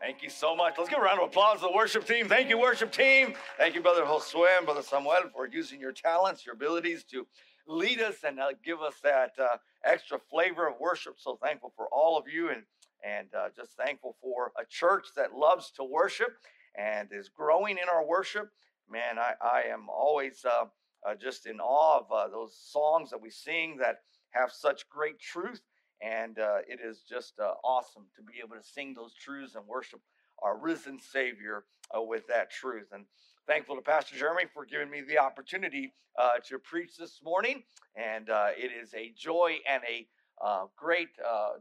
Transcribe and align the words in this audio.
Thank 0.00 0.22
you 0.22 0.28
so 0.28 0.54
much. 0.54 0.74
Let's 0.76 0.90
give 0.90 0.98
a 0.98 1.02
round 1.02 1.20
of 1.20 1.28
applause 1.28 1.60
to 1.60 1.66
the 1.66 1.72
worship 1.72 2.06
team. 2.06 2.28
Thank 2.28 2.50
you, 2.50 2.58
worship 2.58 2.92
team. 2.92 3.34
Thank 3.56 3.74
you, 3.74 3.80
Brother 3.80 4.02
Josue 4.02 4.46
and 4.56 4.66
Brother 4.66 4.82
Samuel, 4.82 5.30
for 5.32 5.46
using 5.46 5.80
your 5.80 5.92
talents, 5.92 6.44
your 6.44 6.54
abilities 6.54 7.04
to 7.04 7.26
lead 7.66 8.00
us 8.00 8.16
and 8.26 8.38
uh, 8.38 8.48
give 8.62 8.82
us 8.82 8.94
that 9.02 9.32
uh, 9.40 9.56
extra 9.84 10.18
flavor 10.18 10.68
of 10.68 10.74
worship. 10.78 11.14
So 11.18 11.38
thankful 11.42 11.72
for 11.74 11.86
all 11.90 12.18
of 12.18 12.24
you 12.28 12.50
and, 12.50 12.64
and 13.02 13.28
uh, 13.34 13.48
just 13.56 13.76
thankful 13.76 14.16
for 14.20 14.52
a 14.60 14.64
church 14.68 15.06
that 15.16 15.34
loves 15.34 15.70
to 15.76 15.84
worship 15.84 16.36
and 16.76 17.08
is 17.10 17.30
growing 17.30 17.78
in 17.78 17.88
our 17.90 18.04
worship. 18.04 18.50
Man, 18.90 19.18
I, 19.18 19.32
I 19.40 19.62
am 19.72 19.88
always 19.88 20.44
uh, 20.44 20.66
uh, 21.08 21.14
just 21.14 21.46
in 21.46 21.60
awe 21.60 22.00
of 22.00 22.12
uh, 22.12 22.28
those 22.28 22.54
songs 22.54 23.10
that 23.10 23.20
we 23.22 23.30
sing 23.30 23.78
that 23.78 24.00
have 24.30 24.52
such 24.52 24.88
great 24.90 25.18
truth. 25.18 25.62
And 26.04 26.38
uh, 26.38 26.58
it 26.68 26.80
is 26.84 27.02
just 27.08 27.40
uh, 27.40 27.54
awesome 27.64 28.04
to 28.16 28.22
be 28.22 28.34
able 28.44 28.56
to 28.56 28.62
sing 28.62 28.94
those 28.94 29.14
truths 29.14 29.54
and 29.54 29.66
worship 29.66 30.00
our 30.42 30.58
risen 30.58 30.98
Savior 31.00 31.64
uh, 31.96 32.02
with 32.02 32.26
that 32.26 32.50
truth. 32.50 32.88
And 32.92 33.06
thankful 33.46 33.76
to 33.76 33.82
Pastor 33.82 34.16
Jeremy 34.16 34.44
for 34.52 34.66
giving 34.66 34.90
me 34.90 35.00
the 35.00 35.18
opportunity 35.18 35.94
uh, 36.18 36.32
to 36.48 36.58
preach 36.58 36.98
this 36.98 37.20
morning. 37.24 37.62
And 37.96 38.28
uh, 38.28 38.48
it 38.56 38.70
is 38.70 38.92
a 38.92 39.14
joy 39.16 39.58
and 39.68 39.82
a 39.88 40.06
uh, 40.44 40.66
great, 40.76 41.08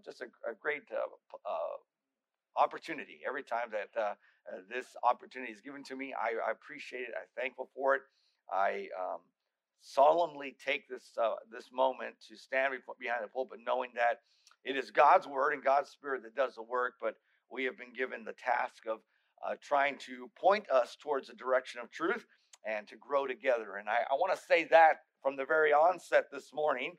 just 0.03 0.21
a, 0.21 0.25
a 0.49 0.53
great 0.59 0.83
opportunity 2.57 3.21
every 3.25 3.43
time 3.43 3.71
that 3.71 4.17
this 4.69 4.87
opportunity 5.03 5.53
is 5.53 5.61
given 5.61 5.83
to 5.83 5.95
me. 5.95 6.13
I, 6.13 6.49
I, 6.49 6.51
appreciate 6.51 7.03
it. 7.03 7.13
I'm 7.15 7.41
thankful 7.41 7.69
for 7.73 7.95
it. 7.95 8.01
I 8.51 8.87
um, 8.99 9.19
solemnly 9.83 10.55
take 10.65 10.87
this 10.89 11.11
uh, 11.21 11.35
this 11.51 11.69
moment 11.71 12.15
to 12.29 12.35
stand 12.35 12.73
behind 12.99 13.23
the 13.23 13.27
pulpit, 13.27 13.59
knowing 13.65 13.91
that 13.95 14.21
it 14.63 14.77
is 14.77 14.91
God's 14.91 15.27
word 15.27 15.53
and 15.53 15.63
God's 15.63 15.89
spirit 15.91 16.23
that 16.23 16.35
does 16.35 16.55
the 16.55 16.63
work. 16.63 16.93
But 17.01 17.15
we 17.51 17.65
have 17.65 17.77
been 17.77 17.93
given 17.95 18.23
the 18.23 18.33
task 18.33 18.83
of 18.89 18.99
uh, 19.45 19.55
trying 19.61 19.97
to 19.99 20.29
point 20.39 20.69
us 20.71 20.97
towards 21.01 21.27
the 21.27 21.35
direction 21.35 21.81
of 21.81 21.91
truth 21.91 22.25
and 22.65 22.87
to 22.87 22.95
grow 22.95 23.27
together. 23.27 23.75
And 23.77 23.89
I, 23.89 23.97
I 24.09 24.13
want 24.13 24.33
to 24.33 24.45
say 24.47 24.65
that 24.71 25.01
from 25.21 25.35
the 25.35 25.45
very 25.45 25.73
onset 25.73 26.25
this 26.31 26.51
morning 26.53 26.93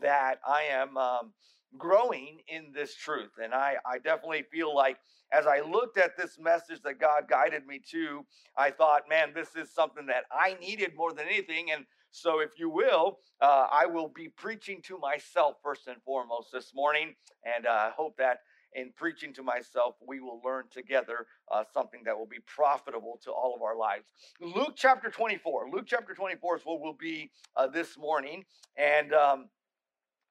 that 0.00 0.38
I 0.46 0.62
am 0.70 0.96
um, 0.96 1.32
growing 1.78 2.40
in 2.48 2.72
this 2.74 2.94
truth. 2.94 3.32
And 3.42 3.54
I, 3.54 3.76
I 3.86 3.98
definitely 3.98 4.44
feel 4.50 4.74
like 4.74 4.98
as 5.32 5.46
I 5.46 5.60
looked 5.60 5.98
at 5.98 6.16
this 6.16 6.38
message 6.38 6.82
that 6.82 7.00
God 7.00 7.24
guided 7.28 7.66
me 7.66 7.80
to, 7.90 8.24
I 8.56 8.70
thought, 8.70 9.08
man, 9.08 9.32
this 9.34 9.56
is 9.56 9.72
something 9.72 10.06
that 10.06 10.24
I 10.30 10.56
needed 10.60 10.92
more 10.96 11.12
than 11.12 11.26
anything. 11.26 11.70
And 11.72 11.84
so, 12.10 12.38
if 12.40 12.50
you 12.58 12.70
will, 12.70 13.18
uh, 13.40 13.66
I 13.72 13.86
will 13.86 14.08
be 14.08 14.28
preaching 14.28 14.80
to 14.82 14.98
myself 14.98 15.56
first 15.62 15.88
and 15.88 15.96
foremost 16.04 16.52
this 16.52 16.72
morning. 16.72 17.14
And 17.44 17.66
I 17.66 17.88
uh, 17.88 17.90
hope 17.90 18.16
that 18.18 18.38
in 18.74 18.92
preaching 18.96 19.32
to 19.34 19.42
myself, 19.42 19.96
we 20.06 20.20
will 20.20 20.40
learn 20.44 20.64
together 20.70 21.26
uh, 21.50 21.64
something 21.72 22.02
that 22.04 22.16
will 22.16 22.26
be 22.26 22.38
profitable 22.46 23.18
to 23.24 23.30
all 23.30 23.54
of 23.54 23.62
our 23.62 23.76
lives. 23.76 24.06
Luke 24.40 24.74
chapter 24.76 25.10
24. 25.10 25.70
Luke 25.72 25.86
chapter 25.86 26.14
24 26.14 26.56
is 26.58 26.62
what 26.64 26.80
will 26.80 26.96
be 26.98 27.30
uh, 27.56 27.66
this 27.66 27.96
morning. 27.96 28.44
And 28.76 29.12
um, 29.12 29.48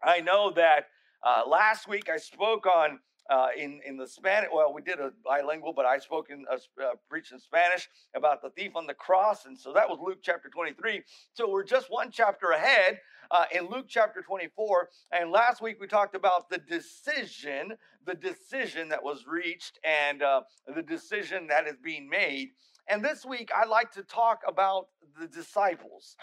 I 0.04 0.20
know 0.20 0.52
that 0.52 0.88
uh, 1.24 1.44
last 1.48 1.88
week 1.88 2.10
I 2.10 2.18
spoke 2.18 2.66
on 2.66 3.00
uh, 3.30 3.48
in 3.58 3.80
in 3.86 3.98
the 3.98 4.08
Spanish. 4.08 4.50
Well, 4.54 4.74
we 4.74 4.82
did 4.82 5.00
a 5.00 5.12
bilingual, 5.24 5.74
but 5.74 5.86
I 5.86 5.98
spoke 5.98 6.30
in 6.30 6.46
uh, 6.52 6.58
uh, 6.84 6.92
preached 7.10 7.32
in 7.32 7.40
Spanish 7.40 7.90
about 8.16 8.42
the 8.42 8.50
thief 8.50 8.72
on 8.76 8.86
the 8.86 8.94
cross, 8.94 9.46
and 9.46 9.58
so 9.58 9.74
that 9.74 9.88
was 9.88 10.00
Luke 10.04 10.20
chapter 10.22 10.50
23. 10.50 11.02
So 11.34 11.50
we're 11.50 11.64
just 11.64 11.90
one 11.90 12.12
chapter 12.12 12.52
ahead 12.52 13.00
uh, 13.32 13.46
in 13.54 13.70
Luke 13.70 13.86
chapter 13.88 14.22
24. 14.22 14.90
And 15.12 15.32
last 15.32 15.62
week 15.62 15.78
we 15.80 15.88
talked 15.88 16.16
about 16.16 16.50
the 16.50 16.58
decision, 16.58 17.74
the 18.06 18.16
decision 18.16 18.90
that 18.90 19.04
was 19.04 19.26
reached, 19.28 19.80
and 19.84 20.22
uh, 20.22 20.42
the 20.74 20.84
decision 20.84 21.48
that 21.48 21.68
is 21.68 21.76
being 21.84 22.10
made. 22.10 22.50
And 22.88 23.04
this 23.04 23.26
week 23.26 23.50
I'd 23.56 23.70
like 23.70 23.92
to 23.94 24.04
talk 24.04 24.42
about 24.48 24.88
the 25.20 25.28
disciples. 25.28 26.16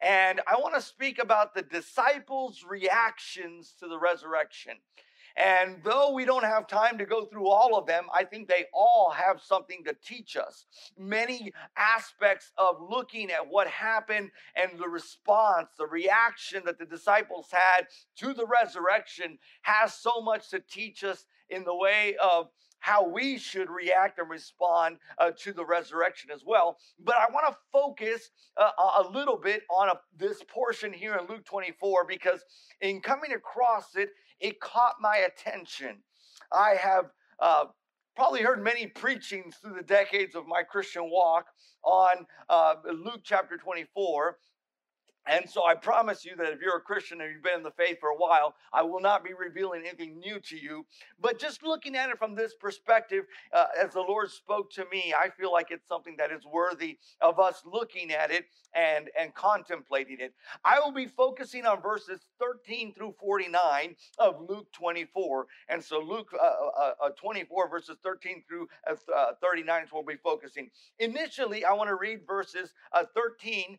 And 0.00 0.40
I 0.46 0.56
want 0.56 0.74
to 0.74 0.80
speak 0.80 1.18
about 1.18 1.54
the 1.54 1.62
disciples' 1.62 2.64
reactions 2.68 3.74
to 3.80 3.88
the 3.88 3.98
resurrection. 3.98 4.74
And 5.36 5.76
though 5.84 6.12
we 6.12 6.24
don't 6.24 6.44
have 6.44 6.66
time 6.66 6.98
to 6.98 7.06
go 7.06 7.24
through 7.24 7.48
all 7.48 7.76
of 7.76 7.86
them, 7.86 8.06
I 8.12 8.24
think 8.24 8.48
they 8.48 8.64
all 8.72 9.10
have 9.10 9.40
something 9.40 9.84
to 9.84 9.94
teach 10.04 10.36
us. 10.36 10.66
Many 10.98 11.52
aspects 11.76 12.50
of 12.58 12.76
looking 12.80 13.30
at 13.30 13.46
what 13.46 13.68
happened 13.68 14.30
and 14.56 14.78
the 14.78 14.88
response, 14.88 15.68
the 15.78 15.86
reaction 15.86 16.62
that 16.66 16.78
the 16.78 16.86
disciples 16.86 17.48
had 17.52 17.86
to 18.16 18.34
the 18.34 18.46
resurrection 18.46 19.38
has 19.62 19.94
so 19.94 20.20
much 20.20 20.50
to 20.50 20.58
teach 20.58 21.04
us 21.04 21.24
in 21.50 21.62
the 21.64 21.74
way 21.74 22.16
of 22.20 22.48
how 22.80 23.06
we 23.06 23.38
should 23.38 23.68
react 23.70 24.18
and 24.18 24.30
respond 24.30 24.98
uh, 25.18 25.30
to 25.38 25.52
the 25.52 25.64
resurrection 25.64 26.30
as 26.30 26.42
well. 26.46 26.78
But 27.02 27.16
I 27.16 27.26
want 27.32 27.46
to 27.48 27.56
focus 27.72 28.30
uh, 28.56 28.70
a 29.02 29.08
little 29.10 29.36
bit 29.36 29.62
on 29.70 29.88
a, 29.88 29.94
this 30.16 30.42
portion 30.48 30.92
here 30.92 31.16
in 31.16 31.26
Luke 31.26 31.44
24 31.44 32.06
because 32.06 32.40
in 32.80 33.00
coming 33.00 33.32
across 33.32 33.96
it, 33.96 34.10
it 34.40 34.60
caught 34.60 34.94
my 35.00 35.16
attention. 35.16 35.98
I 36.52 36.76
have 36.80 37.06
uh, 37.40 37.64
probably 38.16 38.42
heard 38.42 38.62
many 38.62 38.86
preachings 38.86 39.56
through 39.56 39.74
the 39.74 39.82
decades 39.82 40.34
of 40.34 40.46
my 40.46 40.62
Christian 40.62 41.10
walk 41.10 41.46
on 41.84 42.26
uh, 42.48 42.74
Luke 43.04 43.20
chapter 43.22 43.56
24. 43.56 44.36
And 45.28 45.48
so 45.48 45.66
I 45.66 45.74
promise 45.74 46.24
you 46.24 46.34
that 46.36 46.52
if 46.52 46.60
you're 46.62 46.78
a 46.78 46.80
Christian 46.80 47.20
and 47.20 47.30
you've 47.30 47.42
been 47.42 47.58
in 47.58 47.62
the 47.62 47.70
faith 47.70 47.98
for 48.00 48.08
a 48.08 48.16
while, 48.16 48.54
I 48.72 48.82
will 48.82 49.00
not 49.00 49.22
be 49.22 49.34
revealing 49.34 49.82
anything 49.86 50.18
new 50.18 50.40
to 50.40 50.56
you. 50.56 50.86
But 51.20 51.38
just 51.38 51.62
looking 51.62 51.96
at 51.96 52.08
it 52.08 52.18
from 52.18 52.34
this 52.34 52.54
perspective, 52.54 53.26
uh, 53.52 53.66
as 53.78 53.92
the 53.92 54.00
Lord 54.00 54.30
spoke 54.30 54.72
to 54.72 54.86
me, 54.90 55.14
I 55.16 55.28
feel 55.28 55.52
like 55.52 55.70
it's 55.70 55.86
something 55.86 56.16
that 56.16 56.32
is 56.32 56.46
worthy 56.46 56.98
of 57.20 57.38
us 57.38 57.62
looking 57.66 58.10
at 58.10 58.30
it 58.30 58.46
and, 58.74 59.10
and 59.18 59.34
contemplating 59.34 60.18
it. 60.20 60.32
I 60.64 60.80
will 60.80 60.92
be 60.92 61.06
focusing 61.06 61.66
on 61.66 61.82
verses 61.82 62.20
13 62.40 62.94
through 62.94 63.14
49 63.20 63.96
of 64.18 64.40
Luke 64.48 64.72
24. 64.72 65.46
And 65.68 65.84
so 65.84 66.00
Luke 66.00 66.30
uh, 66.40 66.44
uh, 66.44 66.92
uh 67.04 67.10
24, 67.20 67.68
verses 67.68 67.96
13 68.02 68.44
through 68.48 68.66
uh, 68.88 68.94
uh, 69.14 69.32
39 69.42 69.84
is 69.84 69.92
where 69.92 70.02
we'll 70.02 70.16
be 70.16 70.20
focusing. 70.22 70.70
Initially, 70.98 71.66
I 71.66 71.72
want 71.74 71.88
to 71.88 71.96
read 71.96 72.20
verses 72.26 72.72
13 73.14 73.78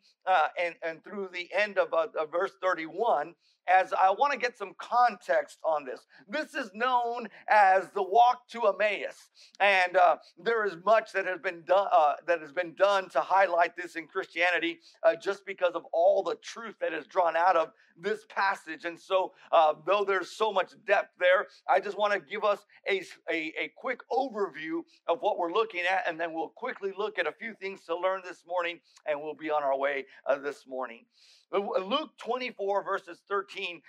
and, 0.59 0.76
and 0.84 1.04
through 1.04 1.30
the 1.34 1.39
the 1.40 1.50
end 1.58 1.78
of, 1.78 1.94
uh, 1.94 2.08
of 2.20 2.32
verse 2.32 2.52
31 2.62 3.34
as 3.70 3.94
I 3.94 4.10
want 4.10 4.34
to 4.34 4.40
get 4.40 4.58
some 4.58 4.74
context 4.80 5.60
on 5.64 5.86
this. 5.86 6.02
This 6.28 6.56
is 6.56 6.72
known 6.74 7.30
as 7.48 7.90
the 7.94 8.02
walk 8.02 8.48
to 8.50 8.68
Emmaus, 8.68 9.30
and 9.60 9.96
uh, 9.96 10.18
there 10.44 10.66
is 10.66 10.76
much 10.86 11.12
that 11.14 11.26
has 11.26 11.40
been 11.40 11.62
done 11.68 11.88
uh, 11.92 12.16
that 12.26 12.42
has 12.42 12.52
been 12.52 12.74
done 12.74 13.10
to 13.10 13.20
highlight 13.20 13.78
this 13.78 13.96
in 13.96 14.08
Christianity, 14.08 14.80
uh, 15.04 15.16
just 15.16 15.46
because 15.46 15.74
of 15.76 15.84
all 15.94 16.24
the 16.24 16.36
truth 16.36 16.76
that 16.82 16.94
is 16.94 17.06
drawn 17.06 17.36
out 17.36 17.56
of 17.56 17.72
this 18.02 18.26
passage. 18.30 18.86
And 18.86 19.00
so, 19.00 19.34
uh, 19.52 19.74
though 19.86 20.04
there's 20.06 20.32
so 20.32 20.52
much 20.52 20.72
depth 20.86 21.14
there, 21.20 21.48
I 21.68 21.80
just 21.80 21.98
want 21.98 22.14
to 22.14 22.20
give 22.20 22.44
us 22.44 22.66
a, 22.88 23.02
a, 23.30 23.54
a 23.60 23.72
quick 23.78 24.02
overview 24.12 24.82
of 25.08 25.20
what 25.22 25.38
we're 25.38 25.54
looking 25.54 25.82
at, 25.82 26.08
and 26.08 26.20
then 26.20 26.34
we'll 26.34 26.50
quickly 26.50 26.94
look 26.98 27.20
at 27.20 27.28
a 27.28 27.32
few 27.32 27.54
things 27.54 27.82
to 27.86 27.98
learn 27.98 28.22
this 28.24 28.44
morning, 28.48 28.80
and 29.06 29.20
we'll 29.22 29.36
be 29.36 29.50
on 29.50 29.64
our 29.64 29.78
way 29.78 30.06
uh, 30.26 30.38
this 30.38 30.66
morning. 30.68 31.06
Luke 31.52 32.12
24, 32.20 32.84
verses 32.84 33.22
13, 33.28 33.82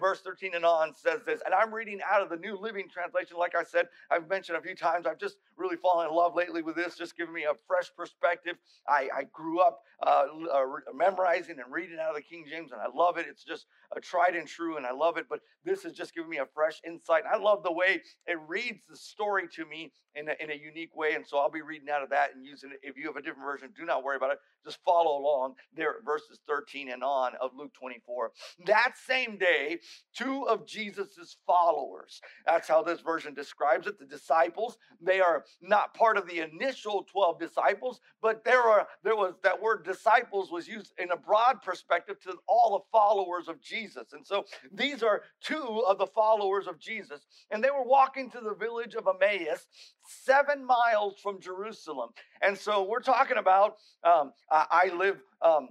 verse 0.00 0.20
13 0.20 0.54
and 0.54 0.64
on 0.64 0.92
says 0.92 1.20
this, 1.24 1.40
and 1.44 1.54
I'm 1.54 1.72
reading 1.72 2.00
out 2.10 2.22
of 2.22 2.28
the 2.28 2.36
New 2.36 2.58
Living 2.58 2.88
Translation. 2.92 3.36
Like 3.38 3.54
I 3.54 3.62
said, 3.62 3.86
I've 4.10 4.28
mentioned 4.28 4.58
a 4.58 4.60
few 4.60 4.74
times, 4.74 5.06
I've 5.06 5.18
just 5.18 5.36
really 5.56 5.76
fallen 5.76 6.08
in 6.08 6.14
love 6.14 6.34
lately 6.34 6.62
with 6.62 6.74
this, 6.74 6.96
just 6.96 7.16
giving 7.16 7.32
me 7.32 7.44
a 7.44 7.54
fresh 7.68 7.88
perspective. 7.96 8.56
I, 8.88 9.08
I 9.16 9.22
grew 9.32 9.60
up 9.60 9.82
uh, 10.02 10.24
uh, 10.52 10.64
memorizing 10.92 11.60
and 11.60 11.72
reading 11.72 11.98
out 12.02 12.10
of 12.10 12.16
the 12.16 12.22
King 12.22 12.46
James, 12.50 12.72
and 12.72 12.80
I 12.80 12.86
love 12.92 13.16
it. 13.16 13.26
It's 13.28 13.44
just 13.44 13.53
a 13.92 13.96
uh, 13.96 14.00
tried 14.02 14.34
and 14.34 14.48
true, 14.48 14.76
and 14.76 14.86
I 14.86 14.92
love 14.92 15.16
it. 15.16 15.26
But 15.28 15.40
this 15.64 15.82
has 15.84 15.92
just 15.92 16.14
given 16.14 16.30
me 16.30 16.38
a 16.38 16.46
fresh 16.46 16.80
insight. 16.86 17.22
I 17.30 17.36
love 17.36 17.62
the 17.62 17.72
way 17.72 18.02
it 18.26 18.38
reads 18.46 18.80
the 18.88 18.96
story 18.96 19.48
to 19.54 19.64
me 19.66 19.92
in 20.14 20.28
a, 20.28 20.34
in 20.40 20.50
a 20.50 20.54
unique 20.54 20.94
way, 20.94 21.14
and 21.14 21.26
so 21.26 21.38
I'll 21.38 21.50
be 21.50 21.62
reading 21.62 21.88
out 21.90 22.02
of 22.02 22.10
that 22.10 22.34
and 22.34 22.44
using 22.44 22.70
it. 22.70 22.78
If 22.82 22.96
you 22.96 23.06
have 23.06 23.16
a 23.16 23.22
different 23.22 23.46
version, 23.46 23.70
do 23.76 23.84
not 23.84 24.04
worry 24.04 24.16
about 24.16 24.32
it. 24.32 24.38
Just 24.64 24.78
follow 24.84 25.18
along 25.18 25.54
there 25.76 25.96
verses 26.04 26.40
13 26.48 26.90
and 26.90 27.02
on 27.02 27.32
of 27.40 27.50
Luke 27.56 27.72
24. 27.74 28.30
That 28.66 28.94
same 29.06 29.36
day, 29.36 29.78
two 30.16 30.46
of 30.48 30.66
Jesus's 30.66 31.36
followers, 31.46 32.20
that's 32.46 32.68
how 32.68 32.82
this 32.82 33.00
version 33.00 33.34
describes 33.34 33.86
it, 33.86 33.98
the 33.98 34.06
disciples, 34.06 34.78
they 35.00 35.20
are 35.20 35.44
not 35.60 35.94
part 35.94 36.16
of 36.16 36.26
the 36.28 36.40
initial 36.40 37.06
12 37.10 37.38
disciples, 37.38 38.00
but 38.22 38.44
there 38.44 38.62
are 38.62 38.86
there 39.02 39.16
was 39.16 39.34
that 39.42 39.60
word 39.60 39.84
disciples 39.84 40.50
was 40.50 40.68
used 40.68 40.92
in 40.98 41.10
a 41.10 41.16
broad 41.16 41.62
perspective 41.62 42.20
to 42.20 42.34
all 42.48 42.78
the 42.78 42.84
followers 42.98 43.43
of 43.48 43.60
Jesus. 43.60 44.12
And 44.12 44.26
so 44.26 44.44
these 44.72 45.02
are 45.02 45.22
two 45.40 45.84
of 45.86 45.98
the 45.98 46.06
followers 46.06 46.66
of 46.66 46.78
Jesus. 46.78 47.20
And 47.50 47.62
they 47.62 47.70
were 47.70 47.84
walking 47.84 48.30
to 48.30 48.40
the 48.40 48.54
village 48.54 48.94
of 48.94 49.06
Emmaus, 49.06 49.66
seven 50.06 50.64
miles 50.64 51.14
from 51.22 51.40
Jerusalem. 51.40 52.10
And 52.42 52.56
so 52.56 52.84
we're 52.84 53.00
talking 53.00 53.36
about, 53.38 53.76
um, 54.04 54.32
I, 54.50 54.66
I 54.70 54.94
live 54.94 55.18
um, 55.42 55.68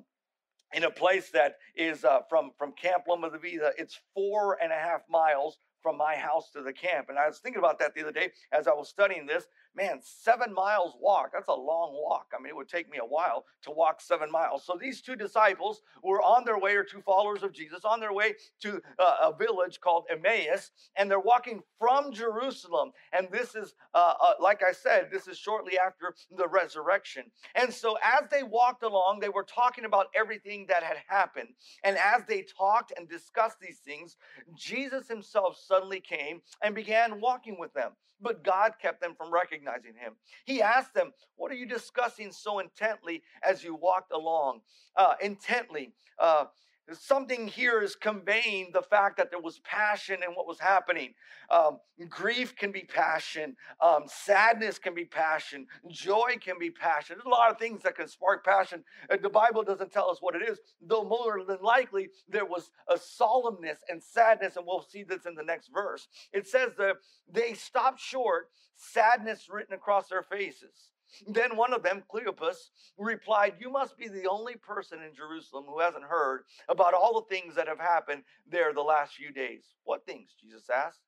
in 0.73 0.83
a 0.83 0.89
place 0.89 1.29
that 1.31 1.57
is 1.75 2.03
uh, 2.03 2.21
from 2.29 2.51
from 2.57 2.73
Camp 2.73 3.03
Loma 3.07 3.29
de 3.29 3.37
Vida. 3.37 3.71
It's 3.77 3.99
four 4.13 4.57
and 4.61 4.71
a 4.71 4.75
half 4.75 5.01
miles 5.09 5.59
from 5.81 5.97
my 5.97 6.15
house 6.15 6.49
to 6.51 6.61
the 6.63 6.73
camp. 6.73 7.09
And 7.09 7.19
I 7.19 7.27
was 7.27 7.39
thinking 7.39 7.59
about 7.59 7.77
that 7.79 7.93
the 7.93 8.01
other 8.01 8.11
day 8.11 8.31
as 8.51 8.67
I 8.67 8.73
was 8.73 8.89
studying 8.89 9.25
this. 9.27 9.45
Man, 9.75 9.99
seven 10.03 10.53
miles 10.53 10.93
walk. 10.99 11.31
That's 11.33 11.47
a 11.47 11.53
long 11.53 11.93
walk. 11.93 12.27
I 12.37 12.39
mean, 12.39 12.49
it 12.49 12.55
would 12.55 12.69
take 12.69 12.91
me 12.91 12.99
a 12.99 13.05
while 13.05 13.45
to 13.63 13.71
walk 13.71 14.01
seven 14.01 14.29
miles. 14.31 14.63
So 14.63 14.77
these 14.79 15.01
two 15.01 15.15
disciples 15.15 15.81
were 16.03 16.21
on 16.21 16.45
their 16.45 16.59
way, 16.59 16.75
or 16.75 16.83
two 16.83 17.01
followers 17.01 17.41
of 17.41 17.53
Jesus, 17.53 17.83
on 17.83 17.99
their 17.99 18.13
way 18.13 18.35
to 18.61 18.79
uh, 18.99 19.31
a 19.31 19.35
village 19.35 19.79
called 19.81 20.05
Emmaus, 20.11 20.69
and 20.95 21.09
they're 21.09 21.19
walking 21.19 21.63
from 21.79 22.13
Jerusalem. 22.13 22.91
And 23.13 23.27
this 23.31 23.55
is, 23.55 23.73
uh, 23.95 24.13
uh, 24.21 24.33
like 24.39 24.61
I 24.67 24.73
said, 24.73 25.09
this 25.11 25.27
is 25.27 25.39
shortly 25.39 25.79
after 25.79 26.13
the 26.37 26.47
resurrection. 26.47 27.23
And 27.55 27.73
so 27.73 27.97
as 28.03 28.29
they 28.29 28.43
walked 28.43 28.83
along, 28.83 29.19
they 29.21 29.29
were 29.29 29.43
talking 29.43 29.85
about 29.85 30.07
everything 30.15 30.67
that 30.67 30.83
had 30.83 30.97
happened. 31.07 31.49
And 31.83 31.97
as 31.97 32.23
they 32.27 32.43
talked 32.43 32.93
and 32.95 33.09
discussed 33.09 33.59
these 33.59 33.79
things, 33.79 34.17
Jesus 34.55 35.07
himself 35.07 35.57
suddenly 35.57 35.99
came 35.99 36.41
and 36.61 36.75
began 36.75 37.19
walking 37.19 37.57
with 37.59 37.73
them. 37.73 37.93
But 38.21 38.43
God 38.43 38.73
kept 38.81 39.01
them 39.01 39.15
from 39.17 39.33
recognizing 39.33 39.62
him. 39.95 40.13
He 40.45 40.61
asked 40.61 40.93
them, 40.93 41.11
What 41.35 41.51
are 41.51 41.55
you 41.55 41.65
discussing 41.65 42.31
so 42.31 42.59
intently 42.59 43.23
as 43.41 43.63
you 43.63 43.75
walked 43.75 44.11
along? 44.11 44.61
Uh, 44.95 45.15
intently. 45.21 45.93
Uh, 46.19 46.45
Something 46.91 47.47
here 47.47 47.81
is 47.81 47.95
conveying 47.95 48.71
the 48.73 48.81
fact 48.81 49.15
that 49.17 49.31
there 49.31 49.39
was 49.39 49.59
passion 49.59 50.21
in 50.21 50.33
what 50.33 50.45
was 50.45 50.59
happening. 50.59 51.13
Um, 51.49 51.79
grief 52.09 52.55
can 52.57 52.73
be 52.73 52.81
passion, 52.81 53.55
um, 53.79 54.03
sadness 54.07 54.79
can 54.79 54.93
be 54.93 55.05
passion, 55.05 55.65
joy 55.87 56.35
can 56.41 56.55
be 56.59 56.69
passion. 56.69 57.15
There's 57.15 57.25
a 57.25 57.29
lot 57.29 57.51
of 57.51 57.57
things 57.57 57.83
that 57.83 57.95
can 57.95 58.09
spark 58.09 58.43
passion. 58.43 58.83
the 59.09 59.29
Bible 59.29 59.63
doesn't 59.63 59.93
tell 59.93 60.09
us 60.09 60.17
what 60.19 60.35
it 60.35 60.41
is, 60.41 60.59
though 60.81 61.05
more 61.05 61.41
than 61.45 61.59
likely 61.61 62.09
there 62.27 62.45
was 62.45 62.69
a 62.89 62.95
solemnness 62.95 63.77
and 63.87 64.03
sadness, 64.03 64.57
and 64.57 64.65
we'll 64.65 64.81
see 64.81 65.03
this 65.03 65.25
in 65.25 65.35
the 65.35 65.43
next 65.43 65.69
verse. 65.73 66.09
It 66.33 66.47
says 66.47 66.71
that 66.77 66.97
they 67.31 67.53
stopped 67.53 68.01
short, 68.01 68.49
sadness 68.75 69.47
written 69.49 69.73
across 69.73 70.09
their 70.09 70.23
faces. 70.23 70.89
Then 71.27 71.55
one 71.55 71.73
of 71.73 71.83
them, 71.83 72.03
Cleopas, 72.13 72.69
replied, 72.97 73.55
You 73.59 73.69
must 73.69 73.97
be 73.97 74.07
the 74.07 74.27
only 74.27 74.55
person 74.55 75.01
in 75.01 75.15
Jerusalem 75.15 75.65
who 75.67 75.79
hasn't 75.79 76.03
heard 76.03 76.43
about 76.69 76.93
all 76.93 77.13
the 77.13 77.35
things 77.35 77.55
that 77.55 77.67
have 77.67 77.79
happened 77.79 78.23
there 78.49 78.73
the 78.73 78.81
last 78.81 79.13
few 79.13 79.31
days. 79.31 79.63
What 79.83 80.05
things? 80.05 80.35
Jesus 80.41 80.69
asked. 80.69 80.99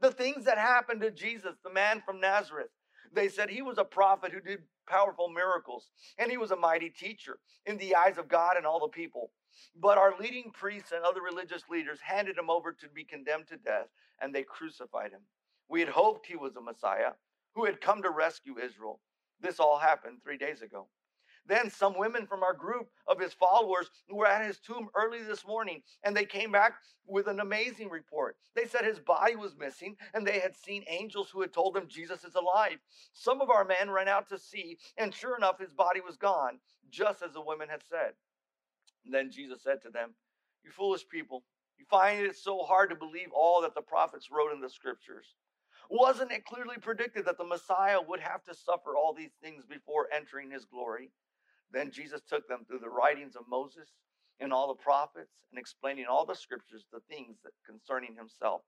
The 0.00 0.12
things 0.12 0.44
that 0.46 0.58
happened 0.58 1.02
to 1.02 1.10
Jesus, 1.10 1.56
the 1.62 1.72
man 1.72 2.02
from 2.04 2.20
Nazareth. 2.20 2.70
They 3.12 3.28
said 3.28 3.50
he 3.50 3.62
was 3.62 3.78
a 3.78 3.84
prophet 3.84 4.32
who 4.32 4.40
did 4.40 4.60
powerful 4.86 5.28
miracles, 5.28 5.90
and 6.18 6.30
he 6.30 6.36
was 6.36 6.52
a 6.52 6.56
mighty 6.56 6.90
teacher 6.90 7.38
in 7.66 7.76
the 7.76 7.94
eyes 7.94 8.18
of 8.18 8.28
God 8.28 8.56
and 8.56 8.66
all 8.66 8.80
the 8.80 8.88
people. 8.88 9.32
But 9.76 9.98
our 9.98 10.14
leading 10.18 10.52
priests 10.52 10.92
and 10.92 11.04
other 11.04 11.20
religious 11.20 11.62
leaders 11.68 12.00
handed 12.00 12.38
him 12.38 12.50
over 12.50 12.72
to 12.72 12.88
be 12.88 13.04
condemned 13.04 13.48
to 13.48 13.56
death, 13.56 13.88
and 14.20 14.34
they 14.34 14.42
crucified 14.42 15.10
him. 15.10 15.20
We 15.68 15.80
had 15.80 15.88
hoped 15.88 16.26
he 16.26 16.36
was 16.36 16.56
a 16.56 16.60
Messiah 16.60 17.12
who 17.54 17.64
had 17.64 17.80
come 17.80 18.02
to 18.02 18.10
rescue 18.10 18.58
Israel. 18.58 19.00
This 19.40 19.60
all 19.60 19.78
happened 19.78 20.18
three 20.22 20.38
days 20.38 20.62
ago. 20.62 20.88
Then 21.46 21.70
some 21.70 21.98
women 21.98 22.26
from 22.26 22.42
our 22.42 22.52
group 22.52 22.90
of 23.06 23.18
his 23.18 23.32
followers 23.32 23.90
were 24.10 24.26
at 24.26 24.46
his 24.46 24.58
tomb 24.60 24.88
early 24.94 25.22
this 25.22 25.46
morning, 25.46 25.82
and 26.04 26.16
they 26.16 26.24
came 26.24 26.52
back 26.52 26.74
with 27.06 27.26
an 27.26 27.40
amazing 27.40 27.88
report. 27.88 28.36
They 28.54 28.66
said 28.66 28.84
his 28.84 29.00
body 29.00 29.36
was 29.36 29.56
missing, 29.56 29.96
and 30.14 30.26
they 30.26 30.38
had 30.38 30.54
seen 30.54 30.84
angels 30.86 31.30
who 31.30 31.40
had 31.40 31.52
told 31.52 31.74
them 31.74 31.88
Jesus 31.88 32.24
is 32.24 32.34
alive. 32.34 32.78
Some 33.12 33.40
of 33.40 33.50
our 33.50 33.64
men 33.64 33.90
ran 33.90 34.06
out 34.06 34.28
to 34.28 34.38
see, 34.38 34.78
and 34.96 35.14
sure 35.14 35.36
enough, 35.36 35.58
his 35.58 35.72
body 35.72 36.00
was 36.00 36.16
gone, 36.16 36.60
just 36.90 37.22
as 37.22 37.32
the 37.32 37.40
women 37.40 37.68
had 37.68 37.82
said. 37.88 38.12
And 39.04 39.12
then 39.14 39.30
Jesus 39.30 39.62
said 39.62 39.82
to 39.82 39.90
them, 39.90 40.14
You 40.62 40.70
foolish 40.70 41.08
people, 41.08 41.42
you 41.78 41.86
find 41.90 42.24
it 42.24 42.36
so 42.36 42.58
hard 42.58 42.90
to 42.90 42.96
believe 42.96 43.32
all 43.34 43.62
that 43.62 43.74
the 43.74 43.82
prophets 43.82 44.28
wrote 44.30 44.52
in 44.52 44.60
the 44.60 44.68
scriptures. 44.70 45.34
Wasn't 45.90 46.30
it 46.30 46.44
clearly 46.44 46.76
predicted 46.80 47.26
that 47.26 47.36
the 47.36 47.44
Messiah 47.44 47.98
would 48.00 48.20
have 48.20 48.44
to 48.44 48.54
suffer 48.54 48.96
all 48.96 49.12
these 49.12 49.34
things 49.42 49.64
before 49.66 50.06
entering 50.14 50.52
his 50.52 50.64
glory? 50.64 51.10
Then 51.72 51.90
Jesus 51.90 52.20
took 52.22 52.46
them 52.48 52.64
through 52.64 52.78
the 52.78 52.88
writings 52.88 53.34
of 53.34 53.48
Moses 53.48 53.88
and 54.38 54.52
all 54.52 54.68
the 54.68 54.82
prophets 54.82 55.32
and 55.50 55.58
explaining 55.58 56.06
all 56.06 56.24
the 56.24 56.34
scriptures, 56.34 56.84
the 56.92 57.00
things 57.08 57.38
that 57.42 57.52
concerning 57.66 58.14
himself. 58.14 58.62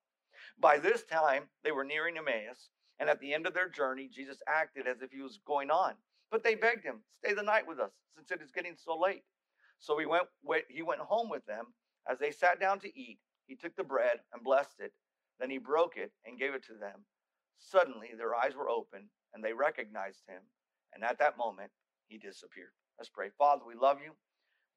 By 0.59 0.79
this 0.79 1.05
time, 1.05 1.45
they 1.63 1.71
were 1.71 1.85
nearing 1.85 2.19
Emmaus, 2.19 2.71
and 2.99 3.09
at 3.09 3.21
the 3.21 3.33
end 3.33 3.47
of 3.47 3.55
their 3.55 3.69
journey, 3.69 4.09
Jesus 4.13 4.39
acted 4.49 4.89
as 4.89 5.01
if 5.01 5.13
he 5.13 5.23
was 5.23 5.39
going 5.47 5.71
on. 5.71 5.95
But 6.31 6.43
they 6.43 6.57
begged 6.57 6.85
him, 6.85 7.03
Stay 7.25 7.35
the 7.35 7.43
night 7.43 7.69
with 7.69 7.79
us, 7.79 7.93
since 8.17 8.33
it 8.33 8.43
is 8.43 8.51
getting 8.51 8.75
so 8.77 8.99
late. 8.99 9.23
So 9.79 9.97
he 9.99 10.07
went, 10.07 10.25
he 10.69 10.83
went 10.83 11.01
home 11.01 11.29
with 11.29 11.47
them. 11.47 11.67
As 12.11 12.19
they 12.19 12.33
sat 12.33 12.59
down 12.59 12.81
to 12.81 12.99
eat, 12.99 13.19
he 13.47 13.55
took 13.55 13.77
the 13.77 13.85
bread 13.85 14.21
and 14.33 14.43
blessed 14.43 14.81
it. 14.81 14.93
Then 15.39 15.51
he 15.51 15.59
broke 15.59 15.97
it 15.97 16.13
and 16.25 16.39
gave 16.39 16.55
it 16.55 16.65
to 16.67 16.75
them. 16.75 17.05
Suddenly, 17.71 18.11
their 18.17 18.35
eyes 18.35 18.55
were 18.57 18.69
open 18.69 19.09
and 19.33 19.43
they 19.43 19.53
recognized 19.53 20.23
him. 20.29 20.43
And 20.95 21.05
at 21.05 21.19
that 21.19 21.39
moment, 21.39 21.71
he 22.09 22.19
disappeared. 22.19 22.73
Let's 22.99 23.09
pray. 23.09 23.31
Father, 23.39 23.63
we 23.67 23.75
love 23.75 23.99
you. 24.05 24.13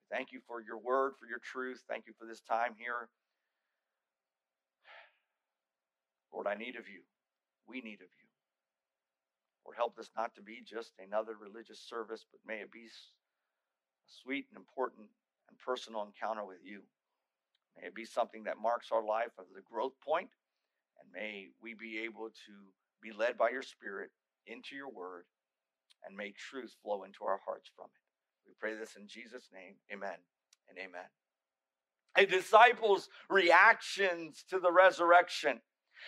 Thank 0.10 0.32
you 0.32 0.40
for 0.48 0.62
your 0.62 0.78
word, 0.78 1.14
for 1.20 1.28
your 1.28 1.40
truth. 1.40 1.84
Thank 1.90 2.06
you 2.08 2.14
for 2.18 2.26
this 2.26 2.42
time 2.42 2.76
here. 2.78 3.10
Lord, 6.32 6.48
I 6.48 6.56
need 6.56 6.76
of 6.76 6.88
you. 6.88 7.02
We 7.68 7.82
need 7.82 8.02
of 8.02 8.12
you. 8.14 8.30
Lord, 9.66 9.78
help 9.78 9.96
this 9.98 10.12
not 10.16 10.36
to 10.36 10.42
be 10.42 10.62
just 10.64 10.94
another 11.00 11.36
religious 11.40 11.80
service, 11.80 12.26
but 12.32 12.40
may 12.46 12.62
it 12.62 12.72
be 12.72 12.86
a 12.86 12.94
sweet 14.06 14.46
and 14.52 14.58
important 14.58 15.08
and 15.50 15.58
personal 15.58 16.04
encounter 16.04 16.46
with 16.46 16.60
you. 16.64 16.82
May 17.76 17.88
it 17.88 17.96
be 17.96 18.06
something 18.06 18.44
that 18.44 18.62
marks 18.62 18.92
our 18.92 19.04
life 19.04 19.32
as 19.40 19.48
a 19.58 19.74
growth 19.74 20.00
point 20.06 20.30
and 21.06 21.14
may 21.14 21.48
we 21.62 21.74
be 21.74 22.00
able 22.06 22.30
to 22.30 22.54
be 23.02 23.12
led 23.12 23.38
by 23.38 23.50
your 23.50 23.62
Spirit 23.62 24.10
into 24.48 24.76
your 24.76 24.90
word, 24.90 25.26
and 26.06 26.16
may 26.16 26.32
truth 26.32 26.76
flow 26.84 27.04
into 27.04 27.24
our 27.24 27.40
hearts 27.46 27.70
from 27.76 27.86
it. 27.86 28.48
We 28.48 28.54
pray 28.60 28.76
this 28.76 28.96
in 28.96 29.08
Jesus' 29.08 29.50
name. 29.54 29.76
Amen 29.92 30.18
and 30.70 30.78
amen. 30.78 31.10
A 32.18 32.26
disciples' 32.26 33.10
reactions 33.30 34.44
to 34.50 34.60
the 34.60 34.72
resurrection. 34.72 35.62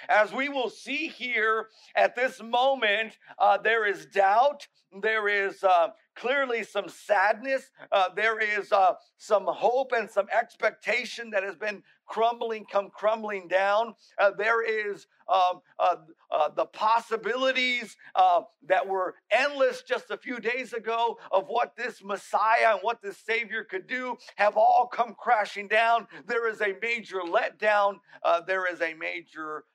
As 0.09 0.31
we 0.31 0.49
will 0.49 0.69
see 0.69 1.07
here 1.07 1.67
at 1.95 2.15
this 2.15 2.41
moment, 2.41 3.17
uh, 3.39 3.57
there 3.57 3.85
is 3.85 4.05
doubt, 4.05 4.67
there 5.01 5.27
is 5.27 5.63
uh, 5.63 5.89
clearly 6.17 6.63
some 6.63 6.89
sadness, 6.89 7.69
uh, 7.91 8.09
there 8.15 8.39
is 8.39 8.71
uh, 8.71 8.93
some 9.17 9.45
hope 9.45 9.91
and 9.95 10.09
some 10.09 10.27
expectation 10.37 11.29
that 11.29 11.43
has 11.43 11.55
been 11.55 11.83
crumbling, 12.05 12.65
come 12.65 12.89
crumbling 12.89 13.47
down. 13.47 13.93
Uh, 14.17 14.31
there 14.37 14.63
is 14.63 15.07
um, 15.27 15.61
uh, 15.79 15.95
uh, 16.31 16.49
the 16.55 16.65
possibilities 16.65 17.95
uh, 18.15 18.41
that 18.67 18.87
were 18.87 19.15
endless 19.29 19.83
just 19.83 20.09
a 20.09 20.17
few 20.17 20.39
days 20.39 20.73
ago 20.73 21.17
of 21.31 21.45
what 21.47 21.75
this 21.75 22.03
Messiah 22.03 22.71
and 22.71 22.79
what 22.81 23.01
this 23.01 23.17
Savior 23.17 23.63
could 23.63 23.87
do 23.87 24.17
have 24.37 24.57
all 24.57 24.89
come 24.91 25.15
crashing 25.17 25.67
down. 25.67 26.07
There 26.25 26.49
is 26.49 26.61
a 26.61 26.75
major 26.81 27.19
letdown, 27.19 27.99
there 28.47 28.71
is 28.71 28.81
a 28.81 28.93
major 28.93 29.65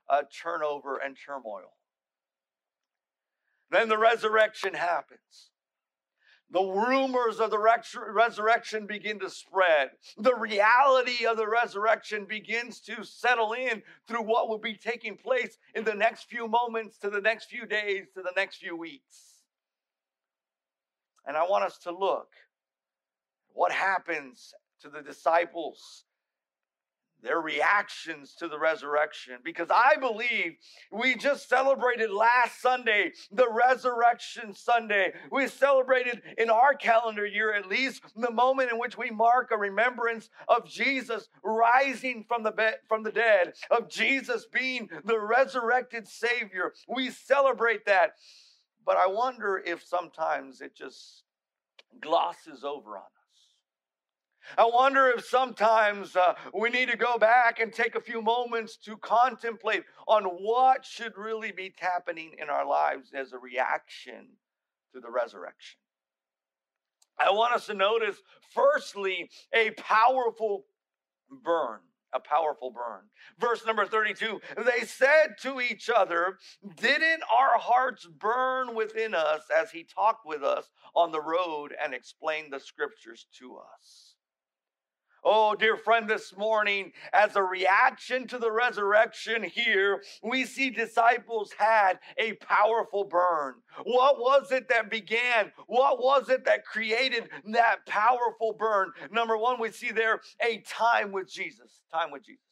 turnover 0.43 0.97
and 0.99 1.17
turmoil. 1.17 1.75
Then 3.71 3.89
the 3.89 3.99
resurrection 3.99 4.75
happens. 4.75 5.52
The 6.53 6.63
rumors 6.63 7.41
of 7.41 7.51
the 7.51 7.59
resurrection 7.59 8.87
begin 8.87 9.19
to 9.21 9.31
spread. 9.31 9.93
The 10.19 10.35
reality 10.35 11.25
of 11.25 11.39
the 11.39 11.49
resurrection 11.49 12.27
begins 12.27 12.79
to 12.81 13.05
settle 13.05 13.55
in 13.55 13.83
through 14.07 14.23
what 14.23 14.51
will 14.51 14.59
be 14.59 14.75
taking 14.75 15.17
place 15.17 15.57
in 15.75 15.85
the 15.85 15.95
next 15.95 16.25
few 16.25 16.47
moments, 16.47 16.99
to 16.99 17.09
the 17.09 17.23
next 17.23 17.47
few 17.47 17.65
days, 17.65 18.09
to 18.15 18.23
the 18.23 18.35
next 18.37 18.57
few 18.57 18.77
weeks. 18.77 19.45
And 21.27 21.39
I 21.39 21.45
want 21.45 21.65
us 21.65 21.79
to 21.79 21.91
look 21.91 22.29
what 23.55 23.73
happens 23.73 24.53
to 24.83 24.91
the 24.91 25.01
disciples 25.01 26.05
their 27.23 27.41
reactions 27.41 28.35
to 28.35 28.49
the 28.49 28.59
resurrection 28.59 29.35
because 29.45 29.69
I 29.71 29.97
believe 29.97 30.57
we 30.91 31.15
just 31.15 31.49
celebrated 31.49 32.11
last 32.11 32.61
Sunday, 32.61 33.13
the 33.31 33.49
Resurrection 33.51 34.55
Sunday. 34.55 35.13
We 35.31 35.47
celebrated 35.47 36.23
in 36.37 36.51
our 36.51 36.75
calendar 36.75 37.27
year 37.27 37.55
at 37.55 37.69
least 37.69 38.03
the 38.17 38.31
moment 38.31 38.73
in 38.73 38.79
which 38.79 38.99
we 38.99 39.11
mark 39.11 39.51
a 39.53 39.57
remembrance 39.57 40.29
of 40.49 40.69
Jesus 40.69 41.29
rising 41.45 42.25
from 42.27 42.43
the 42.43 42.51
bed, 42.51 42.77
from 42.89 43.03
the 43.03 43.13
dead, 43.13 43.55
of 43.71 43.89
Jesus 43.89 44.47
being 44.53 44.89
the 45.05 45.19
resurrected 45.19 46.09
Savior. 46.09 46.73
We 46.89 47.11
celebrate 47.11 47.87
that. 47.87 48.15
But 48.85 48.97
I 48.97 49.07
wonder 49.07 49.63
if 49.65 49.85
sometimes 49.85 50.61
it 50.61 50.75
just 50.75 51.23
glosses 52.01 52.65
over 52.65 52.97
on 52.97 53.05
us. 53.05 53.22
I 54.59 54.65
wonder 54.73 55.09
if 55.09 55.25
sometimes 55.27 56.17
uh, 56.17 56.35
we 56.55 56.71
need 56.71 56.91
to 56.91 56.97
go 56.97 57.19
back 57.19 57.61
and 57.61 57.73
take 57.73 57.95
a 57.95 58.01
few 58.01 58.23
moments 58.23 58.77
to 58.85 58.97
contemplate 58.97 59.85
on 60.09 60.25
what 60.25 60.85
should 60.85 61.17
really 61.17 61.53
be 61.53 61.75
happening 61.79 62.33
in 62.41 62.49
our 62.51 62.67
lives 62.67 63.13
as 63.15 63.33
a 63.33 63.39
reaction 63.39 64.29
to 64.95 65.01
the 65.01 65.11
resurrection. 65.11 65.79
I 67.19 67.31
want 67.31 67.55
us 67.55 67.67
to 67.67 67.75
notice, 67.75 68.17
firstly, 68.55 69.31
a 69.55 69.71
powerful 69.73 70.67
burn. 71.45 71.81
a 72.15 72.21
powerful 72.21 72.71
burn. 72.71 73.03
Verse 73.41 73.65
number 73.67 73.87
32 73.87 74.41
they 74.67 74.85
said 74.85 75.37
to 75.41 75.61
each 75.63 75.89
other, 75.89 76.39
Didn't 76.77 77.23
our 77.35 77.59
hearts 77.59 78.07
burn 78.07 78.75
within 78.75 79.15
us 79.15 79.43
as 79.57 79.71
he 79.71 79.85
talked 79.85 80.27
with 80.27 80.43
us 80.43 80.71
on 80.95 81.11
the 81.11 81.23
road 81.23 81.75
and 81.83 81.95
explained 81.95 82.53
the 82.53 82.61
scriptures 82.61 83.27
to 83.39 83.57
us? 83.57 84.12
Oh, 85.25 85.55
dear 85.55 85.77
friend, 85.77 86.11
this 86.11 86.37
morning, 86.37 86.93
as 87.13 87.37
a 87.37 87.43
reaction 87.43 88.27
to 88.29 88.39
the 88.39 88.51
resurrection 88.51 89.45
here, 89.45 90.03
we 90.23 90.45
see 90.45 90.69
disciples 90.69 91.53
had 91.57 92.01
a 92.19 92.33
powerful 92.35 93.05
burn. 93.05 93.55
What 93.85 94.19
was 94.19 94.51
it 94.51 94.69
that 94.71 94.91
began? 94.91 95.53
What 95.69 96.03
was 96.03 96.29
it 96.29 96.45
that 96.47 96.65
created 96.65 97.29
that 97.53 97.87
powerful 97.87 98.55
burn? 98.59 98.91
Number 99.13 99.39
one, 99.39 99.61
we 99.61 99.71
see 99.71 99.93
there 99.93 100.21
a 100.45 100.59
time 100.59 101.13
with 101.13 101.31
Jesus. 101.31 101.83
Time 101.93 102.11
with 102.11 102.25
Jesus. 102.25 102.43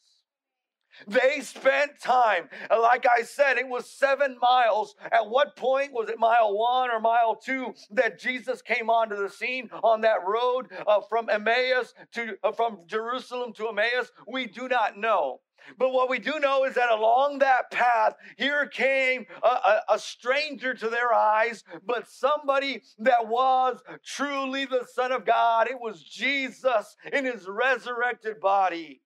They 1.07 1.41
spent 1.41 2.01
time. 2.01 2.49
Like 2.71 3.07
I 3.07 3.23
said, 3.23 3.59
it 3.59 3.69
was 3.69 3.89
seven 3.91 4.37
miles. 4.41 4.95
At 5.13 5.29
what 5.29 5.57
point 5.57 5.93
was 5.93 6.09
it 6.09 6.19
mile 6.19 6.57
one 6.57 6.91
or 6.91 7.01
mile 7.01 7.37
two 7.37 7.75
that 7.91 8.19
Jesus 8.19 8.63
came 8.63 8.91
onto 8.91 9.17
the 9.17 9.31
scene 9.31 9.71
on 9.83 10.01
that 10.03 10.27
road 10.27 10.67
uh, 10.87 11.01
from 11.09 11.29
Emmaus 11.31 11.95
to 12.13 12.37
uh, 12.43 12.53
from 12.53 12.81
Jerusalem 12.87 13.53
to 13.55 13.69
Emmaus? 13.69 14.11
We 14.27 14.47
do 14.47 14.69
not 14.69 14.97
know. 14.97 15.41
But 15.79 15.93
what 15.93 16.09
we 16.09 16.19
do 16.19 16.39
know 16.41 16.65
is 16.65 16.75
that 16.75 16.91
along 16.91 17.41
that 17.41 17.71
path, 17.71 18.15
here 18.37 18.67
came 18.67 19.27
a, 19.43 19.47
a, 19.47 19.81
a, 19.91 19.99
stranger 19.99 20.75
to 20.75 20.89
their 20.89 21.13
eyes, 21.13 21.65
but 21.87 22.09
somebody 22.09 22.83
that 22.99 23.29
was 23.29 23.81
truly 24.05 24.65
the 24.65 24.87
Son 24.93 25.13
of 25.13 25.27
God. 25.27 25.69
It 25.69 25.81
was 25.81 26.03
Jesus 26.03 26.97
in 27.13 27.25
his 27.25 27.47
resurrected 27.47 28.41
body. 28.41 29.03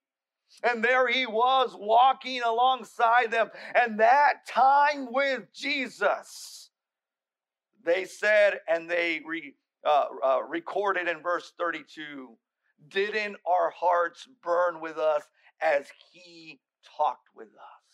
And 0.63 0.83
there 0.83 1.07
he 1.07 1.25
was 1.25 1.75
walking 1.77 2.41
alongside 2.41 3.31
them. 3.31 3.49
And 3.73 3.99
that 3.99 4.47
time 4.47 5.11
with 5.11 5.43
Jesus, 5.53 6.69
they 7.83 8.05
said, 8.05 8.59
and 8.67 8.89
they 8.89 9.21
re, 9.25 9.55
uh, 9.85 10.05
uh, 10.23 10.43
recorded 10.43 11.07
in 11.07 11.21
verse 11.21 11.53
32 11.59 12.35
Didn't 12.89 13.37
our 13.45 13.71
hearts 13.71 14.27
burn 14.43 14.81
with 14.81 14.97
us 14.97 15.23
as 15.61 15.87
he 16.11 16.59
talked 16.97 17.29
with 17.35 17.49
us? 17.49 17.84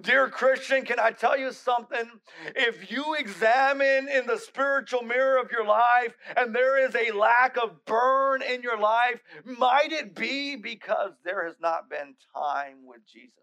Dear 0.00 0.28
Christian, 0.28 0.84
can 0.84 0.98
I 0.98 1.10
tell 1.10 1.38
you 1.38 1.52
something? 1.52 2.10
If 2.56 2.90
you 2.90 3.14
examine 3.14 4.08
in 4.08 4.26
the 4.26 4.38
spiritual 4.38 5.02
mirror 5.02 5.38
of 5.38 5.50
your 5.50 5.66
life 5.66 6.14
and 6.36 6.54
there 6.54 6.84
is 6.84 6.94
a 6.94 7.16
lack 7.16 7.56
of 7.56 7.84
burn 7.84 8.42
in 8.42 8.62
your 8.62 8.78
life, 8.78 9.20
might 9.44 9.92
it 9.92 10.14
be 10.14 10.56
because 10.56 11.12
there 11.24 11.46
has 11.46 11.56
not 11.60 11.90
been 11.90 12.14
time 12.34 12.86
with 12.86 13.00
Jesus? 13.06 13.34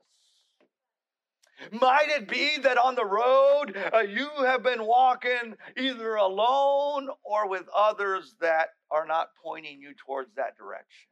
Might 1.71 2.07
it 2.07 2.27
be 2.27 2.57
that 2.63 2.77
on 2.77 2.95
the 2.95 3.05
road 3.05 3.75
uh, 3.93 3.99
you 3.99 4.29
have 4.39 4.63
been 4.63 4.85
walking 4.85 5.55
either 5.77 6.15
alone 6.15 7.09
or 7.23 7.49
with 7.49 7.65
others 7.75 8.35
that 8.39 8.69
are 8.89 9.05
not 9.05 9.29
pointing 9.43 9.81
you 9.81 9.93
towards 10.05 10.33
that 10.35 10.57
direction? 10.57 11.09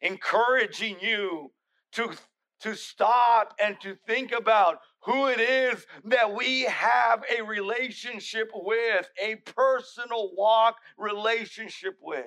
Encouraging 0.00 0.96
you 1.00 1.50
to 1.92 2.12
to 2.60 2.74
stop 2.74 3.54
and 3.62 3.80
to 3.80 3.96
think 4.06 4.32
about 4.32 4.80
who 5.00 5.26
it 5.26 5.40
is 5.40 5.86
that 6.04 6.34
we 6.34 6.62
have 6.62 7.22
a 7.36 7.42
relationship 7.42 8.50
with, 8.54 9.08
a 9.22 9.36
personal 9.36 10.34
walk 10.34 10.76
relationship 10.98 11.96
with. 12.02 12.26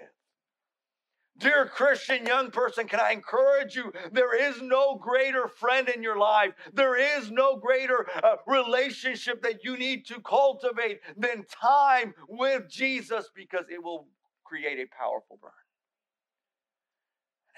Dear 1.37 1.67
Christian 1.67 2.25
young 2.25 2.51
person, 2.51 2.85
can 2.87 2.99
I 2.99 3.11
encourage 3.11 3.73
you? 3.73 3.93
There 4.11 4.35
is 4.35 4.61
no 4.61 4.95
greater 4.95 5.47
friend 5.47 5.87
in 5.87 6.03
your 6.03 6.17
life. 6.17 6.51
There 6.73 6.97
is 6.97 7.31
no 7.31 7.55
greater 7.55 8.05
uh, 8.21 8.35
relationship 8.45 9.41
that 9.43 9.63
you 9.63 9.77
need 9.77 10.05
to 10.07 10.19
cultivate 10.19 10.99
than 11.15 11.45
time 11.45 12.13
with 12.27 12.69
Jesus 12.69 13.29
because 13.33 13.65
it 13.69 13.81
will 13.81 14.07
create 14.43 14.79
a 14.79 14.87
powerful 14.93 15.39
burn 15.41 15.51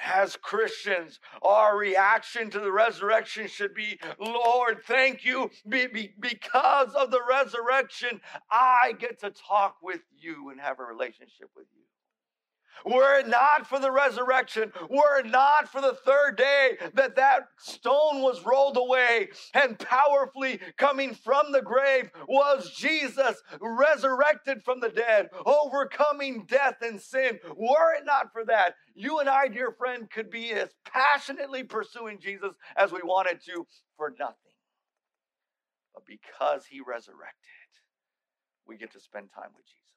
as 0.03 0.35
Christians, 0.35 1.19
our 1.41 1.77
reaction 1.77 2.49
to 2.51 2.59
the 2.59 2.71
resurrection 2.71 3.47
should 3.47 3.73
be, 3.73 3.99
Lord, 4.19 4.81
thank 4.85 5.23
you. 5.23 5.49
Be, 5.67 5.87
be, 5.87 6.13
because 6.19 6.93
of 6.93 7.11
the 7.11 7.21
resurrection, 7.27 8.21
I 8.49 8.93
get 8.97 9.19
to 9.21 9.31
talk 9.31 9.77
with 9.81 10.01
you 10.17 10.49
and 10.49 10.59
have 10.59 10.79
a 10.79 10.83
relationship 10.83 11.49
with 11.55 11.67
you. 11.75 11.83
Were 12.85 13.19
it 13.19 13.27
not 13.27 13.67
for 13.67 13.79
the 13.79 13.91
resurrection, 13.91 14.71
were 14.89 15.19
it 15.19 15.27
not 15.27 15.71
for 15.71 15.81
the 15.81 15.97
third 16.05 16.37
day 16.37 16.77
that 16.93 17.15
that 17.15 17.47
stone 17.57 18.21
was 18.21 18.45
rolled 18.45 18.77
away 18.77 19.29
and 19.53 19.77
powerfully 19.77 20.59
coming 20.77 21.13
from 21.13 21.51
the 21.51 21.61
grave 21.61 22.09
was 22.27 22.71
Jesus 22.75 23.41
resurrected 23.59 24.63
from 24.63 24.79
the 24.79 24.89
dead, 24.89 25.29
overcoming 25.45 26.45
death 26.47 26.77
and 26.81 26.99
sin. 26.99 27.39
Were 27.55 27.93
it 27.93 28.05
not 28.05 28.31
for 28.33 28.45
that, 28.45 28.75
you 28.95 29.19
and 29.19 29.29
I, 29.29 29.47
dear 29.47 29.71
friend, 29.71 30.09
could 30.09 30.29
be 30.29 30.51
as 30.51 30.69
passionately 30.85 31.63
pursuing 31.63 32.19
Jesus 32.19 32.53
as 32.75 32.91
we 32.91 33.01
wanted 33.03 33.41
to 33.45 33.65
for 33.97 34.13
nothing. 34.19 34.35
But 35.93 36.05
because 36.05 36.65
he 36.65 36.81
resurrected, 36.81 37.35
we 38.65 38.77
get 38.77 38.91
to 38.93 38.99
spend 38.99 39.29
time 39.33 39.51
with 39.55 39.65
Jesus. 39.65 39.90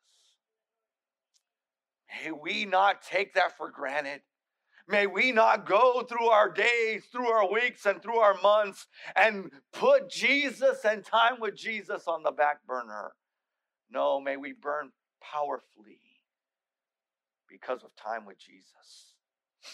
May 2.23 2.31
we 2.31 2.65
not 2.65 3.03
take 3.03 3.35
that 3.35 3.57
for 3.57 3.71
granted. 3.71 4.21
May 4.87 5.07
we 5.07 5.33
not 5.33 5.67
go 5.67 6.03
through 6.03 6.29
our 6.29 6.51
days, 6.51 7.05
through 7.11 7.29
our 7.29 7.51
weeks, 7.51 7.87
and 7.87 8.03
through 8.03 8.19
our 8.19 8.39
months 8.43 8.87
and 9.17 9.51
put 9.73 10.11
Jesus 10.11 10.85
and 10.85 11.03
time 11.05 11.41
with 11.41 11.57
Jesus 11.57 12.07
on 12.07 12.23
the 12.23 12.31
back 12.31 12.67
burner. 12.67 13.13
No, 13.91 14.21
may 14.21 14.37
we 14.37 14.53
burn 14.53 14.91
powerfully 15.23 16.01
because 17.49 17.83
of 17.83 17.97
time 17.97 18.27
with 18.27 18.39
Jesus. 18.39 19.14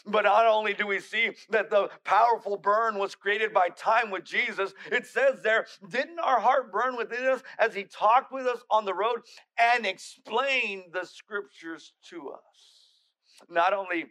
But 0.06 0.22
not 0.22 0.46
only 0.46 0.74
do 0.74 0.86
we 0.86 1.00
see 1.00 1.30
that 1.50 1.70
the 1.70 1.88
powerful 2.04 2.56
burn 2.56 2.98
was 2.98 3.14
created 3.14 3.52
by 3.52 3.68
time 3.68 4.10
with 4.10 4.24
Jesus, 4.24 4.72
it 4.90 5.06
says 5.06 5.40
there, 5.42 5.66
didn't 5.88 6.18
our 6.20 6.40
heart 6.40 6.72
burn 6.72 6.96
within 6.96 7.24
us 7.26 7.42
as 7.58 7.74
he 7.74 7.84
talked 7.84 8.32
with 8.32 8.46
us 8.46 8.60
on 8.70 8.84
the 8.84 8.94
road 8.94 9.20
and 9.58 9.86
explained 9.86 10.84
the 10.92 11.04
scriptures 11.04 11.92
to 12.10 12.30
us? 12.30 13.00
Not 13.48 13.72
only 13.72 14.06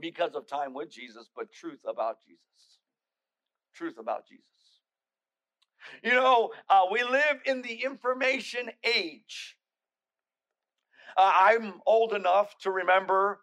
because 0.00 0.34
of 0.34 0.46
time 0.46 0.74
with 0.74 0.90
Jesus, 0.90 1.28
but 1.34 1.52
truth 1.52 1.80
about 1.88 2.18
Jesus. 2.26 2.40
Truth 3.74 3.98
about 3.98 4.26
Jesus. 4.26 4.44
You 6.02 6.12
know, 6.12 6.50
uh, 6.68 6.82
we 6.90 7.02
live 7.02 7.40
in 7.44 7.62
the 7.62 7.84
information 7.84 8.70
age. 8.84 9.56
Uh, 11.16 11.32
I'm 11.34 11.80
old 11.86 12.12
enough 12.12 12.58
to 12.58 12.70
remember 12.70 13.40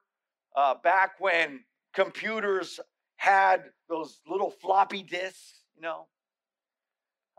uh, 0.55 0.75
back 0.83 1.13
when 1.19 1.61
computers 1.93 2.79
had 3.15 3.63
those 3.89 4.19
little 4.27 4.49
floppy 4.49 5.03
disks, 5.03 5.61
you 5.75 5.81
know. 5.81 6.07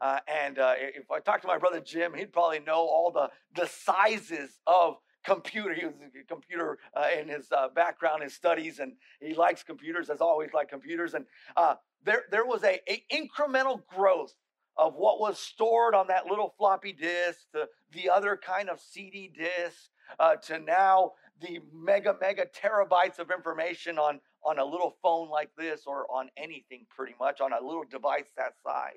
Uh, 0.00 0.18
and 0.26 0.58
uh, 0.58 0.74
if 0.78 1.10
I 1.10 1.20
talk 1.20 1.40
to 1.42 1.48
my 1.48 1.58
brother 1.58 1.80
Jim, 1.80 2.14
he'd 2.14 2.32
probably 2.32 2.58
know 2.60 2.78
all 2.78 3.10
the, 3.12 3.30
the 3.54 3.68
sizes 3.68 4.60
of 4.66 4.96
computer. 5.24 5.72
He 5.74 5.86
was 5.86 5.94
a 5.94 6.26
computer 6.26 6.78
uh, 6.96 7.06
in 7.18 7.28
his 7.28 7.50
uh, 7.52 7.68
background, 7.68 8.22
his 8.22 8.34
studies, 8.34 8.78
and 8.78 8.92
he 9.20 9.34
likes 9.34 9.62
computers, 9.62 10.08
has 10.08 10.20
always 10.20 10.52
liked 10.52 10.70
computers. 10.70 11.14
And 11.14 11.24
uh, 11.56 11.76
there, 12.04 12.24
there 12.30 12.44
was 12.44 12.64
a, 12.64 12.80
a 12.90 13.02
incremental 13.12 13.80
growth 13.86 14.34
of 14.76 14.94
what 14.94 15.20
was 15.20 15.38
stored 15.38 15.94
on 15.94 16.08
that 16.08 16.26
little 16.26 16.54
floppy 16.58 16.92
disk 16.92 17.38
to 17.52 17.68
the 17.92 18.10
other 18.10 18.36
kind 18.36 18.68
of 18.68 18.80
CD 18.80 19.28
disk 19.28 19.90
uh, 20.18 20.36
to 20.36 20.58
now 20.58 21.12
the 21.40 21.60
mega, 21.72 22.16
mega 22.20 22.46
terabytes 22.46 23.18
of 23.18 23.30
information 23.30 23.98
on, 23.98 24.20
on 24.44 24.58
a 24.58 24.64
little 24.64 24.96
phone 25.02 25.28
like 25.28 25.50
this 25.56 25.82
or 25.86 26.06
on 26.10 26.28
anything 26.36 26.86
pretty 26.88 27.14
much, 27.18 27.40
on 27.40 27.52
a 27.52 27.64
little 27.64 27.84
device 27.90 28.30
that 28.36 28.54
size. 28.62 28.92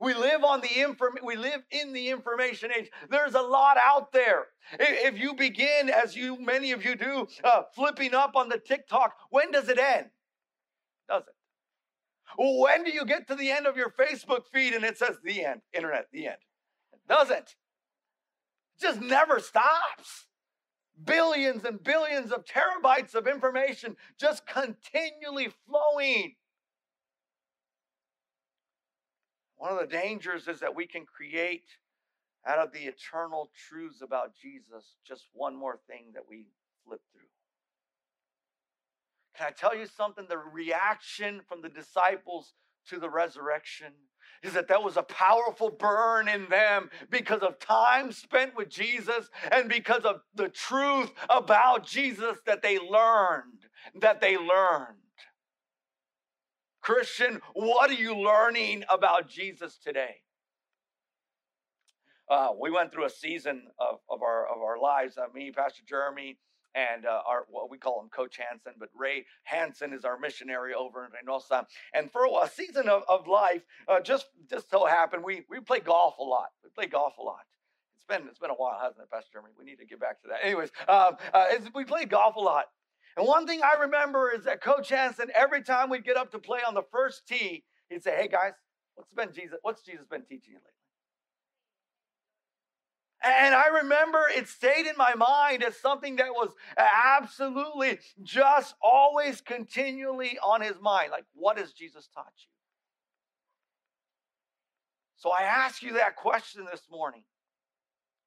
We 0.00 0.12
live 0.12 0.44
on 0.44 0.60
the 0.60 0.82
inform- 0.82 1.18
we 1.24 1.36
live 1.36 1.62
in 1.70 1.92
the 1.94 2.10
information 2.10 2.70
age. 2.76 2.90
There's 3.08 3.34
a 3.34 3.40
lot 3.40 3.78
out 3.80 4.12
there. 4.12 4.48
If 4.78 5.18
you 5.18 5.34
begin, 5.34 5.88
as 5.88 6.14
you 6.14 6.38
many 6.38 6.72
of 6.72 6.84
you 6.84 6.96
do, 6.96 7.26
uh, 7.42 7.62
flipping 7.74 8.14
up 8.14 8.36
on 8.36 8.50
the 8.50 8.58
TikTok, 8.58 9.14
when 9.30 9.50
does 9.52 9.70
it 9.70 9.78
end? 9.78 10.10
Does 11.08 11.22
it? 11.22 11.34
When 12.38 12.84
do 12.84 12.92
you 12.92 13.06
get 13.06 13.26
to 13.28 13.34
the 13.34 13.50
end 13.50 13.66
of 13.66 13.78
your 13.78 13.90
Facebook 13.90 14.42
feed 14.52 14.74
and 14.74 14.84
it 14.84 14.98
says 14.98 15.16
the 15.24 15.44
end, 15.44 15.62
internet, 15.72 16.08
the 16.12 16.26
end? 16.26 16.36
It 16.92 17.00
doesn't. 17.08 17.38
It 18.74 18.82
just 18.82 19.00
never 19.00 19.40
stops 19.40 20.26
billions 21.04 21.64
and 21.64 21.82
billions 21.82 22.32
of 22.32 22.44
terabytes 22.44 23.14
of 23.14 23.26
information 23.26 23.96
just 24.18 24.46
continually 24.46 25.48
flowing. 25.68 26.34
One 29.56 29.72
of 29.72 29.78
the 29.78 29.86
dangers 29.86 30.48
is 30.48 30.60
that 30.60 30.74
we 30.74 30.86
can 30.86 31.04
create 31.06 31.68
out 32.46 32.58
of 32.58 32.72
the 32.72 32.84
eternal 32.84 33.50
truths 33.68 34.02
about 34.02 34.34
Jesus 34.40 34.94
just 35.06 35.24
one 35.32 35.56
more 35.56 35.78
thing 35.88 36.12
that 36.14 36.22
we 36.28 36.46
flip 36.84 37.00
through. 37.12 37.22
Can 39.36 39.48
I 39.48 39.50
tell 39.50 39.76
you 39.76 39.86
something? 39.86 40.26
The 40.28 40.38
reaction 40.38 41.40
from 41.46 41.60
the 41.62 41.68
disciples 41.68 42.54
to 42.88 42.98
the 42.98 43.10
resurrection 43.10 43.92
is 44.42 44.52
that 44.54 44.68
there 44.68 44.80
was 44.80 44.96
a 44.96 45.02
powerful 45.02 45.70
burn 45.70 46.28
in 46.28 46.48
them 46.48 46.90
because 47.10 47.42
of 47.42 47.58
time 47.58 48.12
spent 48.12 48.56
with 48.56 48.68
Jesus 48.68 49.28
and 49.50 49.68
because 49.68 50.04
of 50.04 50.20
the 50.34 50.48
truth 50.48 51.10
about 51.28 51.86
Jesus 51.86 52.38
that 52.46 52.62
they 52.62 52.78
learned, 52.78 53.66
that 54.00 54.20
they 54.20 54.36
learned. 54.36 54.96
Christian, 56.80 57.40
what 57.54 57.90
are 57.90 57.94
you 57.94 58.16
learning 58.16 58.84
about 58.88 59.28
Jesus 59.28 59.76
today? 59.76 60.22
Uh, 62.28 62.48
we 62.60 62.70
went 62.70 62.92
through 62.92 63.04
a 63.04 63.10
season 63.10 63.64
of, 63.78 63.98
of 64.10 64.22
our 64.22 64.46
of 64.46 64.60
our 64.60 64.78
lives. 64.78 65.16
Uh, 65.16 65.26
me, 65.32 65.52
Pastor 65.52 65.82
Jeremy, 65.88 66.38
and 66.76 67.06
uh, 67.06 67.22
our 67.26 67.46
what 67.48 67.70
we 67.70 67.78
call 67.78 68.00
him 68.00 68.08
Coach 68.10 68.36
Hanson, 68.36 68.74
but 68.78 68.90
Ray 68.94 69.24
Hanson 69.44 69.92
is 69.92 70.04
our 70.04 70.18
missionary 70.18 70.74
over 70.74 71.04
in 71.04 71.10
Reynosa. 71.10 71.64
And 71.94 72.10
for 72.12 72.26
a 72.26 72.48
season 72.48 72.88
of, 72.88 73.02
of 73.08 73.26
life, 73.26 73.62
uh, 73.88 74.00
just 74.00 74.26
just 74.48 74.70
so 74.70 74.86
happened 74.86 75.24
we 75.24 75.42
we 75.48 75.60
play 75.60 75.80
golf 75.80 76.18
a 76.18 76.22
lot. 76.22 76.50
We 76.62 76.70
play 76.70 76.86
golf 76.86 77.14
a 77.18 77.22
lot. 77.22 77.46
It's 77.96 78.04
been 78.04 78.28
it's 78.28 78.38
been 78.38 78.50
a 78.50 78.54
while, 78.54 78.78
hasn't 78.80 79.02
it, 79.02 79.10
Pastor 79.10 79.30
Jeremy? 79.32 79.50
We 79.58 79.64
need 79.64 79.78
to 79.78 79.86
get 79.86 79.98
back 79.98 80.20
to 80.22 80.28
that. 80.28 80.44
Anyways, 80.44 80.70
um, 80.86 81.16
uh, 81.32 81.46
we 81.74 81.84
played 81.84 82.10
golf 82.10 82.36
a 82.36 82.40
lot. 82.40 82.66
And 83.16 83.26
one 83.26 83.46
thing 83.46 83.62
I 83.62 83.80
remember 83.80 84.30
is 84.30 84.44
that 84.44 84.60
Coach 84.60 84.90
Hanson, 84.90 85.28
every 85.34 85.62
time 85.62 85.88
we'd 85.88 86.04
get 86.04 86.18
up 86.18 86.30
to 86.32 86.38
play 86.38 86.60
on 86.66 86.74
the 86.74 86.82
first 86.92 87.26
tee, 87.26 87.64
he'd 87.88 88.02
say, 88.02 88.14
"Hey 88.14 88.28
guys, 88.28 88.52
what's 88.94 89.12
been 89.12 89.32
Jesus? 89.32 89.58
What's 89.62 89.82
Jesus 89.82 90.06
been 90.06 90.22
teaching 90.22 90.52
you 90.52 90.58
lately?" 90.58 90.75
And 93.26 93.54
I 93.54 93.66
remember 93.82 94.20
it 94.36 94.48
stayed 94.48 94.86
in 94.86 94.96
my 94.96 95.14
mind 95.14 95.64
as 95.64 95.76
something 95.76 96.16
that 96.16 96.30
was 96.30 96.50
absolutely 96.78 97.98
just 98.22 98.74
always 98.80 99.40
continually 99.40 100.38
on 100.38 100.60
his 100.60 100.76
mind. 100.80 101.10
Like, 101.10 101.24
what 101.34 101.58
has 101.58 101.72
Jesus 101.72 102.08
taught 102.14 102.32
you? 102.38 102.48
So 105.16 105.30
I 105.30 105.42
ask 105.42 105.82
you 105.82 105.94
that 105.94 106.14
question 106.14 106.66
this 106.70 106.82
morning. 106.90 107.24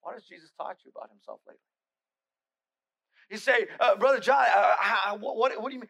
What 0.02 0.16
has 0.16 0.26
Jesus 0.26 0.52
taught 0.58 0.78
you 0.84 0.92
about 0.96 1.10
himself 1.10 1.40
lately? 1.48 1.62
You 3.30 3.38
say, 3.38 3.68
uh, 3.80 3.96
Brother 3.96 4.20
John, 4.20 4.44
uh, 4.54 5.18
what, 5.18 5.38
what, 5.38 5.62
what 5.62 5.70
do 5.70 5.76
you 5.76 5.82
mean? 5.82 5.90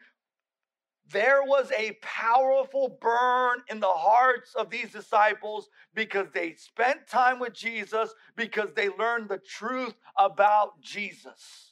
There 1.08 1.42
was 1.42 1.72
a 1.72 1.98
powerful 2.02 2.98
burn 3.00 3.62
in 3.68 3.80
the 3.80 3.86
hearts 3.86 4.54
of 4.54 4.70
these 4.70 4.92
disciples 4.92 5.68
because 5.94 6.28
they 6.32 6.54
spent 6.54 7.08
time 7.08 7.40
with 7.40 7.52
Jesus, 7.52 8.14
because 8.36 8.72
they 8.74 8.88
learned 8.90 9.28
the 9.28 9.38
truth 9.38 9.94
about 10.16 10.80
Jesus. 10.80 11.70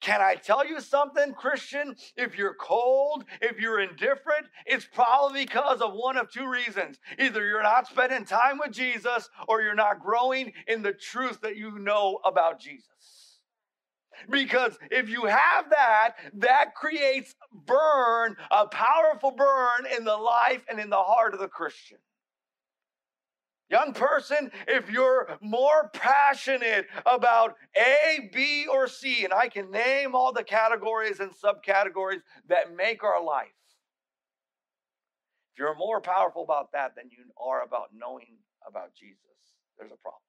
Can 0.00 0.20
I 0.20 0.34
tell 0.34 0.66
you 0.66 0.80
something, 0.80 1.32
Christian? 1.32 1.96
If 2.16 2.36
you're 2.36 2.54
cold, 2.54 3.24
if 3.40 3.58
you're 3.58 3.80
indifferent, 3.80 4.46
it's 4.66 4.86
probably 4.92 5.46
because 5.46 5.80
of 5.80 5.94
one 5.94 6.18
of 6.18 6.30
two 6.30 6.48
reasons. 6.48 6.98
Either 7.18 7.44
you're 7.44 7.62
not 7.62 7.88
spending 7.88 8.24
time 8.24 8.58
with 8.58 8.72
Jesus 8.72 9.30
or 9.48 9.62
you're 9.62 9.74
not 9.74 10.00
growing 10.00 10.52
in 10.68 10.82
the 10.82 10.92
truth 10.92 11.40
that 11.40 11.56
you 11.56 11.78
know 11.78 12.18
about 12.24 12.60
Jesus. 12.60 13.15
Because 14.30 14.76
if 14.90 15.08
you 15.08 15.24
have 15.24 15.70
that, 15.70 16.12
that 16.34 16.74
creates 16.74 17.34
burn, 17.52 18.36
a 18.50 18.66
powerful 18.66 19.30
burn 19.30 19.86
in 19.96 20.04
the 20.04 20.16
life 20.16 20.62
and 20.68 20.78
in 20.80 20.90
the 20.90 21.02
heart 21.02 21.34
of 21.34 21.40
the 21.40 21.48
Christian. 21.48 21.98
Young 23.68 23.94
person, 23.94 24.52
if 24.68 24.88
you're 24.88 25.38
more 25.40 25.90
passionate 25.92 26.86
about 27.04 27.56
A, 27.76 28.30
B, 28.32 28.66
or 28.70 28.86
C, 28.86 29.24
and 29.24 29.32
I 29.32 29.48
can 29.48 29.72
name 29.72 30.14
all 30.14 30.32
the 30.32 30.44
categories 30.44 31.18
and 31.18 31.32
subcategories 31.32 32.20
that 32.48 32.76
make 32.76 33.02
our 33.02 33.22
life, 33.22 33.48
if 35.52 35.58
you're 35.58 35.74
more 35.74 36.00
powerful 36.00 36.44
about 36.44 36.70
that 36.72 36.94
than 36.96 37.10
you 37.10 37.24
are 37.42 37.64
about 37.64 37.88
knowing 37.92 38.36
about 38.68 38.94
Jesus, 38.94 39.18
there's 39.78 39.90
a 39.90 39.96
problem. 39.96 40.25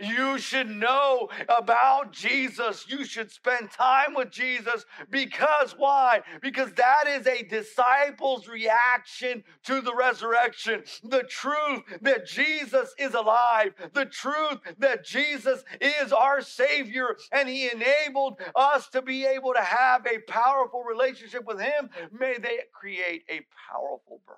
You 0.00 0.38
should 0.38 0.68
know 0.68 1.28
about 1.48 2.12
Jesus. 2.12 2.86
You 2.88 3.04
should 3.04 3.30
spend 3.30 3.70
time 3.70 4.14
with 4.14 4.30
Jesus 4.30 4.84
because 5.10 5.74
why? 5.76 6.22
Because 6.40 6.72
that 6.74 7.06
is 7.08 7.26
a 7.26 7.42
disciple's 7.42 8.48
reaction 8.48 9.42
to 9.64 9.80
the 9.80 9.94
resurrection. 9.94 10.84
The 11.02 11.24
truth 11.24 11.82
that 12.02 12.26
Jesus 12.26 12.94
is 12.98 13.14
alive, 13.14 13.74
the 13.92 14.06
truth 14.06 14.58
that 14.78 15.04
Jesus 15.04 15.64
is 15.80 16.12
our 16.12 16.40
Savior, 16.40 17.16
and 17.32 17.48
He 17.48 17.70
enabled 17.70 18.40
us 18.54 18.88
to 18.90 19.02
be 19.02 19.26
able 19.26 19.54
to 19.54 19.62
have 19.62 20.06
a 20.06 20.20
powerful 20.30 20.84
relationship 20.84 21.44
with 21.44 21.60
Him. 21.60 21.90
May 22.12 22.38
they 22.38 22.58
create 22.72 23.24
a 23.28 23.40
powerful 23.70 24.20
burn. 24.26 24.36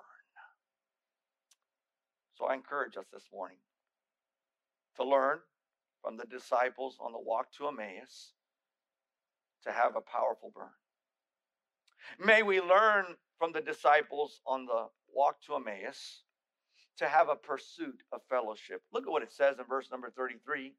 So 2.37 2.45
I 2.45 2.55
encourage 2.55 2.97
us 2.97 3.05
this 3.13 3.25
morning 3.31 3.57
to 4.97 5.03
learn 5.03 5.39
from 6.01 6.17
the 6.17 6.25
disciples 6.25 6.97
on 6.99 7.11
the 7.11 7.19
walk 7.19 7.51
to 7.53 7.67
Emmaus 7.67 8.33
to 9.63 9.71
have 9.71 9.95
a 9.95 10.01
powerful 10.01 10.51
burn. 10.53 10.69
May 12.19 12.43
we 12.43 12.59
learn 12.59 13.05
from 13.37 13.51
the 13.51 13.61
disciples 13.61 14.41
on 14.45 14.65
the 14.65 14.87
walk 15.13 15.41
to 15.45 15.55
Emmaus 15.55 16.23
to 16.97 17.07
have 17.07 17.29
a 17.29 17.35
pursuit 17.35 18.03
of 18.11 18.21
fellowship. 18.29 18.81
Look 18.93 19.05
at 19.05 19.11
what 19.11 19.23
it 19.23 19.31
says 19.31 19.57
in 19.59 19.65
verse 19.65 19.89
number 19.91 20.09
33. 20.09 20.73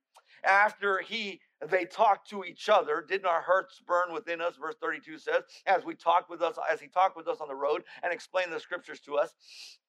After 0.44 0.98
he 0.98 1.40
they 1.68 1.84
talked 1.84 2.28
to 2.30 2.44
each 2.44 2.68
other, 2.68 3.04
didn't 3.06 3.26
our 3.26 3.40
hearts 3.40 3.80
burn 3.86 4.12
within 4.12 4.40
us? 4.40 4.54
Verse 4.60 4.74
32 4.80 5.18
says, 5.18 5.42
as 5.66 5.84
we 5.84 5.94
talked 5.94 6.28
with 6.30 6.42
us, 6.42 6.56
as 6.70 6.80
he 6.80 6.88
talked 6.88 7.16
with 7.16 7.28
us 7.28 7.38
on 7.40 7.48
the 7.48 7.54
road 7.54 7.82
and 8.02 8.12
explained 8.12 8.52
the 8.52 8.60
scriptures 8.60 9.00
to 9.00 9.16
us. 9.16 9.34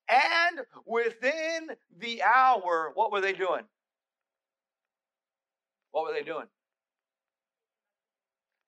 And 0.09 0.61
within 0.85 1.69
the 1.99 2.21
hour, 2.23 2.91
what 2.93 3.11
were 3.11 3.21
they 3.21 3.33
doing? 3.33 3.63
What 5.93 6.05
were 6.05 6.13
they 6.13 6.23
doing? 6.23 6.47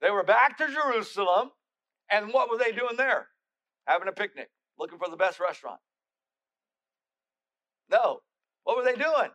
They 0.02 0.12
were 0.12 0.24
back 0.24 0.58
to 0.60 0.68
Jerusalem, 0.68 1.50
and 2.10 2.32
what 2.32 2.50
were 2.50 2.58
they 2.58 2.72
doing 2.72 2.96
there? 2.96 3.28
Having 3.88 4.08
a 4.08 4.12
picnic, 4.12 4.50
looking 4.78 5.00
for 5.00 5.10
the 5.10 5.18
best 5.18 5.40
restaurant. 5.40 5.80
No. 7.90 8.20
What 8.64 8.78
were 8.78 8.84
they 8.84 8.96
doing? 8.96 9.32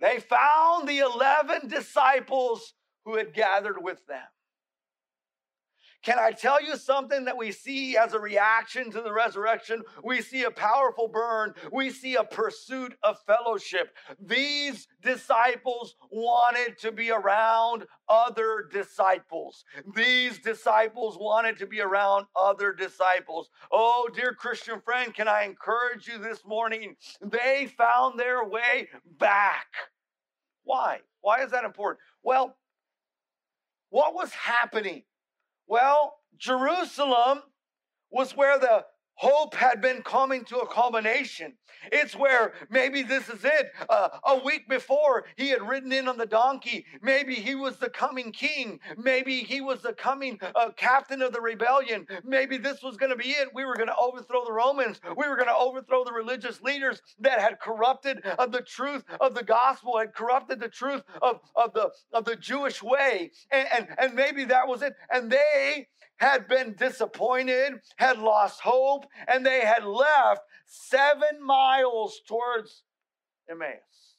They 0.00 0.20
found 0.20 0.88
the 0.88 1.00
11 1.00 1.68
disciples 1.68 2.74
who 3.04 3.16
had 3.16 3.34
gathered 3.34 3.82
with 3.82 4.06
them. 4.06 4.26
Can 6.04 6.18
I 6.18 6.32
tell 6.32 6.62
you 6.62 6.76
something 6.76 7.24
that 7.24 7.36
we 7.36 7.50
see 7.50 7.96
as 7.96 8.12
a 8.12 8.20
reaction 8.20 8.90
to 8.90 9.00
the 9.00 9.12
resurrection? 9.12 9.82
We 10.02 10.20
see 10.20 10.44
a 10.44 10.50
powerful 10.50 11.08
burn. 11.08 11.54
We 11.72 11.88
see 11.88 12.16
a 12.16 12.24
pursuit 12.24 12.94
of 13.02 13.16
fellowship. 13.26 13.96
These 14.20 14.86
disciples 15.02 15.94
wanted 16.10 16.78
to 16.80 16.92
be 16.92 17.10
around 17.10 17.86
other 18.06 18.68
disciples. 18.70 19.64
These 19.96 20.40
disciples 20.40 21.16
wanted 21.18 21.56
to 21.58 21.66
be 21.66 21.80
around 21.80 22.26
other 22.36 22.74
disciples. 22.74 23.48
Oh, 23.72 24.10
dear 24.14 24.34
Christian 24.34 24.82
friend, 24.82 25.14
can 25.14 25.26
I 25.26 25.44
encourage 25.44 26.06
you 26.06 26.18
this 26.18 26.44
morning? 26.44 26.96
They 27.22 27.72
found 27.78 28.20
their 28.20 28.44
way 28.44 28.90
back. 29.18 29.68
Why? 30.64 31.00
Why 31.22 31.42
is 31.42 31.50
that 31.52 31.64
important? 31.64 32.00
Well, 32.22 32.56
what 33.88 34.14
was 34.14 34.30
happening? 34.32 35.04
Well, 35.66 36.16
Jerusalem 36.36 37.42
was 38.10 38.36
where 38.36 38.58
the 38.58 38.84
hope 39.16 39.54
had 39.54 39.80
been 39.80 40.02
coming 40.02 40.44
to 40.46 40.58
a 40.58 40.66
culmination. 40.66 41.54
It's 41.92 42.16
where 42.16 42.54
maybe 42.70 43.02
this 43.02 43.28
is 43.28 43.44
it. 43.44 43.72
Uh, 43.88 44.08
a 44.24 44.38
week 44.44 44.68
before, 44.68 45.24
he 45.36 45.48
had 45.48 45.62
ridden 45.62 45.92
in 45.92 46.08
on 46.08 46.16
the 46.16 46.26
donkey. 46.26 46.86
Maybe 47.02 47.34
he 47.34 47.54
was 47.54 47.76
the 47.76 47.90
coming 47.90 48.32
king. 48.32 48.80
Maybe 48.96 49.40
he 49.40 49.60
was 49.60 49.82
the 49.82 49.92
coming 49.92 50.38
uh, 50.54 50.70
captain 50.76 51.22
of 51.22 51.32
the 51.32 51.40
rebellion. 51.40 52.06
Maybe 52.24 52.56
this 52.56 52.82
was 52.82 52.96
going 52.96 53.10
to 53.10 53.16
be 53.16 53.30
it. 53.30 53.48
We 53.54 53.64
were 53.64 53.76
going 53.76 53.88
to 53.88 53.96
overthrow 53.96 54.44
the 54.44 54.52
Romans. 54.52 55.00
We 55.16 55.28
were 55.28 55.36
going 55.36 55.48
to 55.48 55.56
overthrow 55.56 56.04
the 56.04 56.12
religious 56.12 56.60
leaders 56.62 57.02
that 57.20 57.40
had 57.40 57.60
corrupted 57.60 58.24
uh, 58.24 58.46
the 58.46 58.62
truth 58.62 59.04
of 59.20 59.34
the 59.34 59.44
gospel, 59.44 59.98
had 59.98 60.14
corrupted 60.14 60.60
the 60.60 60.68
truth 60.68 61.02
of, 61.22 61.40
of, 61.54 61.72
the, 61.74 61.90
of 62.12 62.24
the 62.24 62.36
Jewish 62.36 62.82
way. 62.82 63.30
And, 63.50 63.68
and, 63.76 63.88
and 63.98 64.14
maybe 64.14 64.44
that 64.44 64.66
was 64.66 64.82
it. 64.82 64.94
And 65.10 65.30
they 65.30 65.88
had 66.16 66.48
been 66.48 66.74
disappointed, 66.74 67.74
had 67.96 68.18
lost 68.18 68.60
hope, 68.60 69.06
and 69.26 69.44
they 69.44 69.60
had 69.60 69.84
left 69.84 70.42
seven 70.66 71.42
miles 71.42 72.20
towards 72.26 72.84
Emmaus. 73.50 74.16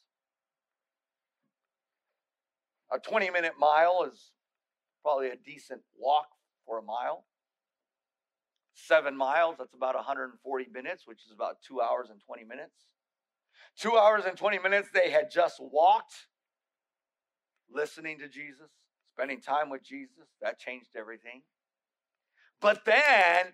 A 2.93 2.99
20 2.99 3.29
minute 3.31 3.53
mile 3.59 4.07
is 4.11 4.31
probably 5.01 5.29
a 5.29 5.35
decent 5.35 5.81
walk 5.97 6.27
for 6.65 6.79
a 6.79 6.83
mile. 6.83 7.25
Seven 8.73 9.15
miles, 9.15 9.55
that's 9.57 9.73
about 9.73 9.95
140 9.95 10.67
minutes, 10.73 11.07
which 11.07 11.25
is 11.25 11.31
about 11.31 11.57
two 11.65 11.81
hours 11.81 12.09
and 12.11 12.19
20 12.25 12.43
minutes. 12.43 12.85
Two 13.77 13.97
hours 13.97 14.25
and 14.25 14.37
20 14.37 14.59
minutes, 14.59 14.89
they 14.93 15.09
had 15.09 15.31
just 15.31 15.59
walked, 15.59 16.27
listening 17.73 18.19
to 18.19 18.27
Jesus, 18.27 18.69
spending 19.13 19.41
time 19.41 19.69
with 19.69 19.83
Jesus. 19.83 20.27
That 20.41 20.59
changed 20.59 20.89
everything. 20.95 21.41
But 22.65 22.83
then 22.83 23.53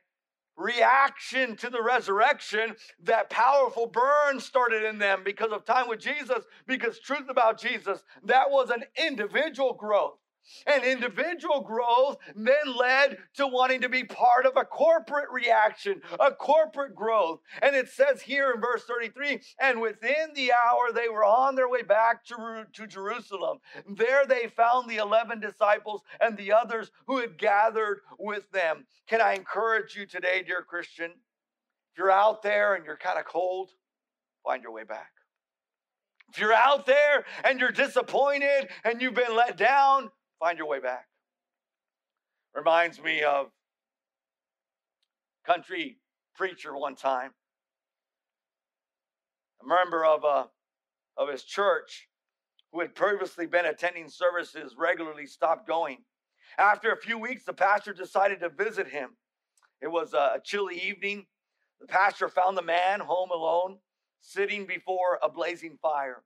reaction 0.55 1.57
to 1.57 1.69
the 1.69 1.83
resurrection, 1.83 2.77
that 3.03 3.29
powerful 3.29 3.85
burn 3.85 4.39
started 4.39 4.83
in 4.83 4.99
them 4.99 5.23
because 5.25 5.51
of 5.51 5.65
time 5.65 5.89
with 5.89 5.99
Jesus, 5.99 6.45
because 6.65 6.97
truth 6.97 7.27
about 7.27 7.59
Jesus, 7.59 8.05
that 8.23 8.49
was 8.49 8.69
an 8.69 8.85
individual 8.95 9.73
growth. 9.73 10.20
And 10.65 10.83
individual 10.83 11.61
growth 11.61 12.17
then 12.35 12.75
led 12.77 13.17
to 13.35 13.47
wanting 13.47 13.81
to 13.81 13.89
be 13.89 14.03
part 14.03 14.45
of 14.45 14.57
a 14.57 14.65
corporate 14.65 15.29
reaction, 15.31 16.01
a 16.19 16.31
corporate 16.31 16.95
growth. 16.95 17.39
And 17.61 17.75
it 17.75 17.89
says 17.89 18.21
here 18.21 18.51
in 18.53 18.61
verse 18.61 18.83
33 18.83 19.39
and 19.59 19.81
within 19.81 20.33
the 20.35 20.51
hour 20.51 20.91
they 20.93 21.09
were 21.09 21.25
on 21.25 21.55
their 21.55 21.69
way 21.69 21.83
back 21.83 22.25
to, 22.25 22.65
to 22.73 22.87
Jerusalem. 22.87 23.59
There 23.87 24.25
they 24.25 24.47
found 24.47 24.89
the 24.89 24.97
11 24.97 25.39
disciples 25.39 26.01
and 26.19 26.37
the 26.37 26.53
others 26.53 26.91
who 27.07 27.19
had 27.19 27.37
gathered 27.37 28.01
with 28.19 28.51
them. 28.51 28.85
Can 29.07 29.21
I 29.21 29.33
encourage 29.33 29.95
you 29.95 30.05
today, 30.05 30.43
dear 30.45 30.63
Christian? 30.63 31.11
If 31.11 31.97
you're 31.97 32.11
out 32.11 32.41
there 32.41 32.75
and 32.75 32.85
you're 32.85 32.97
kind 32.97 33.19
of 33.19 33.25
cold, 33.25 33.71
find 34.43 34.63
your 34.63 34.71
way 34.71 34.83
back. 34.83 35.11
If 36.31 36.39
you're 36.39 36.53
out 36.53 36.85
there 36.85 37.25
and 37.43 37.59
you're 37.59 37.71
disappointed 37.71 38.69
and 38.85 39.01
you've 39.01 39.13
been 39.13 39.35
let 39.35 39.57
down, 39.57 40.09
Find 40.41 40.57
your 40.57 40.67
way 40.67 40.79
back. 40.79 41.05
Reminds 42.55 42.99
me 42.99 43.21
of 43.21 43.51
country 45.45 45.99
preacher 46.35 46.75
one 46.75 46.95
time. 46.95 47.31
A 49.63 49.67
member 49.67 50.03
of, 50.03 50.23
a, 50.23 50.27
uh, 50.27 50.43
of 51.15 51.29
his 51.29 51.43
church 51.43 52.09
who 52.73 52.79
had 52.79 52.95
previously 52.95 53.45
been 53.45 53.67
attending 53.67 54.09
services 54.09 54.73
regularly 54.75 55.27
stopped 55.27 55.67
going. 55.67 55.99
After 56.57 56.91
a 56.91 56.97
few 56.97 57.19
weeks, 57.19 57.43
the 57.45 57.53
pastor 57.53 57.93
decided 57.93 58.39
to 58.39 58.49
visit 58.49 58.87
him. 58.87 59.11
It 59.79 59.89
was 59.89 60.15
a 60.15 60.41
chilly 60.43 60.81
evening. 60.81 61.27
The 61.79 61.85
pastor 61.85 62.27
found 62.27 62.57
the 62.57 62.63
man 62.63 62.99
home 62.99 63.29
alone, 63.29 63.77
sitting 64.21 64.65
before 64.65 65.19
a 65.21 65.29
blazing 65.29 65.77
fire. 65.83 66.23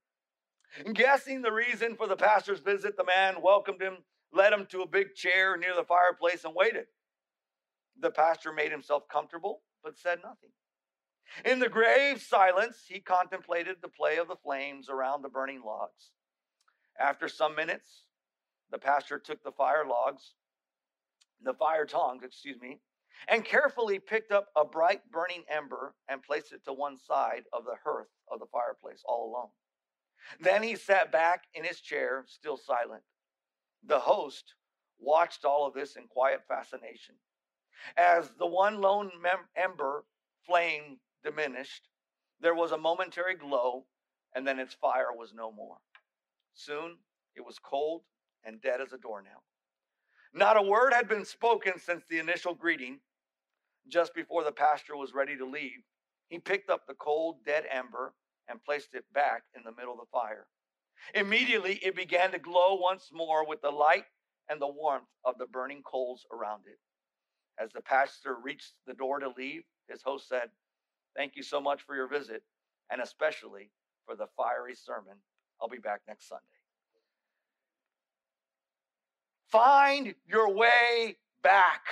Guessing 0.94 1.42
the 1.42 1.52
reason 1.52 1.96
for 1.96 2.08
the 2.08 2.18
pastor's 2.18 2.60
visit, 2.60 2.98
the 2.98 3.06
man 3.06 3.42
welcomed 3.42 3.82
him, 3.82 3.98
led 4.34 4.52
him 4.52 4.66
to 4.68 4.82
a 4.82 4.88
big 4.88 5.16
chair 5.16 5.56
near 5.58 5.74
the 5.76 5.86
fireplace, 5.86 6.44
and 6.44 6.54
waited. 6.54 6.86
The 8.00 8.12
pastor 8.12 8.52
made 8.52 8.72
himself 8.72 9.04
comfortable, 9.10 9.62
but 9.84 9.98
said 9.98 10.20
nothing. 10.22 10.50
In 11.46 11.60
the 11.60 11.70
grave 11.70 12.22
silence, 12.22 12.84
he 12.88 13.00
contemplated 13.00 13.78
the 13.82 13.88
play 13.88 14.18
of 14.18 14.28
the 14.28 14.36
flames 14.36 14.90
around 14.90 15.22
the 15.22 15.30
burning 15.30 15.62
logs. 15.66 16.12
After 17.00 17.28
some 17.28 17.56
minutes, 17.56 18.04
the 18.72 18.78
pastor 18.78 19.18
took 19.18 19.44
the 19.44 19.52
fire 19.52 19.86
logs, 19.88 20.34
the 21.42 21.54
fire 21.54 21.86
tongs, 21.86 22.24
excuse 22.24 22.60
me, 22.62 22.80
and 23.28 23.46
carefully 23.46 24.00
picked 24.00 24.32
up 24.32 24.48
a 24.56 24.66
bright 24.66 25.02
burning 25.12 25.44
ember 25.50 25.96
and 26.10 26.22
placed 26.22 26.52
it 26.52 26.64
to 26.66 26.74
one 26.74 26.98
side 26.98 27.44
of 27.54 27.64
the 27.66 27.76
hearth 27.84 28.10
of 28.32 28.40
the 28.40 28.46
fireplace 28.52 29.02
all 29.08 29.30
alone. 29.30 29.50
Then 30.40 30.64
he 30.64 30.76
sat 30.76 31.12
back 31.12 31.44
in 31.54 31.64
his 31.64 31.82
chair, 31.82 32.26
still 32.28 32.58
silent. 32.58 33.04
The 33.84 34.00
host 34.00 34.56
watched 35.00 35.46
all 35.46 35.68
of 35.68 35.74
this 35.74 35.96
in 35.96 36.08
quiet 36.08 36.42
fascination. 36.48 37.16
As 37.98 38.30
the 38.40 38.48
one 38.48 38.82
lone 38.82 39.12
mem- 39.22 39.50
ember 39.56 40.06
flame 40.46 41.00
diminished, 41.24 41.88
there 42.40 42.56
was 42.56 42.72
a 42.72 42.78
momentary 42.78 43.36
glow, 43.36 43.86
and 44.34 44.48
then 44.48 44.60
its 44.60 44.74
fire 44.74 45.14
was 45.16 45.34
no 45.34 45.52
more. 45.52 45.78
Soon 46.54 46.98
it 47.36 47.46
was 47.46 47.60
cold 47.60 48.04
and 48.44 48.62
dead 48.62 48.82
as 48.82 48.94
a 48.94 48.98
doornail. 48.98 49.44
Not 50.34 50.58
a 50.58 50.62
word 50.62 50.94
had 50.94 51.08
been 51.08 51.26
spoken 51.26 51.80
since 51.80 52.04
the 52.10 52.20
initial 52.20 52.54
greeting. 52.54 53.00
Just 53.88 54.14
before 54.14 54.44
the 54.44 54.52
pastor 54.52 54.96
was 54.98 55.14
ready 55.14 55.38
to 55.38 55.46
leave, 55.46 55.84
he 56.28 56.40
picked 56.40 56.70
up 56.70 56.88
the 56.88 56.96
cold, 56.96 57.46
dead 57.46 57.66
ember 57.70 58.14
and 58.50 58.64
placed 58.64 58.94
it 58.94 59.06
back 59.14 59.44
in 59.56 59.64
the 59.64 59.72
middle 59.72 59.94
of 59.94 60.00
the 60.00 60.12
fire. 60.12 60.48
Immediately 61.14 61.80
it 61.84 61.96
began 61.96 62.32
to 62.32 62.40
glow 62.40 62.76
once 62.76 63.10
more 63.14 63.48
with 63.48 63.62
the 63.62 63.72
light 63.72 64.06
and 64.50 64.62
the 64.62 64.68
warmth 64.68 65.08
of 65.24 65.38
the 65.38 65.48
burning 65.48 65.82
coals 65.84 66.26
around 66.32 66.64
it. 66.68 66.80
As 67.62 67.72
the 67.72 67.82
pastor 67.82 68.38
reached 68.42 68.74
the 68.86 68.94
door 68.94 69.20
to 69.20 69.30
leave, 69.38 69.64
his 69.90 70.02
host 70.02 70.28
said, 70.28 70.50
Thank 71.16 71.36
you 71.36 71.44
so 71.44 71.62
much 71.62 71.82
for 71.84 71.96
your 71.96 72.08
visit, 72.08 72.44
and 72.92 73.02
especially 73.02 73.72
for 74.06 74.16
the 74.16 74.28
fiery 74.36 74.76
sermon. 74.76 75.16
I'll 75.62 75.70
be 75.70 75.78
back 75.78 76.02
next 76.08 76.28
Sunday. 76.28 76.44
Find 79.50 80.14
your 80.28 80.54
way 80.54 81.18
back. 81.42 81.84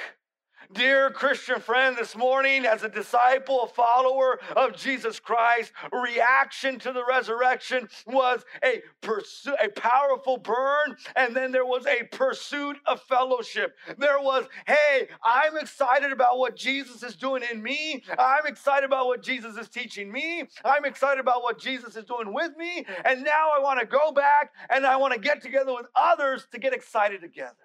Dear 0.71 1.11
Christian 1.11 1.59
friend, 1.59 1.97
this 1.97 2.15
morning, 2.15 2.65
as 2.65 2.83
a 2.83 2.89
disciple, 2.89 3.63
a 3.63 3.67
follower 3.67 4.39
of 4.55 4.75
Jesus 4.75 5.19
Christ, 5.19 5.73
reaction 5.91 6.79
to 6.79 6.93
the 6.93 7.03
resurrection 7.05 7.89
was 8.07 8.43
a 8.63 8.81
pursuit, 9.01 9.55
a 9.61 9.69
powerful 9.69 10.37
burn, 10.37 10.95
and 11.15 11.35
then 11.35 11.51
there 11.51 11.65
was 11.65 11.85
a 11.85 12.05
pursuit 12.15 12.77
of 12.85 13.01
fellowship. 13.01 13.75
There 13.97 14.19
was, 14.19 14.45
hey, 14.65 15.09
I'm 15.23 15.57
excited 15.57 16.11
about 16.11 16.39
what 16.39 16.55
Jesus 16.55 17.03
is 17.03 17.15
doing 17.15 17.43
in 17.51 17.61
me. 17.61 18.03
I'm 18.17 18.45
excited 18.45 18.85
about 18.85 19.07
what 19.07 19.21
Jesus 19.21 19.57
is 19.57 19.67
teaching 19.67 20.11
me. 20.11 20.45
I'm 20.63 20.85
excited 20.85 21.19
about 21.19 21.43
what 21.43 21.59
Jesus 21.59 21.95
is 21.95 22.05
doing 22.05 22.33
with 22.33 22.55
me. 22.57 22.85
And 23.03 23.23
now 23.23 23.49
I 23.55 23.59
want 23.59 23.79
to 23.79 23.85
go 23.85 24.11
back 24.11 24.51
and 24.69 24.85
I 24.85 24.95
want 24.95 25.13
to 25.13 25.19
get 25.19 25.41
together 25.41 25.73
with 25.73 25.87
others 25.95 26.47
to 26.51 26.59
get 26.59 26.73
excited 26.73 27.21
together. 27.21 27.55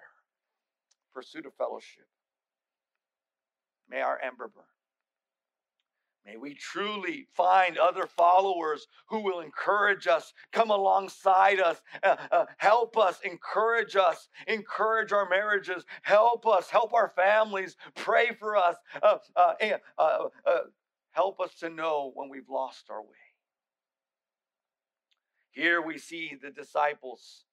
Pursuit 1.15 1.47
of 1.47 1.55
fellowship. 1.55 2.07
May 3.89 4.01
our 4.01 4.19
ember 4.21 4.49
burn. 4.49 4.65
May 6.29 6.37
we 6.37 6.53
truly 6.53 7.27
find 7.33 7.79
other 7.79 8.07
followers 8.07 8.87
who 9.07 9.21
will 9.21 9.41
encourage 9.41 10.07
us, 10.07 10.35
come 10.53 10.71
alongside 10.71 11.59
us, 11.59 11.81
uh, 12.03 12.17
uh, 12.31 12.45
help 12.59 12.99
us, 12.99 13.19
encourage 13.25 13.97
us, 13.97 14.29
encourage 14.47 15.11
our 15.11 15.27
marriages, 15.27 15.87
help 16.03 16.47
us, 16.47 16.69
help 16.69 16.93
our 16.93 17.15
families, 17.17 17.77
pray 17.95 18.33
for 18.39 18.59
us, 18.59 18.77
uh, 19.03 19.17
uh, 19.37 19.55
uh, 19.97 20.19
uh 20.45 20.59
help 21.13 21.41
us 21.41 21.55
to 21.61 21.71
know 21.71 22.13
when 22.15 22.29
we've 22.29 22.51
lost 22.51 22.91
our 22.91 23.01
way. 23.01 23.09
Here 25.51 25.81
we 25.81 25.97
see 25.97 26.37
the 26.41 26.51
disciples. 26.51 27.45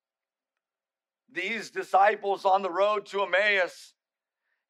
These 1.31 1.71
disciples 1.71 2.45
on 2.45 2.61
the 2.61 2.69
road 2.69 3.05
to 3.07 3.23
Emmaus 3.23 3.94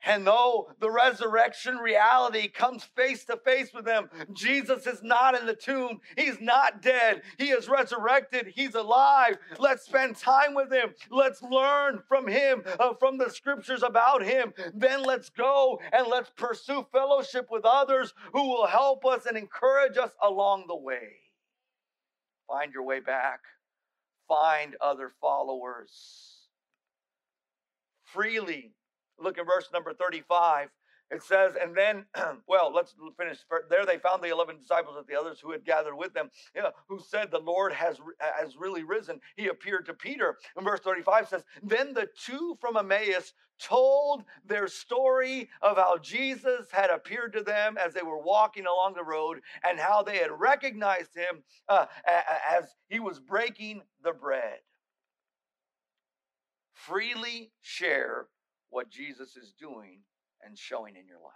and 0.04 0.26
though 0.26 0.70
the 0.80 0.92
resurrection 0.92 1.78
reality 1.78 2.48
comes 2.48 2.84
face 2.96 3.26
to 3.26 3.38
face 3.38 3.74
with 3.74 3.86
them, 3.86 4.10
Jesus 4.34 4.86
is 4.86 5.02
not 5.02 5.40
in 5.40 5.48
the 5.48 5.56
tomb. 5.56 6.00
He's 6.16 6.40
not 6.40 6.82
dead. 6.82 7.24
He 7.40 7.50
is 7.50 7.68
resurrected. 7.68 8.54
He's 8.56 8.76
alive. 8.76 9.38
Let's 9.58 9.86
spend 9.86 10.16
time 10.16 10.54
with 10.54 10.72
him. 10.72 10.94
Let's 11.10 11.42
learn 11.42 12.04
from 12.08 12.28
him, 12.28 12.64
uh, 12.80 12.94
from 13.00 13.18
the 13.18 13.32
scriptures 13.32 13.82
about 13.82 14.24
him. 14.24 14.54
Then 14.76 15.02
let's 15.04 15.30
go 15.30 15.80
and 15.92 16.08
let's 16.08 16.30
pursue 16.30 16.86
fellowship 16.92 17.48
with 17.50 17.66
others 17.66 18.14
who 18.32 18.44
will 18.48 18.68
help 18.68 19.06
us 19.06 19.26
and 19.26 19.36
encourage 19.36 19.98
us 19.98 20.12
along 20.22 20.66
the 20.68 20.76
way. 20.78 21.18
Find 22.48 22.72
your 22.74 22.84
way 22.84 23.00
back, 23.00 23.40
find 24.28 24.76
other 24.80 25.14
followers. 25.20 26.42
Freely 28.04 28.75
Look 29.20 29.38
at 29.38 29.46
verse 29.46 29.70
number 29.74 29.94
35. 29.94 30.70
It 31.12 31.22
says, 31.22 31.54
and 31.62 31.76
then, 31.76 32.06
well, 32.48 32.74
let's 32.74 32.96
finish. 33.18 33.38
There 33.70 33.86
they 33.86 33.98
found 33.98 34.24
the 34.24 34.30
11 34.30 34.58
disciples 34.58 34.98
of 34.98 35.06
the 35.06 35.16
others 35.16 35.40
who 35.40 35.52
had 35.52 35.64
gathered 35.64 35.96
with 35.96 36.14
them, 36.14 36.32
you 36.56 36.64
know, 36.64 36.72
who 36.88 37.00
said, 37.00 37.30
The 37.30 37.40
Lord 37.40 37.74
has, 37.74 38.00
has 38.20 38.58
really 38.58 38.84
risen. 38.84 39.20
He 39.36 39.48
appeared 39.48 39.86
to 39.86 39.94
Peter. 39.94 40.38
And 40.56 40.66
verse 40.66 40.80
35 40.80 41.30
says, 41.30 41.44
Then 41.62 41.94
the 41.94 42.08
two 42.26 42.58
from 42.60 42.76
Emmaus 42.76 43.34
told 43.60 44.24
their 44.46 44.68
story 44.68 45.50
of 45.62 45.78
how 45.78 45.98
Jesus 46.00 46.68
had 46.72 46.90
appeared 46.90 47.34
to 47.34 47.44
them 47.44 47.78
as 47.78 47.94
they 47.94 48.02
were 48.02 48.22
walking 48.22 48.66
along 48.66 48.96
the 48.96 49.04
road 49.04 49.42
and 49.64 49.80
how 49.80 50.02
they 50.02 50.18
had 50.18 50.32
recognized 50.32 51.16
him 51.16 51.44
uh, 51.70 51.86
as 52.50 52.66
he 52.90 53.00
was 53.00 53.20
breaking 53.20 53.82
the 54.04 54.12
bread. 54.12 54.60
Freely 56.74 57.52
share 57.62 58.28
what 58.76 58.90
Jesus 58.90 59.38
is 59.38 59.54
doing 59.58 60.02
and 60.46 60.58
showing 60.58 60.98
in 60.98 61.08
your 61.08 61.22
life. 61.24 61.32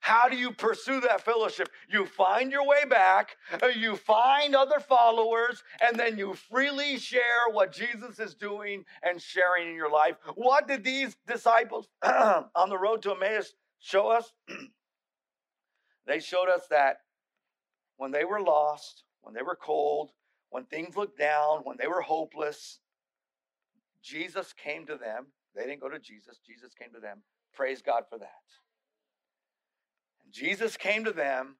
How 0.00 0.30
do 0.30 0.36
you 0.36 0.50
pursue 0.50 0.98
that 1.02 1.20
fellowship? 1.20 1.68
You 1.90 2.06
find 2.06 2.50
your 2.50 2.66
way 2.66 2.86
back, 2.88 3.36
uh, 3.62 3.66
you 3.66 3.96
find 3.96 4.56
other 4.56 4.80
followers, 4.80 5.62
and 5.86 6.00
then 6.00 6.16
you 6.16 6.32
freely 6.32 6.96
share 6.96 7.50
what 7.52 7.70
Jesus 7.70 8.18
is 8.18 8.34
doing 8.34 8.86
and 9.02 9.20
sharing 9.20 9.68
in 9.68 9.74
your 9.74 9.92
life. 9.92 10.16
What 10.34 10.66
did 10.66 10.82
these 10.82 11.14
disciples 11.26 11.86
on 12.02 12.70
the 12.70 12.78
road 12.78 13.02
to 13.02 13.12
Emmaus 13.12 13.52
show 13.78 14.08
us? 14.08 14.32
they 16.06 16.18
showed 16.18 16.48
us 16.48 16.62
that 16.70 16.96
when 17.98 18.10
they 18.10 18.24
were 18.24 18.40
lost, 18.40 19.04
when 19.20 19.34
they 19.34 19.42
were 19.42 19.58
cold, 19.62 20.12
when 20.48 20.64
things 20.64 20.96
looked 20.96 21.18
down, 21.18 21.60
when 21.64 21.76
they 21.78 21.88
were 21.88 22.00
hopeless, 22.00 22.80
Jesus 24.02 24.54
came 24.54 24.86
to 24.86 24.96
them 24.96 25.26
they 25.54 25.64
didn't 25.64 25.80
go 25.80 25.88
to 25.88 25.98
Jesus, 25.98 26.38
Jesus 26.46 26.72
came 26.74 26.92
to 26.94 27.00
them 27.00 27.22
Praise 27.52 27.82
God 27.82 28.04
for 28.08 28.18
that. 28.18 28.28
And 30.24 30.32
Jesus 30.32 30.76
came 30.76 31.04
to 31.04 31.12
them. 31.12 31.56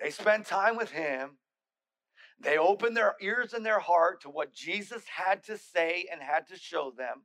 They 0.00 0.10
spent 0.10 0.46
time 0.46 0.76
with 0.76 0.90
him. 0.90 1.38
They 2.38 2.58
opened 2.58 2.96
their 2.96 3.14
ears 3.22 3.54
and 3.54 3.64
their 3.64 3.78
heart 3.78 4.20
to 4.22 4.28
what 4.28 4.52
Jesus 4.52 5.04
had 5.16 5.42
to 5.44 5.56
say 5.56 6.06
and 6.12 6.20
had 6.20 6.46
to 6.48 6.58
show 6.58 6.92
them. 6.96 7.22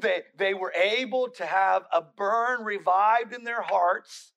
They, 0.00 0.22
they 0.38 0.54
were 0.54 0.72
able 0.72 1.28
to 1.30 1.46
have 1.46 1.82
a 1.92 2.00
burn 2.00 2.62
revived 2.62 3.32
in 3.32 3.42
their 3.42 3.62
hearts. 3.62 4.32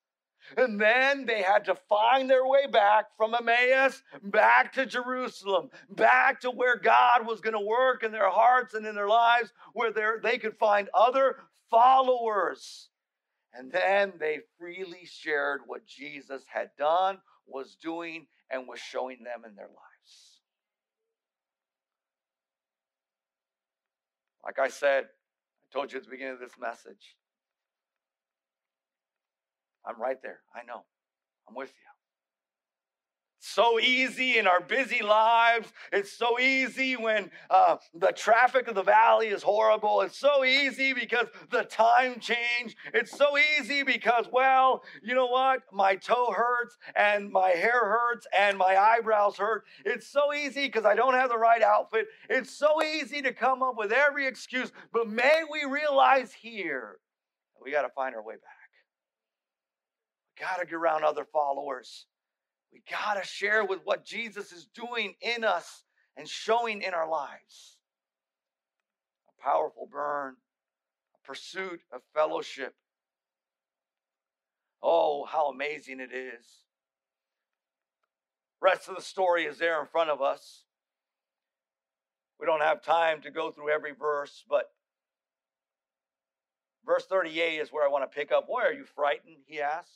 And 0.57 0.79
then 0.79 1.25
they 1.25 1.41
had 1.41 1.65
to 1.65 1.75
find 1.89 2.29
their 2.29 2.45
way 2.45 2.67
back 2.67 3.05
from 3.17 3.33
Emmaus 3.33 4.03
back 4.21 4.73
to 4.73 4.85
Jerusalem, 4.85 5.69
back 5.89 6.41
to 6.41 6.51
where 6.51 6.77
God 6.77 7.25
was 7.25 7.41
going 7.41 7.53
to 7.53 7.59
work 7.59 8.03
in 8.03 8.11
their 8.11 8.29
hearts 8.29 8.73
and 8.73 8.85
in 8.85 8.95
their 8.95 9.07
lives, 9.07 9.53
where 9.73 9.91
they 10.21 10.37
could 10.37 10.57
find 10.57 10.89
other 10.93 11.37
followers. 11.69 12.89
And 13.53 13.71
then 13.71 14.13
they 14.19 14.39
freely 14.59 15.05
shared 15.05 15.61
what 15.65 15.85
Jesus 15.85 16.43
had 16.47 16.71
done, 16.77 17.19
was 17.45 17.75
doing, 17.75 18.27
and 18.49 18.67
was 18.67 18.79
showing 18.79 19.23
them 19.23 19.43
in 19.47 19.55
their 19.55 19.67
lives. 19.67 20.41
Like 24.43 24.59
I 24.59 24.67
said, 24.67 25.05
I 25.05 25.73
told 25.73 25.91
you 25.91 25.99
at 25.99 26.03
the 26.03 26.09
beginning 26.09 26.33
of 26.33 26.39
this 26.39 26.57
message, 26.59 27.15
I'm 29.85 29.99
right 30.01 30.17
there. 30.21 30.39
I 30.55 30.65
know. 30.65 30.83
I'm 31.47 31.55
with 31.55 31.69
you 31.69 31.93
so 33.43 33.77
easy 33.79 34.37
in 34.37 34.47
our 34.47 34.61
busy 34.61 35.03
lives. 35.03 35.67
It's 35.91 36.11
so 36.11 36.39
easy 36.39 36.95
when 36.95 37.29
uh, 37.49 37.75
the 37.93 38.13
traffic 38.13 38.69
of 38.69 38.75
the 38.75 38.83
valley 38.83 39.27
is 39.27 39.43
horrible. 39.43 40.01
It's 40.01 40.17
so 40.17 40.45
easy 40.45 40.93
because 40.93 41.27
the 41.51 41.63
time 41.63 42.19
change. 42.21 42.77
It's 42.93 43.15
so 43.15 43.37
easy 43.37 43.83
because, 43.83 44.27
well, 44.31 44.83
you 45.01 45.13
know 45.13 45.27
what? 45.27 45.61
My 45.73 45.95
toe 45.95 46.31
hurts 46.31 46.77
and 46.95 47.29
my 47.29 47.49
hair 47.49 47.83
hurts 47.83 48.25
and 48.37 48.57
my 48.57 48.77
eyebrows 48.77 49.37
hurt. 49.37 49.65
It's 49.85 50.07
so 50.07 50.33
easy 50.33 50.67
because 50.67 50.85
I 50.85 50.95
don't 50.95 51.13
have 51.13 51.29
the 51.29 51.37
right 51.37 51.61
outfit. 51.61 52.07
It's 52.29 52.51
so 52.51 52.81
easy 52.81 53.21
to 53.23 53.33
come 53.33 53.61
up 53.61 53.75
with 53.77 53.91
every 53.91 54.25
excuse. 54.25 54.71
But 54.93 55.09
may 55.09 55.43
we 55.51 55.65
realize 55.69 56.33
here 56.33 56.97
we 57.61 57.71
got 57.71 57.81
to 57.81 57.89
find 57.89 58.15
our 58.15 58.23
way 58.23 58.35
back. 58.35 58.62
Got 60.39 60.59
to 60.59 60.65
get 60.65 60.75
around 60.75 61.03
other 61.03 61.25
followers 61.25 62.05
we 62.73 62.81
got 62.89 63.21
to 63.21 63.27
share 63.27 63.63
with 63.63 63.81
what 63.83 64.03
Jesus 64.03 64.51
is 64.51 64.65
doing 64.65 65.13
in 65.21 65.43
us 65.43 65.83
and 66.17 66.27
showing 66.27 66.81
in 66.81 66.93
our 66.93 67.07
lives. 67.07 67.77
A 69.29 69.43
powerful 69.43 69.87
burn, 69.89 70.35
a 71.13 71.27
pursuit 71.27 71.81
of 71.93 72.01
fellowship. 72.15 72.73
Oh, 74.81 75.23
how 75.25 75.51
amazing 75.51 75.99
it 75.99 76.11
is. 76.11 76.45
Rest 78.59 78.89
of 78.89 78.95
the 78.95 79.01
story 79.01 79.45
is 79.45 79.59
there 79.59 79.79
in 79.79 79.87
front 79.87 80.09
of 80.09 80.21
us. 80.21 80.63
We 82.39 82.47
don't 82.47 82.61
have 82.61 82.81
time 82.81 83.21
to 83.21 83.31
go 83.31 83.51
through 83.51 83.69
every 83.69 83.93
verse, 83.93 84.43
but 84.49 84.71
verse 86.85 87.05
38 87.05 87.59
is 87.59 87.71
where 87.71 87.85
I 87.85 87.91
want 87.91 88.09
to 88.09 88.15
pick 88.15 88.31
up. 88.31 88.45
Why 88.47 88.65
are 88.65 88.73
you 88.73 88.85
frightened? 88.95 89.37
He 89.45 89.61
asks. 89.61 89.91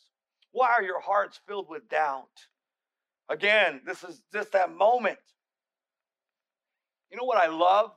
Why 0.52 0.70
are 0.78 0.84
your 0.84 1.02
hearts 1.02 1.40
filled 1.48 1.68
with 1.70 1.90
doubt? 1.90 2.48
Again, 3.30 3.82
this 3.86 4.04
is 4.04 4.22
just 4.34 4.54
that 4.54 4.74
moment. 4.74 5.20
You 7.12 7.18
know 7.18 7.26
what 7.26 7.38
I 7.38 7.48
love? 7.48 7.92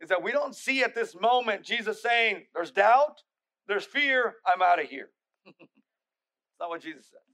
Is 0.00 0.08
that 0.08 0.22
we 0.22 0.32
don't 0.32 0.54
see 0.54 0.82
at 0.82 0.94
this 0.94 1.14
moment 1.14 1.64
Jesus 1.64 2.02
saying, 2.02 2.46
There's 2.54 2.72
doubt, 2.72 3.22
there's 3.68 3.84
fear, 3.84 4.34
I'm 4.46 4.62
out 4.62 4.82
of 4.82 4.88
here. 4.88 5.10
That's 5.46 5.58
not 6.60 6.68
what 6.68 6.82
Jesus 6.82 7.06
said. 7.10 7.31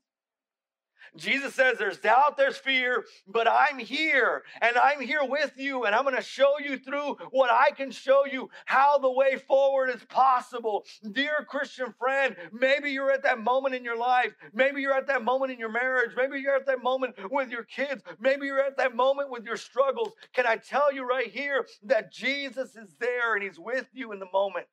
Jesus 1.16 1.54
says 1.54 1.78
there's 1.78 1.98
doubt, 1.98 2.36
there's 2.36 2.56
fear, 2.56 3.04
but 3.26 3.48
I'm 3.48 3.78
here 3.78 4.42
and 4.60 4.76
I'm 4.76 5.00
here 5.00 5.24
with 5.24 5.52
you 5.56 5.84
and 5.84 5.94
I'm 5.94 6.04
going 6.04 6.16
to 6.16 6.22
show 6.22 6.58
you 6.58 6.78
through 6.78 7.16
what 7.30 7.50
I 7.50 7.70
can 7.70 7.90
show 7.90 8.26
you 8.26 8.50
how 8.66 8.98
the 8.98 9.10
way 9.10 9.36
forward 9.36 9.90
is 9.90 10.02
possible. 10.08 10.84
Dear 11.12 11.46
Christian 11.48 11.94
friend, 11.98 12.36
maybe 12.52 12.90
you're 12.90 13.10
at 13.10 13.22
that 13.22 13.40
moment 13.40 13.74
in 13.74 13.84
your 13.84 13.98
life. 13.98 14.34
Maybe 14.52 14.80
you're 14.80 14.94
at 14.94 15.06
that 15.08 15.24
moment 15.24 15.52
in 15.52 15.58
your 15.58 15.72
marriage. 15.72 16.12
Maybe 16.16 16.40
you're 16.40 16.56
at 16.56 16.66
that 16.66 16.82
moment 16.82 17.14
with 17.30 17.50
your 17.50 17.64
kids. 17.64 18.02
Maybe 18.20 18.46
you're 18.46 18.60
at 18.60 18.76
that 18.76 18.94
moment 18.94 19.30
with 19.30 19.44
your 19.44 19.56
struggles. 19.56 20.12
Can 20.32 20.46
I 20.46 20.56
tell 20.56 20.92
you 20.92 21.08
right 21.08 21.30
here 21.30 21.66
that 21.84 22.12
Jesus 22.12 22.76
is 22.76 22.94
there 23.00 23.34
and 23.34 23.42
he's 23.42 23.58
with 23.58 23.86
you 23.92 24.12
in 24.12 24.18
the 24.18 24.30
moment? 24.32 24.66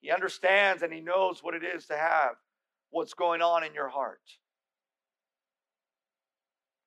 He 0.00 0.10
understands 0.10 0.82
and 0.82 0.92
he 0.92 1.00
knows 1.00 1.42
what 1.42 1.54
it 1.54 1.62
is 1.64 1.86
to 1.86 1.96
have 1.96 2.36
what's 2.94 3.12
going 3.12 3.42
on 3.42 3.64
in 3.64 3.74
your 3.74 3.88
heart. 3.88 4.20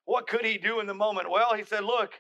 What 0.06 0.26
could 0.26 0.46
he 0.46 0.58
do 0.58 0.80
in 0.80 0.88
the 0.88 0.93
moment? 0.93 1.30
Well, 1.30 1.54
he 1.54 1.65
said, 1.65 1.84
Look, 1.84 2.13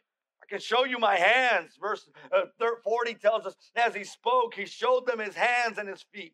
I 0.43 0.45
can 0.49 0.59
show 0.59 0.83
you 0.83 0.99
my 0.99 1.15
hands. 1.15 1.71
Verse 1.79 2.09
uh, 2.35 2.65
40 2.83 3.13
tells 3.13 3.45
us, 3.45 3.55
as 3.77 3.95
he 3.95 4.03
spoke, 4.03 4.55
he 4.55 4.65
showed 4.65 5.07
them 5.07 5.19
his 5.19 5.35
hands 5.35 5.77
and 5.77 5.87
his 5.87 6.05
feet. 6.13 6.33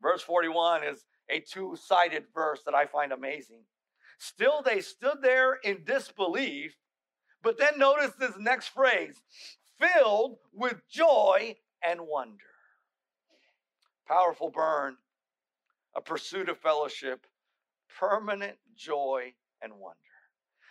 Verse 0.00 0.22
41 0.22 0.84
is 0.84 1.04
a 1.28 1.40
two 1.40 1.76
sided 1.76 2.24
verse 2.32 2.60
that 2.64 2.74
I 2.74 2.86
find 2.86 3.10
amazing. 3.10 3.64
Still, 4.18 4.62
they 4.64 4.80
stood 4.80 5.18
there 5.20 5.54
in 5.64 5.82
disbelief, 5.84 6.76
but 7.42 7.58
then 7.58 7.76
notice 7.76 8.12
this 8.18 8.38
next 8.38 8.68
phrase 8.68 9.20
filled 9.80 10.36
with 10.52 10.88
joy 10.88 11.56
and 11.84 12.02
wonder 12.02 12.51
powerful 14.12 14.50
burn, 14.50 14.96
a 15.96 16.00
pursuit 16.00 16.48
of 16.48 16.58
fellowship, 16.58 17.26
permanent 17.98 18.58
joy 18.76 19.32
and 19.62 19.72
wonder. 19.72 19.98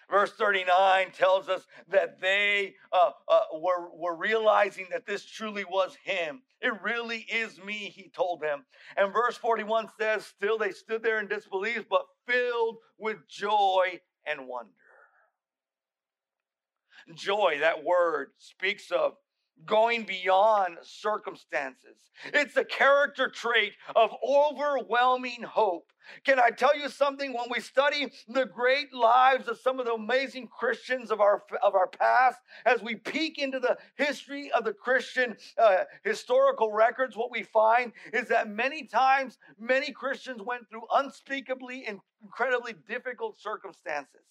Verse 0.09 0.31
39 0.33 1.11
tells 1.11 1.47
us 1.47 1.65
that 1.87 2.19
they 2.19 2.75
uh, 2.91 3.11
uh, 3.27 3.41
were, 3.53 3.89
were 3.95 4.15
realizing 4.15 4.87
that 4.91 5.05
this 5.05 5.25
truly 5.25 5.63
was 5.63 5.95
him. 6.03 6.41
It 6.59 6.73
really 6.83 7.25
is 7.33 7.57
me, 7.63 7.91
he 7.95 8.09
told 8.09 8.41
them. 8.41 8.65
And 8.97 9.13
verse 9.13 9.37
41 9.37 9.87
says, 9.97 10.25
Still 10.25 10.57
they 10.57 10.71
stood 10.71 11.01
there 11.01 11.19
in 11.19 11.27
disbelief, 11.27 11.85
but 11.89 12.05
filled 12.27 12.77
with 12.99 13.27
joy 13.27 14.01
and 14.27 14.47
wonder. 14.47 14.71
Joy, 17.15 17.57
that 17.61 17.83
word, 17.83 18.31
speaks 18.37 18.91
of 18.91 19.13
going 19.65 20.03
beyond 20.03 20.77
circumstances. 20.81 21.97
It's 22.33 22.57
a 22.57 22.65
character 22.65 23.29
trait 23.29 23.73
of 23.95 24.11
overwhelming 24.27 25.43
hope. 25.43 25.91
Can 26.25 26.39
I 26.39 26.49
tell 26.49 26.77
you 26.77 26.89
something? 26.89 27.33
When 27.33 27.47
we 27.49 27.59
study 27.59 28.11
the 28.27 28.45
great 28.45 28.93
lives 28.93 29.47
of 29.47 29.59
some 29.59 29.79
of 29.79 29.85
the 29.85 29.93
amazing 29.93 30.47
Christians 30.47 31.11
of 31.11 31.21
our, 31.21 31.43
of 31.63 31.75
our 31.75 31.87
past, 31.87 32.39
as 32.65 32.81
we 32.81 32.95
peek 32.95 33.37
into 33.37 33.59
the 33.59 33.77
history 33.95 34.51
of 34.51 34.65
the 34.65 34.73
Christian 34.73 35.37
uh, 35.57 35.83
historical 36.03 36.71
records, 36.71 37.15
what 37.15 37.31
we 37.31 37.43
find 37.43 37.93
is 38.13 38.27
that 38.29 38.49
many 38.49 38.83
times, 38.83 39.37
many 39.59 39.91
Christians 39.91 40.41
went 40.41 40.69
through 40.69 40.83
unspeakably 40.93 41.87
incredibly 42.23 42.73
difficult 42.87 43.39
circumstances. 43.39 44.21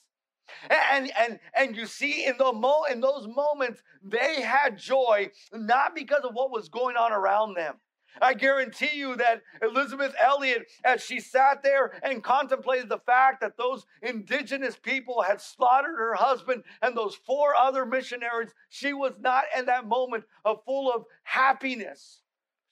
And 0.69 1.11
and 1.19 1.39
and 1.55 1.77
you 1.77 1.87
see 1.87 2.27
in 2.27 2.37
the 2.39 2.53
mo 2.53 2.85
in 2.91 3.01
those 3.01 3.27
moments 3.27 3.83
they 4.03 4.41
had 4.41 4.79
joy 4.79 5.31
not 5.53 5.95
because 5.95 6.23
of 6.25 6.35
what 6.35 6.51
was 6.51 6.69
going 6.69 6.97
on 6.97 7.13
around 7.13 7.55
them. 7.55 7.77
I 8.21 8.35
guarantee 8.35 8.97
you 8.97 9.17
that 9.17 9.43
Elisabeth 9.63 10.15
Elliot, 10.21 10.67
as 10.85 11.03
she 11.03 11.21
sat 11.21 11.63
there 11.63 11.93
and 12.03 12.25
contemplated 12.25 12.89
the 12.89 12.99
fact 12.99 13.41
that 13.41 13.57
those 13.57 13.87
indigenous 14.03 14.77
people 14.77 15.23
had 15.23 15.41
slaughtered 15.41 15.97
her 15.97 16.15
husband 16.15 16.65
and 16.83 16.97
those 16.97 17.15
four 17.15 17.55
other 17.55 17.87
missionaries, 17.87 18.51
she 18.69 18.93
was 18.93 19.13
not 19.21 19.45
in 19.57 19.67
that 19.67 19.87
moment 19.87 20.25
full 20.65 20.93
of 20.93 21.05
happiness. 21.23 22.23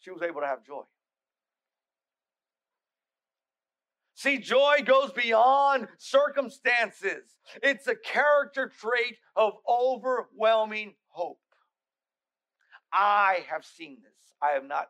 She 0.01 0.11
was 0.11 0.23
able 0.23 0.41
to 0.41 0.47
have 0.47 0.65
joy. 0.65 0.83
See, 4.19 4.39
joy 4.39 4.79
goes 4.85 5.13
beyond 5.13 5.87
circumstances. 5.97 7.37
It's 7.63 7.87
a 7.87 7.95
character 7.95 8.69
trait 8.81 9.17
of 9.37 9.53
overwhelming 9.69 10.95
hope. 11.07 11.39
I 12.93 13.45
have 13.49 13.65
seen 13.65 13.99
this. 14.03 14.33
I 14.43 14.55
have 14.55 14.65
not 14.65 14.89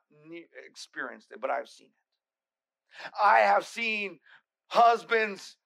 experienced 0.66 1.30
it, 1.30 1.42
but 1.42 1.50
I've 1.50 1.68
seen 1.68 1.88
it. 1.88 3.12
I 3.22 3.40
have 3.40 3.66
seen 3.66 4.18
husbands 4.68 5.56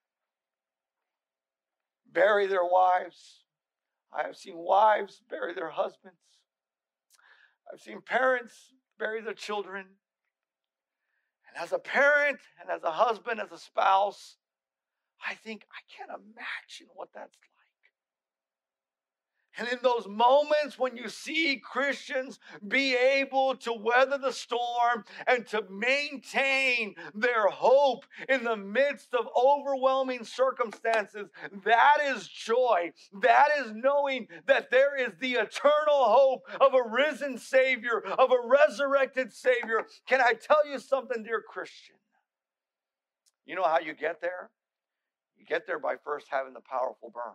bury 2.13 2.49
their 2.49 2.65
wives. 2.65 3.45
I 4.13 4.25
have 4.25 4.37
seen 4.37 4.57
wives 4.57 5.23
bury 5.31 5.55
their 5.55 5.71
husbands. 5.71 6.17
I've 7.73 7.81
seen 7.81 8.01
parents 8.01 8.75
bury 8.99 9.21
their 9.21 9.35
children. 9.35 9.87
And 11.55 11.63
as 11.63 11.73
a 11.73 11.79
parent 11.79 12.39
and 12.61 12.71
as 12.71 12.83
a 12.83 12.91
husband, 12.91 13.41
as 13.41 13.53
a 13.53 13.59
spouse, 13.59 14.37
I 15.27 15.35
think 15.35 15.65
I 15.73 15.81
can't 15.97 16.11
imagine 16.11 16.89
what 16.95 17.09
that's. 17.15 17.37
And 19.59 19.69
in 19.69 19.79
those 19.83 20.07
moments 20.09 20.79
when 20.79 20.97
you 20.97 21.09
see 21.09 21.61
Christians 21.63 22.39
be 22.67 22.97
able 22.97 23.55
to 23.57 23.73
weather 23.73 24.17
the 24.17 24.33
storm 24.33 25.05
and 25.27 25.47
to 25.49 25.65
maintain 25.69 26.95
their 27.15 27.49
hope 27.49 28.07
in 28.29 28.45
the 28.45 28.57
midst 28.57 29.15
of 29.15 29.27
overwhelming 29.37 30.25
circumstances, 30.25 31.29
that 31.65 31.99
is 32.03 32.27
joy. 32.29 32.93
That 33.21 33.49
is 33.59 33.73
knowing 33.75 34.29
that 34.47 34.71
there 34.71 34.97
is 34.97 35.13
the 35.21 35.33
eternal 35.35 36.05
hope 36.05 36.43
of 36.61 36.73
a 36.75 36.89
risen 36.89 37.37
Savior, 37.37 38.03
of 38.19 38.31
a 38.31 38.49
resurrected 38.49 39.33
Savior. 39.33 39.87
Can 40.07 40.21
I 40.21 40.33
tell 40.33 40.67
you 40.67 40.79
something, 40.79 41.23
dear 41.23 41.43
Christian? 41.47 41.97
You 43.45 43.57
know 43.57 43.65
how 43.65 43.81
you 43.81 43.93
get 43.93 44.21
there? 44.21 44.51
You 45.37 45.45
get 45.45 45.67
there 45.67 45.79
by 45.79 45.97
first 46.03 46.29
having 46.31 46.55
the 46.55 46.61
powerful 46.61 47.11
burn. 47.13 47.35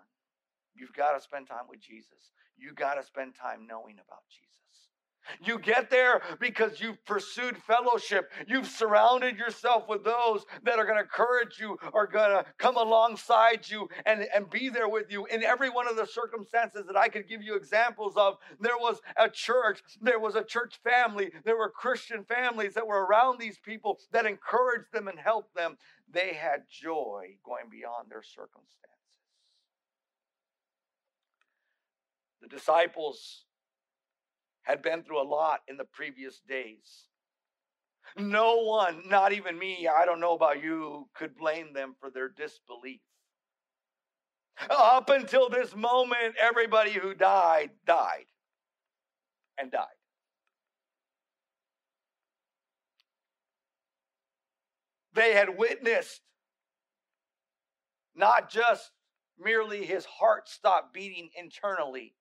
You've 0.77 0.93
got 0.93 1.13
to 1.13 1.21
spend 1.21 1.47
time 1.47 1.65
with 1.69 1.79
Jesus. 1.79 2.31
You 2.57 2.73
got 2.73 2.95
to 2.95 3.03
spend 3.03 3.35
time 3.35 3.67
knowing 3.67 3.95
about 3.95 4.23
Jesus. 4.29 4.47
You 5.43 5.59
get 5.59 5.89
there 5.89 6.21
because 6.39 6.79
you've 6.79 7.03
pursued 7.05 7.57
fellowship. 7.57 8.31
You've 8.47 8.67
surrounded 8.67 9.37
yourself 9.37 9.87
with 9.87 10.03
those 10.03 10.45
that 10.63 10.79
are 10.79 10.85
going 10.85 10.97
to 10.97 11.03
encourage 11.03 11.59
you, 11.59 11.77
are 11.93 12.07
going 12.07 12.31
to 12.31 12.45
come 12.57 12.77
alongside 12.77 13.69
you 13.69 13.89
and, 14.05 14.25
and 14.33 14.49
be 14.49 14.69
there 14.69 14.87
with 14.87 15.11
you 15.11 15.25
in 15.25 15.43
every 15.43 15.69
one 15.69 15.87
of 15.87 15.95
the 15.95 16.05
circumstances 16.05 16.85
that 16.87 16.97
I 16.97 17.09
could 17.09 17.27
give 17.27 17.41
you 17.41 17.55
examples 17.55 18.13
of. 18.15 18.35
There 18.59 18.77
was 18.77 19.01
a 19.17 19.29
church, 19.29 19.81
there 20.01 20.19
was 20.19 20.35
a 20.35 20.43
church 20.43 20.79
family, 20.83 21.31
there 21.43 21.57
were 21.57 21.69
Christian 21.69 22.23
families 22.23 22.73
that 22.75 22.87
were 22.87 23.05
around 23.05 23.39
these 23.39 23.59
people 23.59 23.99
that 24.11 24.25
encouraged 24.25 24.93
them 24.93 25.07
and 25.07 25.19
helped 25.19 25.55
them. 25.55 25.77
They 26.09 26.33
had 26.33 26.63
joy 26.69 27.37
going 27.43 27.65
beyond 27.69 28.09
their 28.09 28.23
circumstances. 28.23 28.87
The 32.41 32.47
disciples 32.47 33.45
had 34.63 34.81
been 34.81 35.03
through 35.03 35.21
a 35.21 35.23
lot 35.23 35.61
in 35.67 35.77
the 35.77 35.85
previous 35.85 36.39
days. 36.47 37.07
No 38.17 38.63
one, 38.63 39.03
not 39.07 39.33
even 39.33 39.57
me, 39.57 39.87
I 39.87 40.05
don't 40.05 40.19
know 40.19 40.33
about 40.33 40.63
you, 40.63 41.07
could 41.13 41.37
blame 41.37 41.73
them 41.73 41.95
for 41.99 42.09
their 42.09 42.29
disbelief. 42.29 43.01
Up 44.69 45.09
until 45.09 45.49
this 45.49 45.75
moment, 45.75 46.35
everybody 46.39 46.93
who 46.93 47.13
died, 47.13 47.71
died 47.85 48.25
and 49.57 49.71
died. 49.71 49.85
They 55.13 55.33
had 55.33 55.57
witnessed 55.57 56.21
not 58.15 58.49
just 58.49 58.91
merely 59.39 59.85
his 59.85 60.05
heart 60.05 60.49
stop 60.49 60.93
beating 60.93 61.29
internally, 61.35 62.15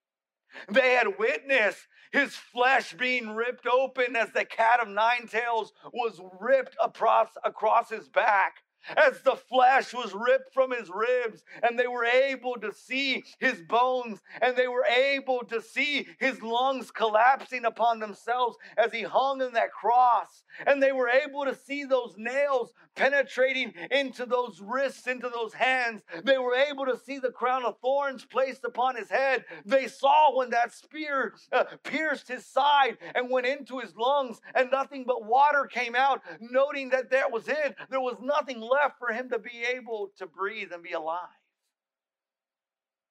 they 0.69 0.93
had 0.95 1.19
witnessed 1.19 1.87
his 2.13 2.35
flesh 2.35 2.93
being 2.95 3.35
ripped 3.35 3.67
open 3.67 4.17
as 4.17 4.31
the 4.33 4.45
cat 4.45 4.81
of 4.81 4.89
nine 4.89 5.27
tails 5.29 5.73
was 5.93 6.21
ripped 6.41 6.77
across, 6.83 7.29
across 7.45 7.91
his 7.91 8.09
back 8.09 8.63
as 8.97 9.21
the 9.23 9.37
flesh 9.37 9.93
was 9.93 10.15
ripped 10.15 10.53
from 10.53 10.71
his 10.71 10.91
ribs, 10.93 11.45
and 11.63 11.79
they 11.79 11.87
were 11.87 12.05
able 12.05 12.55
to 12.61 12.73
see 12.73 13.25
his 13.39 13.61
bones, 13.63 14.21
and 14.41 14.57
they 14.57 14.69
were 14.69 14.85
able 14.85 15.41
to 15.45 15.61
see 15.61 16.07
his 16.19 16.41
lungs 16.43 16.91
collapsing 16.91 17.65
upon 17.65 17.99
themselves 17.99 18.57
as 18.77 18.93
he 18.93 19.03
hung 19.03 19.41
in 19.41 19.53
that 19.53 19.73
cross, 19.73 20.45
and 20.67 20.83
they 20.83 20.93
were 20.93 21.09
able 21.09 21.45
to 21.45 21.55
see 21.55 21.85
those 21.85 22.15
nails 22.17 22.73
penetrating 22.95 23.73
into 23.91 24.25
those 24.25 24.61
wrists, 24.63 25.07
into 25.07 25.29
those 25.29 25.53
hands. 25.53 26.03
They 26.25 26.39
were 26.39 26.55
able 26.55 26.87
to 26.87 26.99
see 26.99 27.19
the 27.19 27.31
crown 27.31 27.65
of 27.65 27.79
thorns 27.81 28.25
placed 28.25 28.65
upon 28.65 28.97
his 28.97 29.11
head. 29.11 29.45
They 29.65 29.87
saw 29.87 30.37
when 30.37 30.51
that 30.51 30.73
spear 30.73 31.35
uh, 31.53 31.65
pierced 31.85 32.29
his 32.29 32.47
side 32.47 32.97
and 33.15 33.31
went 33.31 33.47
into 33.47 33.79
his 33.79 33.95
lungs, 33.97 34.41
and 34.55 34.71
nothing 34.71 35.05
but 35.07 35.25
water 35.27 35.67
came 35.67 35.95
out, 35.95 36.23
noting 36.41 36.91
that 36.91 37.11
that 37.11 37.31
was 37.31 37.49
it. 37.49 37.77
There 37.91 38.01
was 38.01 38.17
nothing 38.21 38.61
left 38.61 38.76
for 38.99 39.13
him 39.13 39.29
to 39.31 39.39
be 39.39 39.65
able 39.75 40.11
to 40.19 40.27
breathe 40.27 40.73
and 40.73 40.83
be 40.83 40.93
alive. 40.93 41.29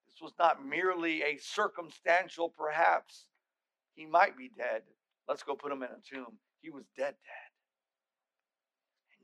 This 0.08 0.22
was 0.22 0.34
not 0.40 0.66
merely 0.66 1.24
a 1.24 1.38
circumstantial, 1.38 2.50
perhaps. 2.50 3.26
He 3.96 4.06
might 4.06 4.38
be 4.38 4.50
dead. 4.58 4.84
Let's 5.28 5.44
go 5.44 5.56
put 5.56 5.72
him 5.72 5.84
in 5.84 5.90
a 5.90 6.02
tomb. 6.10 6.38
He 6.62 6.70
was 6.70 6.86
dead, 6.96 7.16
dead. 7.24 7.46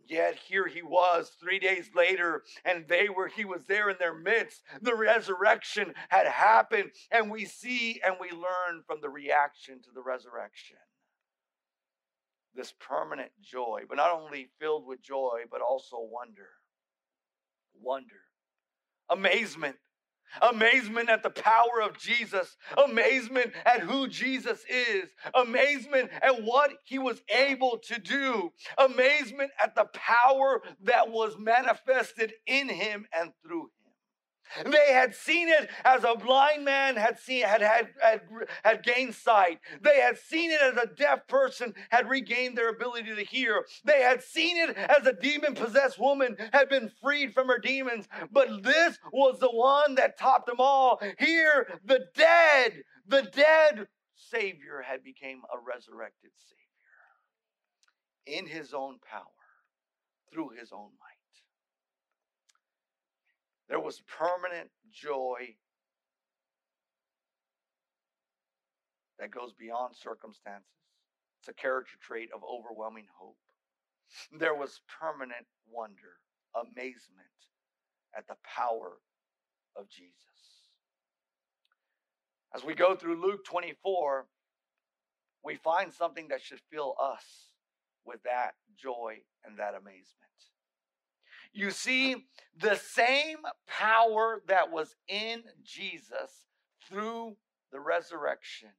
Yet 0.07 0.35
here 0.35 0.67
he 0.67 0.81
was 0.81 1.31
three 1.39 1.59
days 1.59 1.89
later, 1.95 2.43
and 2.65 2.85
they 2.87 3.07
were, 3.07 3.27
he 3.27 3.45
was 3.45 3.63
there 3.65 3.89
in 3.89 3.95
their 3.97 4.13
midst. 4.13 4.61
The 4.81 4.95
resurrection 4.95 5.93
had 6.09 6.27
happened, 6.27 6.91
and 7.11 7.31
we 7.31 7.45
see 7.45 8.01
and 8.05 8.15
we 8.19 8.29
learn 8.31 8.83
from 8.85 8.99
the 9.01 9.09
reaction 9.09 9.81
to 9.83 9.89
the 9.93 10.01
resurrection. 10.01 10.77
This 12.55 12.73
permanent 12.79 13.31
joy, 13.41 13.81
but 13.87 13.95
not 13.95 14.11
only 14.11 14.49
filled 14.59 14.85
with 14.85 15.01
joy, 15.01 15.43
but 15.49 15.61
also 15.61 15.97
wonder. 15.99 16.49
Wonder. 17.79 18.21
Amazement 19.09 19.77
amazement 20.41 21.09
at 21.09 21.23
the 21.23 21.29
power 21.29 21.81
of 21.83 21.97
Jesus, 21.97 22.57
amazement 22.85 23.51
at 23.65 23.81
who 23.81 24.07
Jesus 24.07 24.63
is, 24.69 25.09
amazement 25.33 26.09
at 26.21 26.43
what 26.43 26.71
he 26.83 26.99
was 26.99 27.21
able 27.29 27.79
to 27.79 27.99
do, 27.99 28.51
amazement 28.77 29.51
at 29.61 29.75
the 29.75 29.85
power 29.93 30.61
that 30.83 31.09
was 31.09 31.35
manifested 31.37 32.33
in 32.45 32.69
him 32.69 33.05
and 33.13 33.31
through 33.43 33.63
him. 33.63 33.80
They 34.65 34.93
had 34.93 35.15
seen 35.15 35.47
it 35.49 35.69
as 35.83 36.03
a 36.03 36.15
blind 36.15 36.65
man 36.65 36.95
had 36.95 37.19
seen 37.19 37.43
had, 37.43 37.61
had 37.61 37.89
had 38.01 38.21
had 38.63 38.83
gained 38.83 39.15
sight. 39.15 39.59
They 39.81 39.99
had 39.99 40.17
seen 40.17 40.51
it 40.51 40.61
as 40.61 40.77
a 40.77 40.87
deaf 40.87 41.27
person 41.27 41.73
had 41.89 42.09
regained 42.09 42.57
their 42.57 42.69
ability 42.69 43.15
to 43.15 43.23
hear. 43.23 43.65
They 43.83 44.01
had 44.01 44.23
seen 44.23 44.57
it 44.57 44.75
as 44.75 45.05
a 45.05 45.13
demon 45.13 45.55
possessed 45.55 45.99
woman 45.99 46.35
had 46.53 46.69
been 46.69 46.91
freed 47.01 47.33
from 47.33 47.47
her 47.47 47.59
demons. 47.59 48.07
But 48.31 48.63
this 48.63 48.97
was 49.11 49.39
the 49.39 49.51
one 49.51 49.95
that 49.95 50.17
topped 50.17 50.47
them 50.47 50.59
all. 50.59 51.01
Here, 51.19 51.67
the 51.85 52.05
dead, 52.15 52.83
the 53.07 53.23
dead 53.23 53.87
Savior 54.15 54.81
had 54.85 55.03
become 55.03 55.41
a 55.53 55.59
resurrected 55.59 56.31
Savior 56.37 56.61
in 58.25 58.47
his 58.47 58.73
own 58.73 58.99
power, 58.99 59.23
through 60.31 60.49
his 60.49 60.71
own 60.71 60.91
might. 60.99 61.10
There 63.71 63.79
was 63.79 64.01
permanent 64.01 64.69
joy 64.91 65.55
that 69.17 69.31
goes 69.31 69.53
beyond 69.53 69.95
circumstances. 69.95 70.67
It's 71.39 71.47
a 71.47 71.53
character 71.53 71.93
trait 72.01 72.31
of 72.35 72.41
overwhelming 72.43 73.05
hope. 73.17 73.37
There 74.37 74.53
was 74.53 74.81
permanent 74.99 75.45
wonder, 75.71 76.19
amazement 76.53 77.29
at 78.13 78.27
the 78.27 78.35
power 78.43 78.97
of 79.77 79.87
Jesus. 79.87 80.17
As 82.53 82.65
we 82.65 82.75
go 82.75 82.93
through 82.93 83.21
Luke 83.21 83.45
24, 83.45 84.27
we 85.45 85.55
find 85.55 85.93
something 85.93 86.27
that 86.27 86.41
should 86.41 86.59
fill 86.69 86.95
us 87.01 87.53
with 88.03 88.21
that 88.23 88.51
joy 88.77 89.19
and 89.45 89.57
that 89.59 89.75
amazement. 89.75 90.50
You 91.53 91.71
see, 91.71 92.27
the 92.59 92.75
same 92.75 93.37
power 93.67 94.41
that 94.47 94.71
was 94.71 94.95
in 95.07 95.43
Jesus 95.63 96.47
through 96.87 97.35
the 97.71 97.79
resurrection 97.79 98.69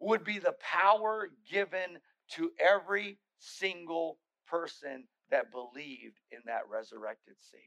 would 0.00 0.24
be 0.24 0.38
the 0.38 0.54
power 0.60 1.28
given 1.50 1.98
to 2.30 2.50
every 2.58 3.18
single 3.38 4.18
person 4.46 5.04
that 5.30 5.50
believed 5.50 6.20
in 6.30 6.38
that 6.46 6.62
resurrected 6.70 7.34
Savior. 7.40 7.64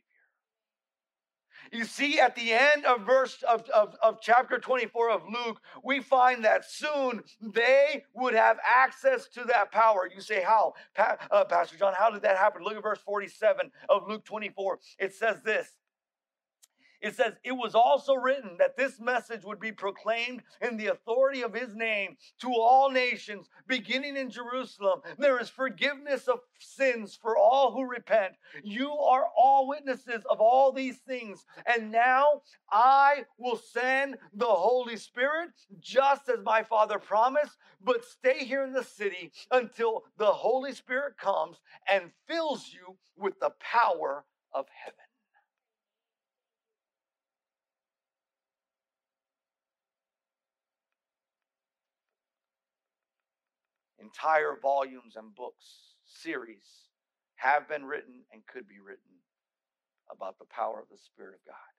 You 1.71 1.83
see, 1.83 2.19
at 2.19 2.35
the 2.35 2.53
end 2.53 2.85
of 2.85 3.01
verse 3.01 3.43
of, 3.43 3.67
of, 3.69 3.95
of, 4.01 4.19
chapter 4.21 4.57
24 4.57 5.11
of 5.11 5.21
Luke, 5.29 5.61
we 5.83 5.99
find 5.99 6.43
that 6.45 6.69
soon 6.69 7.23
they 7.41 8.03
would 8.13 8.33
have 8.33 8.57
access 8.65 9.27
to 9.29 9.43
that 9.45 9.71
power. 9.71 10.09
You 10.13 10.21
say, 10.21 10.41
How? 10.41 10.73
Pa- 10.95 11.17
uh, 11.31 11.45
Pastor 11.45 11.77
John, 11.77 11.93
how 11.97 12.09
did 12.09 12.21
that 12.23 12.37
happen? 12.37 12.63
Look 12.63 12.75
at 12.75 12.83
verse 12.83 12.99
47 13.05 13.71
of 13.89 14.07
Luke 14.07 14.25
24. 14.25 14.79
It 14.99 15.13
says 15.13 15.41
this 15.43 15.75
it 17.01 17.15
says, 17.15 17.33
It 17.43 17.51
was 17.51 17.75
also 17.75 18.15
written 18.15 18.57
that 18.59 18.77
this 18.77 18.99
message 18.99 19.43
would 19.43 19.59
be 19.59 19.71
proclaimed 19.71 20.41
in 20.61 20.77
the 20.77 20.87
authority 20.87 21.43
of 21.43 21.53
his 21.53 21.75
name 21.75 22.17
to 22.41 22.49
all 22.49 22.89
nations, 22.89 23.49
beginning 23.67 24.17
in 24.17 24.29
Jerusalem. 24.29 25.01
There 25.17 25.39
is 25.39 25.49
forgiveness 25.49 26.27
of 26.27 26.39
sins 26.59 27.17
for 27.21 27.37
all 27.37 27.71
who 27.71 27.85
repent. 27.85 28.33
You 28.63 28.91
are 28.91 29.27
all 29.37 29.67
witnesses 29.67 30.23
of 30.29 30.41
all 30.41 30.71
these 30.71 30.97
things. 30.97 31.45
And 31.65 31.91
now 31.91 32.41
I 32.71 33.25
will 33.37 33.57
send 33.57 34.17
the 34.33 34.45
Holy 34.45 34.97
Spirit, 34.97 35.49
just 35.79 36.29
as 36.29 36.39
my 36.43 36.63
Father 36.63 36.99
promised. 36.99 37.57
But 37.81 38.05
stay 38.05 38.43
here 38.45 38.63
in 38.63 38.73
the 38.73 38.83
city 38.83 39.31
until 39.51 40.03
the 40.17 40.31
Holy 40.31 40.73
Spirit 40.73 41.17
comes 41.17 41.57
and 41.89 42.11
fills 42.27 42.73
you 42.73 42.97
with 43.15 43.39
the 43.39 43.51
power 43.59 44.25
of 44.53 44.65
heaven. 44.83 45.06
Entire 54.07 54.55
volumes 54.61 55.15
and 55.15 55.35
books, 55.35 55.95
series 56.05 56.87
have 57.35 57.67
been 57.67 57.83
written 57.83 58.23
and 58.31 58.41
could 58.47 58.67
be 58.67 58.79
written 58.79 59.19
about 60.11 60.39
the 60.39 60.45
power 60.45 60.79
of 60.79 60.87
the 60.89 60.97
Spirit 60.97 61.35
of 61.35 61.45
God. 61.45 61.71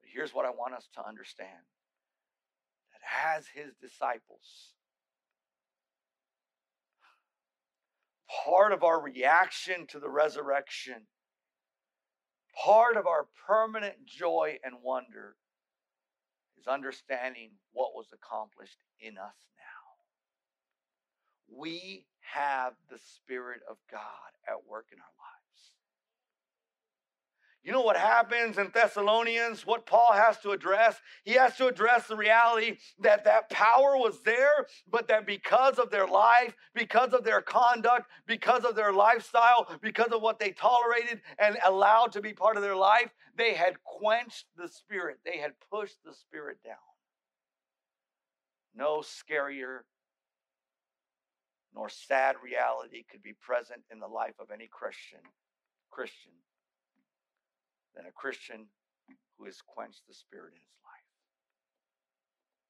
But 0.00 0.08
here's 0.12 0.32
what 0.32 0.46
I 0.46 0.50
want 0.50 0.74
us 0.74 0.88
to 0.94 1.06
understand 1.06 1.50
that 2.92 3.36
as 3.36 3.44
his 3.54 3.74
disciples, 3.80 4.72
part 8.46 8.72
of 8.72 8.82
our 8.82 9.00
reaction 9.00 9.86
to 9.88 10.00
the 10.00 10.08
resurrection, 10.08 11.06
part 12.64 12.96
of 12.96 13.06
our 13.06 13.26
permanent 13.46 14.06
joy 14.06 14.58
and 14.64 14.76
wonder 14.82 15.36
is 16.58 16.66
understanding 16.66 17.50
what 17.72 17.94
was 17.94 18.06
accomplished 18.12 18.78
in 19.00 19.18
us 19.18 19.36
now. 19.58 19.73
We 21.56 22.06
have 22.32 22.74
the 22.90 22.98
Spirit 22.98 23.60
of 23.70 23.76
God 23.90 24.00
at 24.48 24.68
work 24.68 24.86
in 24.92 24.98
our 24.98 25.04
lives. 25.04 25.44
You 27.64 27.72
know 27.72 27.80
what 27.80 27.96
happens 27.96 28.58
in 28.58 28.70
Thessalonians? 28.74 29.64
What 29.64 29.86
Paul 29.86 30.12
has 30.12 30.38
to 30.40 30.50
address? 30.50 31.00
He 31.24 31.32
has 31.32 31.56
to 31.56 31.66
address 31.66 32.06
the 32.06 32.16
reality 32.16 32.76
that 33.00 33.24
that 33.24 33.48
power 33.48 33.96
was 33.96 34.22
there, 34.22 34.66
but 34.90 35.08
that 35.08 35.26
because 35.26 35.78
of 35.78 35.90
their 35.90 36.06
life, 36.06 36.54
because 36.74 37.14
of 37.14 37.24
their 37.24 37.40
conduct, 37.40 38.10
because 38.26 38.64
of 38.64 38.76
their 38.76 38.92
lifestyle, 38.92 39.66
because 39.80 40.12
of 40.12 40.20
what 40.20 40.38
they 40.38 40.50
tolerated 40.50 41.22
and 41.38 41.56
allowed 41.64 42.12
to 42.12 42.20
be 42.20 42.34
part 42.34 42.58
of 42.58 42.62
their 42.62 42.76
life, 42.76 43.10
they 43.38 43.54
had 43.54 43.82
quenched 43.82 44.44
the 44.58 44.68
spirit. 44.68 45.20
They 45.24 45.38
had 45.38 45.52
pushed 45.72 46.04
the 46.04 46.12
spirit 46.12 46.58
down. 46.62 46.76
No 48.76 48.98
scarier 48.98 49.80
nor 51.74 51.88
sad 51.88 52.36
reality 52.42 53.04
could 53.10 53.22
be 53.22 53.34
present 53.42 53.82
in 53.90 53.98
the 53.98 54.06
life 54.06 54.34
of 54.38 54.50
any 54.50 54.68
Christian. 54.70 55.20
Christian 55.90 56.32
than 57.94 58.06
a 58.06 58.12
Christian 58.12 58.66
who 59.38 59.44
has 59.46 59.58
quenched 59.62 60.02
the 60.06 60.14
Spirit 60.14 60.54
in 60.54 60.62
his 60.62 60.78
life. 60.82 61.08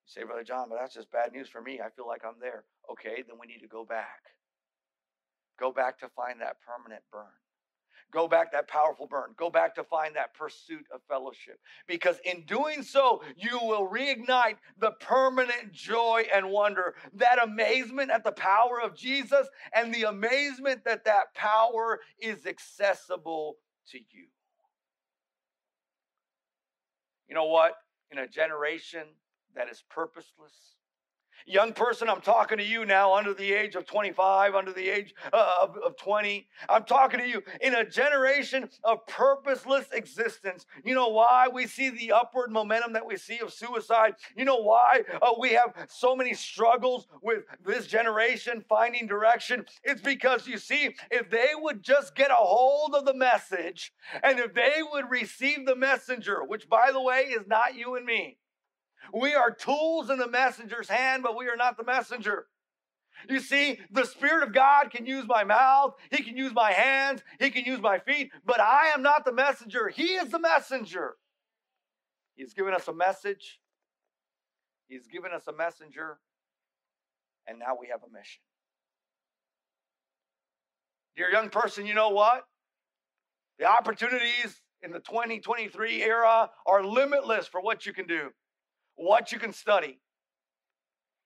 You 0.05 0.09
say, 0.09 0.25
Brother 0.25 0.45
John, 0.45 0.69
but 0.69 0.79
that's 0.79 0.95
just 0.95 1.11
bad 1.11 1.33
news 1.33 1.49
for 1.49 1.61
me. 1.61 1.81
I 1.81 1.89
feel 1.91 2.07
like 2.07 2.25
I'm 2.25 2.41
there. 2.41 2.65
Okay, 2.91 3.25
then 3.27 3.37
we 3.41 3.47
need 3.47 3.61
to 3.61 3.69
go 3.69 3.85
back. 3.85 4.21
Go 5.59 5.73
back 5.73 5.99
to 6.01 6.09
find 6.09 6.41
that 6.41 6.57
permanent 6.61 7.03
burn. 7.13 7.33
Go 8.15 8.29
back 8.29 8.53
that 8.53 8.69
powerful 8.69 9.09
burn. 9.09 9.31
Go 9.37 9.51
back 9.51 9.75
to 9.75 9.83
find 9.83 10.15
that 10.15 10.35
pursuit 10.35 10.87
of 10.95 11.01
fellowship. 11.09 11.59
Because 11.89 12.17
in 12.25 12.45
doing 12.47 12.85
so, 12.85 13.23
you 13.37 13.59
will 13.61 13.89
reignite 13.89 14.55
the 14.79 14.93
permanent 15.01 15.73
joy 15.73 16.23
and 16.33 16.49
wonder, 16.49 16.95
that 17.15 17.43
amazement 17.43 18.13
at 18.13 18.23
the 18.23 18.31
power 18.31 18.81
of 18.81 18.95
Jesus, 18.95 19.49
and 19.75 19.93
the 19.93 20.05
amazement 20.05 20.85
that 20.85 21.05
that 21.07 21.35
power 21.35 21.99
is 22.21 22.47
accessible 22.47 23.57
to 23.91 23.99
you. 23.99 24.27
You 27.29 27.35
know 27.35 27.47
what? 27.47 27.75
In 28.13 28.19
a 28.19 28.29
generation 28.29 29.09
that 29.57 29.69
is 29.69 29.83
purposeless, 29.91 30.77
Young 31.47 31.75
person, 31.75 32.09
I'm 32.09 32.23
talking 32.23 32.57
to 32.57 32.65
you 32.65 32.87
now 32.87 33.15
under 33.15 33.35
the 33.35 33.53
age 33.53 33.75
of 33.75 33.85
25, 33.85 34.55
under 34.55 34.73
the 34.73 34.89
age 34.89 35.15
uh, 35.31 35.53
of, 35.63 35.77
of 35.85 35.97
20. 35.99 36.47
I'm 36.71 36.85
talking 36.85 37.21
to 37.21 37.29
you 37.29 37.43
in 37.61 37.75
a 37.75 37.85
generation 37.85 38.71
of 38.83 39.07
purposeless 39.07 39.87
existence. 39.93 40.65
You 40.85 40.95
know 40.95 41.09
why 41.09 41.49
we 41.53 41.67
see 41.67 41.91
the 41.91 42.13
upward 42.13 42.51
momentum 42.51 42.95
that 42.95 43.05
we 43.05 43.19
see 43.19 43.41
of 43.41 43.53
suicide? 43.53 44.15
You 44.35 44.47
know 44.47 44.57
why 44.57 45.03
uh, 45.21 45.33
we 45.39 45.51
have 45.51 45.75
so 45.89 46.17
many 46.17 46.33
struggles 46.33 47.09
with 47.23 47.45
this 47.63 47.87
generation 47.87 48.65
finding 48.67 49.07
direction? 49.07 49.67
It's 49.83 50.01
because 50.01 50.47
you 50.47 50.57
see, 50.57 50.95
if 51.11 51.29
they 51.29 51.51
would 51.55 51.83
just 51.83 52.15
get 52.15 52.31
a 52.31 52.37
hold 52.37 52.95
of 52.95 53.05
the 53.05 53.15
message 53.15 53.93
and 54.23 54.39
if 54.39 54.55
they 54.55 54.77
would 54.93 55.11
receive 55.11 55.67
the 55.67 55.77
messenger, 55.77 56.43
which 56.43 56.71
by 56.71 56.91
the 56.91 57.03
way 57.03 57.25
is 57.25 57.47
not 57.47 57.75
you 57.75 57.97
and 57.97 58.07
me, 58.07 58.39
we 59.13 59.35
are 59.35 59.51
tools 59.51 60.11
in 60.11 60.19
the 60.19 60.29
messenger's 60.29 60.89
hand, 60.89 61.23
but 61.23 61.37
we 61.37 61.49
are 61.49 61.57
not 61.57 61.77
the 61.77 61.85
messenger. 61.85 62.47
You 63.29 63.41
see, 63.41 63.79
the 63.91 64.05
Spirit 64.05 64.43
of 64.43 64.53
God 64.53 64.91
can 64.91 65.07
use 65.07 65.25
my 65.27 65.45
mouth, 65.45 65.95
He 66.11 66.23
can 66.23 66.37
use 66.37 66.53
my 66.53 66.73
hands, 66.73 67.23
He 67.39 67.51
can 67.51 67.65
use 67.65 67.81
my 67.81 67.99
feet, 67.99 68.31
but 68.45 68.61
I 68.61 68.89
am 68.89 69.03
not 69.03 69.25
the 69.25 69.33
messenger. 69.33 69.89
He 69.89 70.15
is 70.15 70.31
the 70.31 70.39
messenger. 70.39 71.17
He's 72.35 72.55
given 72.55 72.75
us 72.75 72.89
a 72.89 72.93
message, 72.93 73.61
He's 74.89 75.07
given 75.07 75.33
us 75.33 75.47
a 75.47 75.53
messenger, 75.53 76.19
and 77.47 77.59
now 77.59 77.77
we 77.81 77.89
have 77.89 78.01
a 78.03 78.13
mission. 78.13 78.43
Dear 81.17 81.31
young 81.31 81.49
person, 81.49 81.87
you 81.87 81.95
know 81.95 82.11
what? 82.11 82.45
The 83.59 83.67
opportunities 83.67 84.61
in 84.83 84.91
the 84.91 84.99
2023 84.99 86.03
era 86.03 86.51
are 86.67 86.85
limitless 86.85 87.47
for 87.47 87.61
what 87.61 87.87
you 87.87 87.93
can 87.93 88.07
do 88.07 88.31
what 88.97 89.33
you 89.33 89.39
can 89.39 89.53
study. 89.53 89.99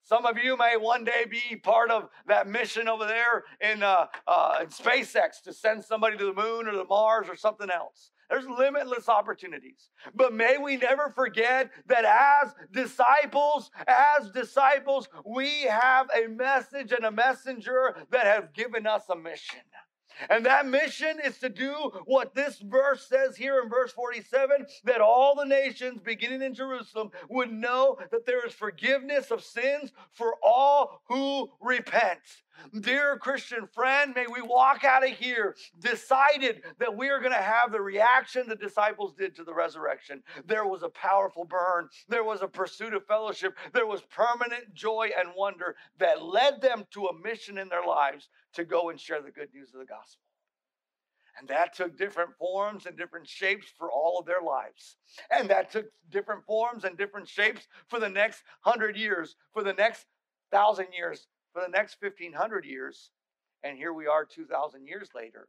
Some 0.03 0.25
of 0.25 0.39
you 0.39 0.57
may 0.57 0.77
one 0.79 1.05
day 1.05 1.27
be 1.31 1.57
part 1.57 1.91
of 1.91 2.09
that 2.27 2.49
mission 2.49 2.89
over 2.89 3.05
there 3.05 3.45
in, 3.61 3.83
uh, 3.83 4.07
uh, 4.27 4.59
in 4.63 4.69
SpaceX 4.69 5.43
to 5.45 5.53
send 5.53 5.85
somebody 5.85 6.17
to 6.17 6.25
the 6.25 6.33
moon 6.33 6.67
or 6.67 6.75
the 6.75 6.87
Mars 6.87 7.27
or 7.29 7.37
something 7.37 7.69
else. 7.71 8.11
There's 8.31 8.47
limitless 8.47 9.09
opportunities. 9.09 9.91
But 10.15 10.35
may 10.35 10.57
we 10.59 10.77
never 10.77 11.11
forget 11.11 11.71
that 11.87 12.05
as 12.05 12.55
disciples, 12.73 13.71
as 13.87 14.31
disciples, 14.31 15.09
we 15.27 15.63
have 15.63 16.09
a 16.15 16.29
message 16.29 16.93
and 16.93 17.05
a 17.05 17.11
messenger 17.11 17.95
that 18.11 18.25
have 18.25 18.55
given 18.55 18.87
us 18.87 19.03
a 19.11 19.17
mission. 19.17 19.61
And 20.29 20.45
that 20.47 20.67
mission 20.67 21.19
is 21.25 21.39
to 21.39 21.49
do 21.49 21.73
what 22.05 22.35
this 22.35 22.59
verse 22.59 23.07
says 23.09 23.37
here 23.37 23.61
in 23.63 23.69
verse 23.69 23.93
47 23.93 24.67
that 24.85 25.01
all 25.01 25.35
the 25.35 25.45
nations, 25.45 26.01
beginning 26.03 26.43
in 26.43 26.55
Jerusalem, 26.55 27.11
would 27.29 27.53
know 27.53 27.99
that 28.11 28.27
there 28.27 28.47
is 28.47 28.53
forgiveness 28.53 29.31
of 29.31 29.45
sins 29.45 29.93
for 30.13 30.35
all 30.43 31.03
who 31.09 31.51
repent. 31.61 32.21
Dear 32.81 33.17
Christian 33.19 33.67
friend, 33.67 34.13
may 34.15 34.27
we 34.27 34.43
walk 34.43 34.85
out 34.85 35.05
of 35.05 35.11
here 35.11 35.55
decided 35.79 36.63
that 36.79 36.97
we 36.97 37.09
are 37.09 37.21
going 37.21 37.33
to 37.33 37.39
have 37.39 37.73
the 37.73 37.81
reaction 37.81 38.49
the 38.49 38.57
disciples 38.57 39.15
did 39.15 39.35
to 39.37 39.45
the 39.45 39.55
resurrection. 39.55 40.23
There 40.47 40.67
was 40.67 40.83
a 40.83 40.89
powerful 40.89 41.45
burn, 41.45 41.89
there 42.09 42.25
was 42.25 42.43
a 42.43 42.49
pursuit 42.49 42.95
of 42.95 43.07
fellowship, 43.07 43.57
there 43.73 43.87
was 43.87 44.03
permanent 44.03 44.75
joy 44.75 45.11
and 45.19 45.31
wonder 45.37 45.77
that 45.99 46.23
led 46.23 46.61
them 46.61 46.85
to 46.93 47.07
a 47.07 47.19
mission 47.23 47.59
in 47.59 47.69
their 47.69 47.85
lives 47.87 48.29
to 48.55 48.65
go 48.65 48.91
and 48.91 49.01
share 49.01 49.23
the 49.23 49.31
good 49.31 49.49
news 49.55 49.73
of 49.73 49.81
the 49.81 49.87
gospel. 49.87 50.23
And 51.39 51.49
that 51.49 51.75
took 51.75 51.97
different 51.97 52.31
forms 52.39 52.87
and 52.87 52.97
different 52.97 53.29
shapes 53.29 53.69
for 53.79 53.91
all 53.91 54.19
of 54.19 54.27
their 54.27 54.43
lives. 54.43 54.97
And 55.31 55.49
that 55.51 55.71
took 55.71 55.87
different 56.11 56.45
forms 56.45 56.83
and 56.85 56.99
different 56.99 57.29
shapes 57.29 57.69
for 57.87 58.01
the 58.01 58.09
next 58.09 58.43
hundred 58.63 58.97
years, 58.97 59.37
for 59.53 59.63
the 59.63 59.73
next 59.73 60.07
thousand 60.51 60.89
years, 60.97 61.29
for 61.53 61.63
the 61.63 61.69
next 61.69 61.97
1500 62.01 62.65
years. 62.65 63.11
And 63.65 63.77
here 63.77 63.93
we 63.93 64.07
are 64.07 64.25
2,000 64.25 64.87
years 64.87 65.09
later. 65.15 65.49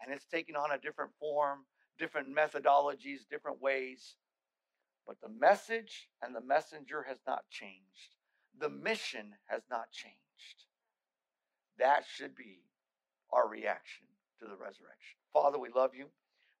And 0.00 0.12
it's 0.12 0.26
taking 0.26 0.56
on 0.56 0.72
a 0.72 0.78
different 0.78 1.12
form, 1.20 1.60
different 1.98 2.34
methodologies, 2.34 3.28
different 3.30 3.60
ways. 3.60 4.16
But 5.06 5.16
the 5.22 5.28
message 5.28 6.08
and 6.22 6.34
the 6.34 6.40
messenger 6.40 7.04
has 7.08 7.18
not 7.26 7.44
changed. 7.50 8.16
The 8.58 8.70
mission 8.70 9.32
has 9.46 9.62
not 9.70 9.90
changed. 9.92 10.18
That 11.78 12.04
should 12.08 12.34
be 12.34 12.62
our 13.32 13.48
reaction 13.48 14.06
to 14.40 14.46
the 14.46 14.56
resurrection. 14.56 15.18
Father, 15.32 15.58
we 15.58 15.68
love 15.74 15.90
you. 15.94 16.06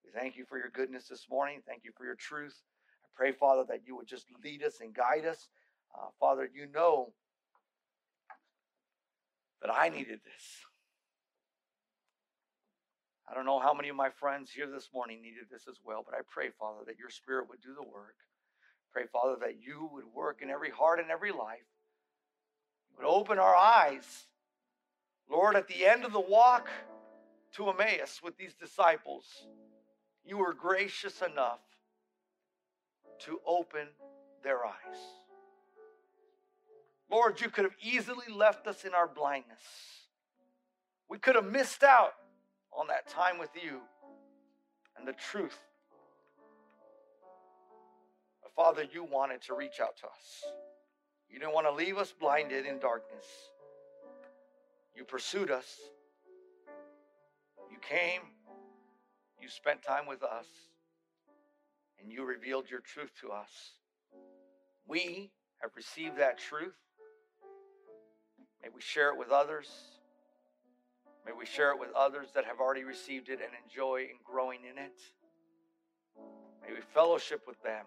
We 0.04 0.10
thank 0.12 0.36
you 0.36 0.44
for 0.44 0.58
your 0.58 0.70
goodness 0.70 1.08
this 1.08 1.26
morning. 1.30 1.60
Thank 1.66 1.84
you 1.84 1.92
for 1.96 2.04
your 2.04 2.16
truth. 2.16 2.54
I 3.04 3.08
pray, 3.14 3.32
Father, 3.32 3.64
that 3.68 3.86
you 3.86 3.96
would 3.96 4.06
just 4.06 4.26
lead 4.44 4.62
us 4.62 4.80
and 4.80 4.94
guide 4.94 5.24
us. 5.24 5.48
Uh, 5.96 6.08
Father, 6.18 6.48
you 6.52 6.66
know 6.72 7.12
that 9.64 9.72
I 9.74 9.88
needed 9.88 10.20
this. 10.24 10.44
I 13.26 13.34
don't 13.34 13.46
know 13.46 13.58
how 13.58 13.72
many 13.72 13.88
of 13.88 13.96
my 13.96 14.10
friends 14.10 14.50
here 14.50 14.66
this 14.66 14.90
morning 14.92 15.22
needed 15.22 15.46
this 15.50 15.66
as 15.66 15.76
well, 15.82 16.04
but 16.04 16.14
I 16.14 16.20
pray, 16.30 16.50
Father, 16.60 16.80
that 16.86 16.98
your 16.98 17.08
Spirit 17.08 17.48
would 17.48 17.62
do 17.62 17.74
the 17.74 17.82
work. 17.82 18.16
Pray, 18.92 19.04
Father, 19.10 19.36
that 19.40 19.62
you 19.66 19.88
would 19.90 20.04
work 20.14 20.40
in 20.42 20.50
every 20.50 20.68
heart 20.70 21.00
and 21.00 21.10
every 21.10 21.32
life. 21.32 21.64
would 22.98 23.06
open 23.06 23.38
our 23.38 23.56
eyes. 23.56 24.26
Lord, 25.30 25.56
at 25.56 25.66
the 25.66 25.86
end 25.86 26.04
of 26.04 26.12
the 26.12 26.20
walk 26.20 26.68
to 27.54 27.70
Emmaus 27.70 28.20
with 28.22 28.36
these 28.36 28.54
disciples, 28.54 29.24
you 30.26 30.36
were 30.36 30.52
gracious 30.52 31.22
enough 31.22 31.60
to 33.20 33.40
open 33.46 33.88
their 34.42 34.66
eyes. 34.66 35.23
Lord, 37.10 37.40
you 37.40 37.48
could 37.48 37.64
have 37.64 37.76
easily 37.82 38.32
left 38.34 38.66
us 38.66 38.84
in 38.84 38.94
our 38.94 39.06
blindness. 39.06 39.60
We 41.08 41.18
could 41.18 41.34
have 41.34 41.44
missed 41.44 41.82
out 41.82 42.14
on 42.72 42.88
that 42.88 43.08
time 43.08 43.38
with 43.38 43.50
you 43.54 43.80
and 44.96 45.06
the 45.06 45.12
truth. 45.12 45.58
But 48.42 48.52
Father, 48.54 48.84
you 48.92 49.04
wanted 49.04 49.42
to 49.42 49.54
reach 49.54 49.80
out 49.80 49.96
to 49.98 50.06
us. 50.06 50.44
You 51.28 51.38
didn't 51.38 51.54
want 51.54 51.66
to 51.66 51.72
leave 51.72 51.98
us 51.98 52.12
blinded 52.12 52.66
in 52.66 52.78
darkness. 52.78 53.24
You 54.94 55.04
pursued 55.04 55.50
us. 55.50 55.66
You 57.70 57.78
came. 57.80 58.20
You 59.40 59.48
spent 59.48 59.82
time 59.82 60.06
with 60.06 60.22
us. 60.22 60.46
And 62.00 62.12
you 62.12 62.24
revealed 62.24 62.70
your 62.70 62.80
truth 62.80 63.10
to 63.20 63.30
us. 63.30 63.50
We 64.86 65.32
have 65.60 65.70
received 65.76 66.18
that 66.18 66.38
truth. 66.38 66.74
May 68.64 68.70
we 68.74 68.80
share 68.80 69.10
it 69.10 69.18
with 69.18 69.30
others. 69.30 69.68
May 71.26 71.32
we 71.38 71.44
share 71.44 71.70
it 71.72 71.78
with 71.78 71.90
others 71.94 72.28
that 72.34 72.46
have 72.46 72.60
already 72.60 72.84
received 72.84 73.28
it 73.28 73.40
and 73.42 73.50
enjoy 73.62 74.06
and 74.08 74.18
growing 74.24 74.60
in 74.60 74.78
it. 74.82 74.98
May 76.66 76.72
we 76.72 76.80
fellowship 76.94 77.42
with 77.46 77.62
them. 77.62 77.84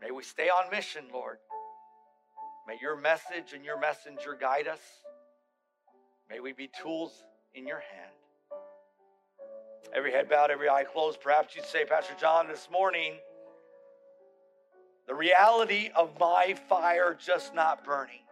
May 0.00 0.12
we 0.12 0.22
stay 0.22 0.48
on 0.48 0.70
mission, 0.70 1.02
Lord. 1.12 1.38
May 2.68 2.76
your 2.80 2.96
message 2.96 3.54
and 3.54 3.64
your 3.64 3.80
messenger 3.80 4.36
guide 4.40 4.68
us. 4.68 4.80
May 6.30 6.38
we 6.38 6.52
be 6.52 6.70
tools 6.80 7.24
in 7.54 7.66
your 7.66 7.80
hand. 7.80 8.12
Every 9.92 10.12
head 10.12 10.28
bowed, 10.28 10.52
every 10.52 10.68
eye 10.68 10.84
closed. 10.84 11.20
Perhaps 11.20 11.56
you'd 11.56 11.64
say, 11.64 11.84
Pastor 11.84 12.14
John, 12.20 12.46
this 12.46 12.68
morning, 12.70 13.14
the 15.08 15.14
reality 15.14 15.90
of 15.96 16.10
my 16.20 16.54
fire 16.68 17.16
just 17.18 17.52
not 17.52 17.84
burning, 17.84 18.23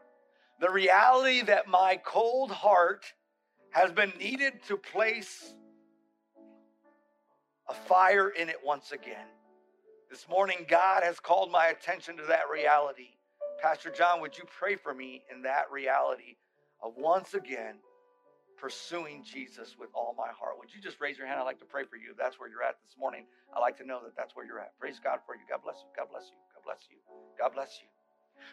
the 0.63 0.71
reality 0.71 1.43
that 1.43 1.67
my 1.67 2.01
cold 2.05 2.53
heart 2.53 3.05
has 3.71 3.91
been 3.91 4.13
needed 4.17 4.63
to 4.69 4.77
place 4.77 5.55
a 7.69 7.75
fire 7.75 8.29
in 8.29 8.49
it 8.49 8.59
once 8.65 8.93
again. 8.93 9.27
This 10.09 10.29
morning, 10.29 10.65
God 10.69 11.03
has 11.03 11.19
called 11.19 11.51
my 11.51 11.67
attention 11.67 12.17
to 12.19 12.23
that 12.27 12.45
reality. 12.49 13.09
Pastor 13.61 13.91
John, 13.91 14.21
would 14.21 14.39
you 14.39 14.45
pray 14.57 14.77
for 14.77 14.95
me 14.95 15.23
in 15.35 15.43
that 15.43 15.65
reality 15.73 16.37
of 16.81 16.93
once 16.97 17.35
again 17.35 17.75
pursuing 18.57 19.25
Jesus 19.25 19.75
with 19.77 19.91
all 19.95 20.15
my 20.17 20.31
heart? 20.31 20.59
Would 20.61 20.73
you 20.73 20.81
just 20.81 21.01
raise 21.01 21.19
your 21.19 21.27
hand? 21.27 21.41
I'd 21.41 21.45
like 21.45 21.59
to 21.59 21.65
pray 21.65 21.83
for 21.83 21.97
you. 21.97 22.13
If 22.13 22.19
that's 22.19 22.39
where 22.39 22.49
you're 22.49 22.63
at 22.63 22.77
this 22.87 22.95
morning, 22.97 23.27
I'd 23.53 23.61
like 23.61 23.79
to 23.79 23.85
know 23.85 23.99
that 24.05 24.15
that's 24.17 24.37
where 24.37 24.47
you're 24.47 24.61
at. 24.61 24.79
Praise 24.79 25.01
God 25.03 25.19
for 25.27 25.35
you. 25.35 25.43
God 25.51 25.59
bless 25.65 25.79
you. 25.83 25.91
God 25.97 26.07
bless 26.09 26.31
you. 26.31 26.39
God 26.55 26.63
bless 26.65 26.87
you. 26.89 26.99
God 27.37 27.53
bless 27.53 27.81
you. 27.83 28.02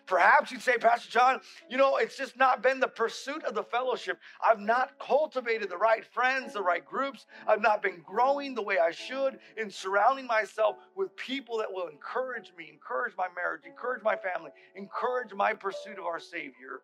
Perhaps 0.06 0.52
you'd 0.52 0.62
say, 0.62 0.78
Pastor 0.78 1.10
John, 1.10 1.40
you 1.70 1.78
know, 1.78 1.98
it's 1.98 2.18
just 2.18 2.38
not 2.38 2.64
been 2.64 2.80
the 2.80 2.88
pursuit 2.88 3.44
of 3.44 3.54
the 3.54 3.64
fellowship. 3.64 4.20
I've 4.44 4.60
not 4.60 4.98
cultivated 5.00 5.70
the 5.70 5.78
right 5.78 6.06
friends, 6.06 6.54
the 6.54 6.62
right 6.62 6.86
groups. 6.86 7.26
I've 7.48 7.62
not 7.62 7.82
been 7.82 8.02
growing 8.06 8.56
the 8.56 8.62
way 8.62 8.78
I 8.80 8.92
should 8.92 9.40
in 9.58 9.70
surrounding 9.70 10.26
myself 10.26 10.78
with 10.96 11.16
people 11.16 11.58
that 11.60 11.72
will 11.72 11.88
encourage 11.88 12.52
me, 12.58 12.70
encourage 12.72 13.14
my 13.18 13.28
marriage, 13.36 13.62
encourage 13.66 14.04
my 14.04 14.16
family, 14.16 14.52
encourage 14.76 15.34
my 15.34 15.54
pursuit 15.54 16.00
of 16.00 16.06
our 16.06 16.20
Savior. 16.20 16.82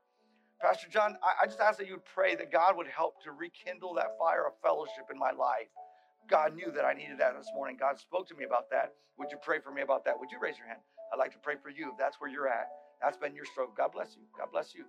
Pastor 0.61 0.87
John, 0.89 1.17
I, 1.21 1.45
just 1.45 1.59
ask 1.59 1.77
that 1.77 1.87
you 1.87 1.93
would 1.93 2.05
pray 2.05 2.35
that 2.35 2.51
God 2.51 2.77
would 2.77 2.87
help 2.87 3.21
to 3.23 3.31
rekindle 3.31 3.93
that 3.95 4.17
fire 4.17 4.47
of 4.47 4.53
fellowship 4.63 5.11
in 5.11 5.19
my 5.19 5.31
life. 5.31 5.67
God 6.29 6.55
knew 6.55 6.71
that 6.71 6.85
I 6.85 6.93
needed 6.93 7.19
that 7.19 7.37
this 7.37 7.51
morning. 7.53 7.77
God 7.79 7.99
spoke 7.99 8.27
to 8.29 8.35
me 8.35 8.45
about 8.45 8.69
that. 8.71 8.93
Would 9.17 9.31
you 9.31 9.37
pray 9.43 9.59
for 9.59 9.71
me 9.71 9.81
about 9.81 10.05
that? 10.05 10.19
Would 10.19 10.31
you 10.31 10.39
raise 10.41 10.57
your 10.57 10.67
hand? 10.67 10.79
I'd 11.13 11.19
like 11.19 11.31
to 11.33 11.37
pray 11.39 11.55
for 11.61 11.69
you 11.69 11.91
if 11.91 11.97
that's 11.97 12.19
where 12.19 12.29
you're 12.29 12.47
at. 12.47 12.67
That's 13.05 13.17
been 13.17 13.35
your 13.35 13.45
struggle. 13.45 13.71
God 13.77 13.91
bless 13.91 14.15
you. 14.15 14.23
God 14.35 14.47
bless 14.51 14.73
you. 14.73 14.83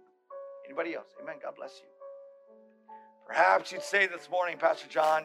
Anybody 0.64 0.94
else? 0.94 1.08
Amen. 1.22 1.34
God 1.42 1.52
bless 1.54 1.82
you. 1.82 1.86
Perhaps 3.26 3.72
you'd 3.72 3.82
say 3.82 4.06
this 4.06 4.30
morning, 4.30 4.56
Pastor 4.56 4.88
John, 4.88 5.24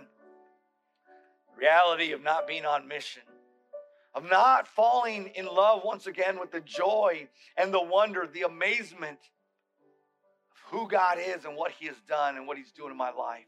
reality 1.57 2.11
of 2.11 2.21
not 2.21 2.49
being 2.49 2.65
on 2.65 2.89
mission, 2.89 3.21
of 4.13 4.29
not 4.29 4.67
falling 4.67 5.31
in 5.35 5.45
love 5.45 5.83
once 5.85 6.05
again 6.05 6.37
with 6.37 6.51
the 6.51 6.59
joy 6.59 7.29
and 7.55 7.73
the 7.73 7.81
wonder, 7.81 8.27
the 8.27 8.41
amazement 8.41 9.19
of 10.51 10.71
who 10.71 10.85
God 10.89 11.17
is 11.17 11.45
and 11.45 11.55
what 11.55 11.71
He 11.71 11.85
has 11.85 12.01
done 12.09 12.35
and 12.35 12.45
what 12.45 12.57
He's 12.57 12.73
doing 12.73 12.91
in 12.91 12.97
my 12.97 13.11
life. 13.11 13.45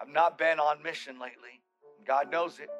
I've 0.00 0.08
not 0.08 0.38
been 0.38 0.58
on 0.58 0.82
mission 0.82 1.20
lately. 1.20 1.60
God 2.06 2.30
knows 2.32 2.60
it. 2.60 2.70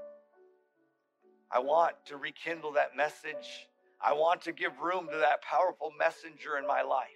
I 1.53 1.59
want 1.59 1.95
to 2.07 2.17
rekindle 2.17 2.73
that 2.73 2.97
message 2.97 3.69
I 4.01 4.13
want 4.13 4.43
to 4.43 4.53
give 4.53 4.79
room 4.79 5.09
to 5.11 5.19
that 5.19 5.43
powerful 5.43 5.93
messenger 5.99 6.57
in 6.57 6.67
my 6.67 6.83
life. 6.83 7.09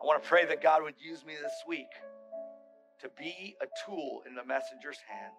I 0.00 0.04
want 0.04 0.22
to 0.22 0.28
pray 0.28 0.44
that 0.46 0.62
God 0.62 0.82
would 0.82 0.94
use 0.98 1.24
me 1.24 1.34
this 1.40 1.54
week 1.66 1.86
to 3.00 3.08
be 3.18 3.56
a 3.60 3.66
tool 3.86 4.22
in 4.26 4.34
the 4.34 4.44
messenger's 4.44 4.98
hands. 5.08 5.34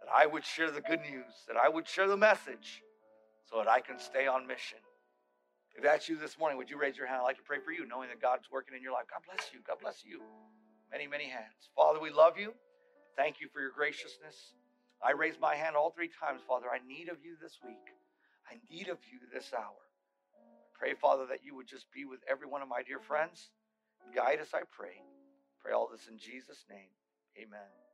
That 0.00 0.10
I 0.12 0.26
would 0.26 0.44
share 0.44 0.70
the 0.70 0.80
good 0.80 1.00
news, 1.00 1.44
that 1.46 1.56
I 1.56 1.68
would 1.68 1.86
share 1.86 2.08
the 2.08 2.16
message 2.16 2.82
so 3.44 3.58
that 3.58 3.68
I 3.68 3.80
can 3.80 3.98
stay 3.98 4.26
on 4.26 4.46
mission. 4.46 4.78
If 5.76 5.84
that's 5.84 6.08
you 6.08 6.16
this 6.16 6.38
morning, 6.38 6.58
would 6.58 6.70
you 6.70 6.78
raise 6.78 6.96
your 6.96 7.06
hand? 7.06 7.20
I'd 7.20 7.24
like 7.24 7.36
to 7.36 7.42
pray 7.42 7.58
for 7.64 7.70
you, 7.70 7.86
knowing 7.86 8.08
that 8.08 8.20
God's 8.20 8.50
working 8.50 8.74
in 8.74 8.82
your 8.82 8.92
life. 8.92 9.04
God 9.10 9.22
bless 9.24 9.52
you. 9.52 9.60
God 9.66 9.76
bless 9.80 10.02
you. 10.04 10.20
Many, 10.90 11.06
many 11.06 11.28
hands. 11.28 11.70
Father, 11.76 12.00
we 12.00 12.10
love 12.10 12.34
you. 12.36 12.52
Thank 13.16 13.40
you 13.40 13.48
for 13.52 13.60
your 13.60 13.70
graciousness. 13.70 14.54
I 15.02 15.12
raise 15.12 15.38
my 15.40 15.54
hand 15.54 15.76
all 15.76 15.90
three 15.90 16.10
times, 16.20 16.40
Father. 16.46 16.66
I 16.72 16.86
need 16.86 17.08
of 17.08 17.18
you 17.24 17.36
this 17.40 17.58
week. 17.64 17.94
I 18.50 18.56
need 18.70 18.88
of 18.88 18.98
you 19.10 19.18
this 19.32 19.52
hour. 19.56 19.82
I 20.34 20.78
Pray, 20.78 20.94
Father, 20.94 21.26
that 21.26 21.44
you 21.44 21.54
would 21.56 21.68
just 21.68 21.90
be 21.92 22.04
with 22.04 22.20
every 22.28 22.46
one 22.46 22.62
of 22.62 22.68
my 22.68 22.82
dear 22.82 23.00
friends. 23.00 23.50
Guide 24.14 24.40
us, 24.40 24.54
I 24.54 24.62
pray. 24.70 25.02
Pray 25.60 25.72
all 25.72 25.88
this 25.90 26.08
in 26.08 26.18
Jesus' 26.18 26.64
name. 26.70 26.90
Amen. 27.36 27.87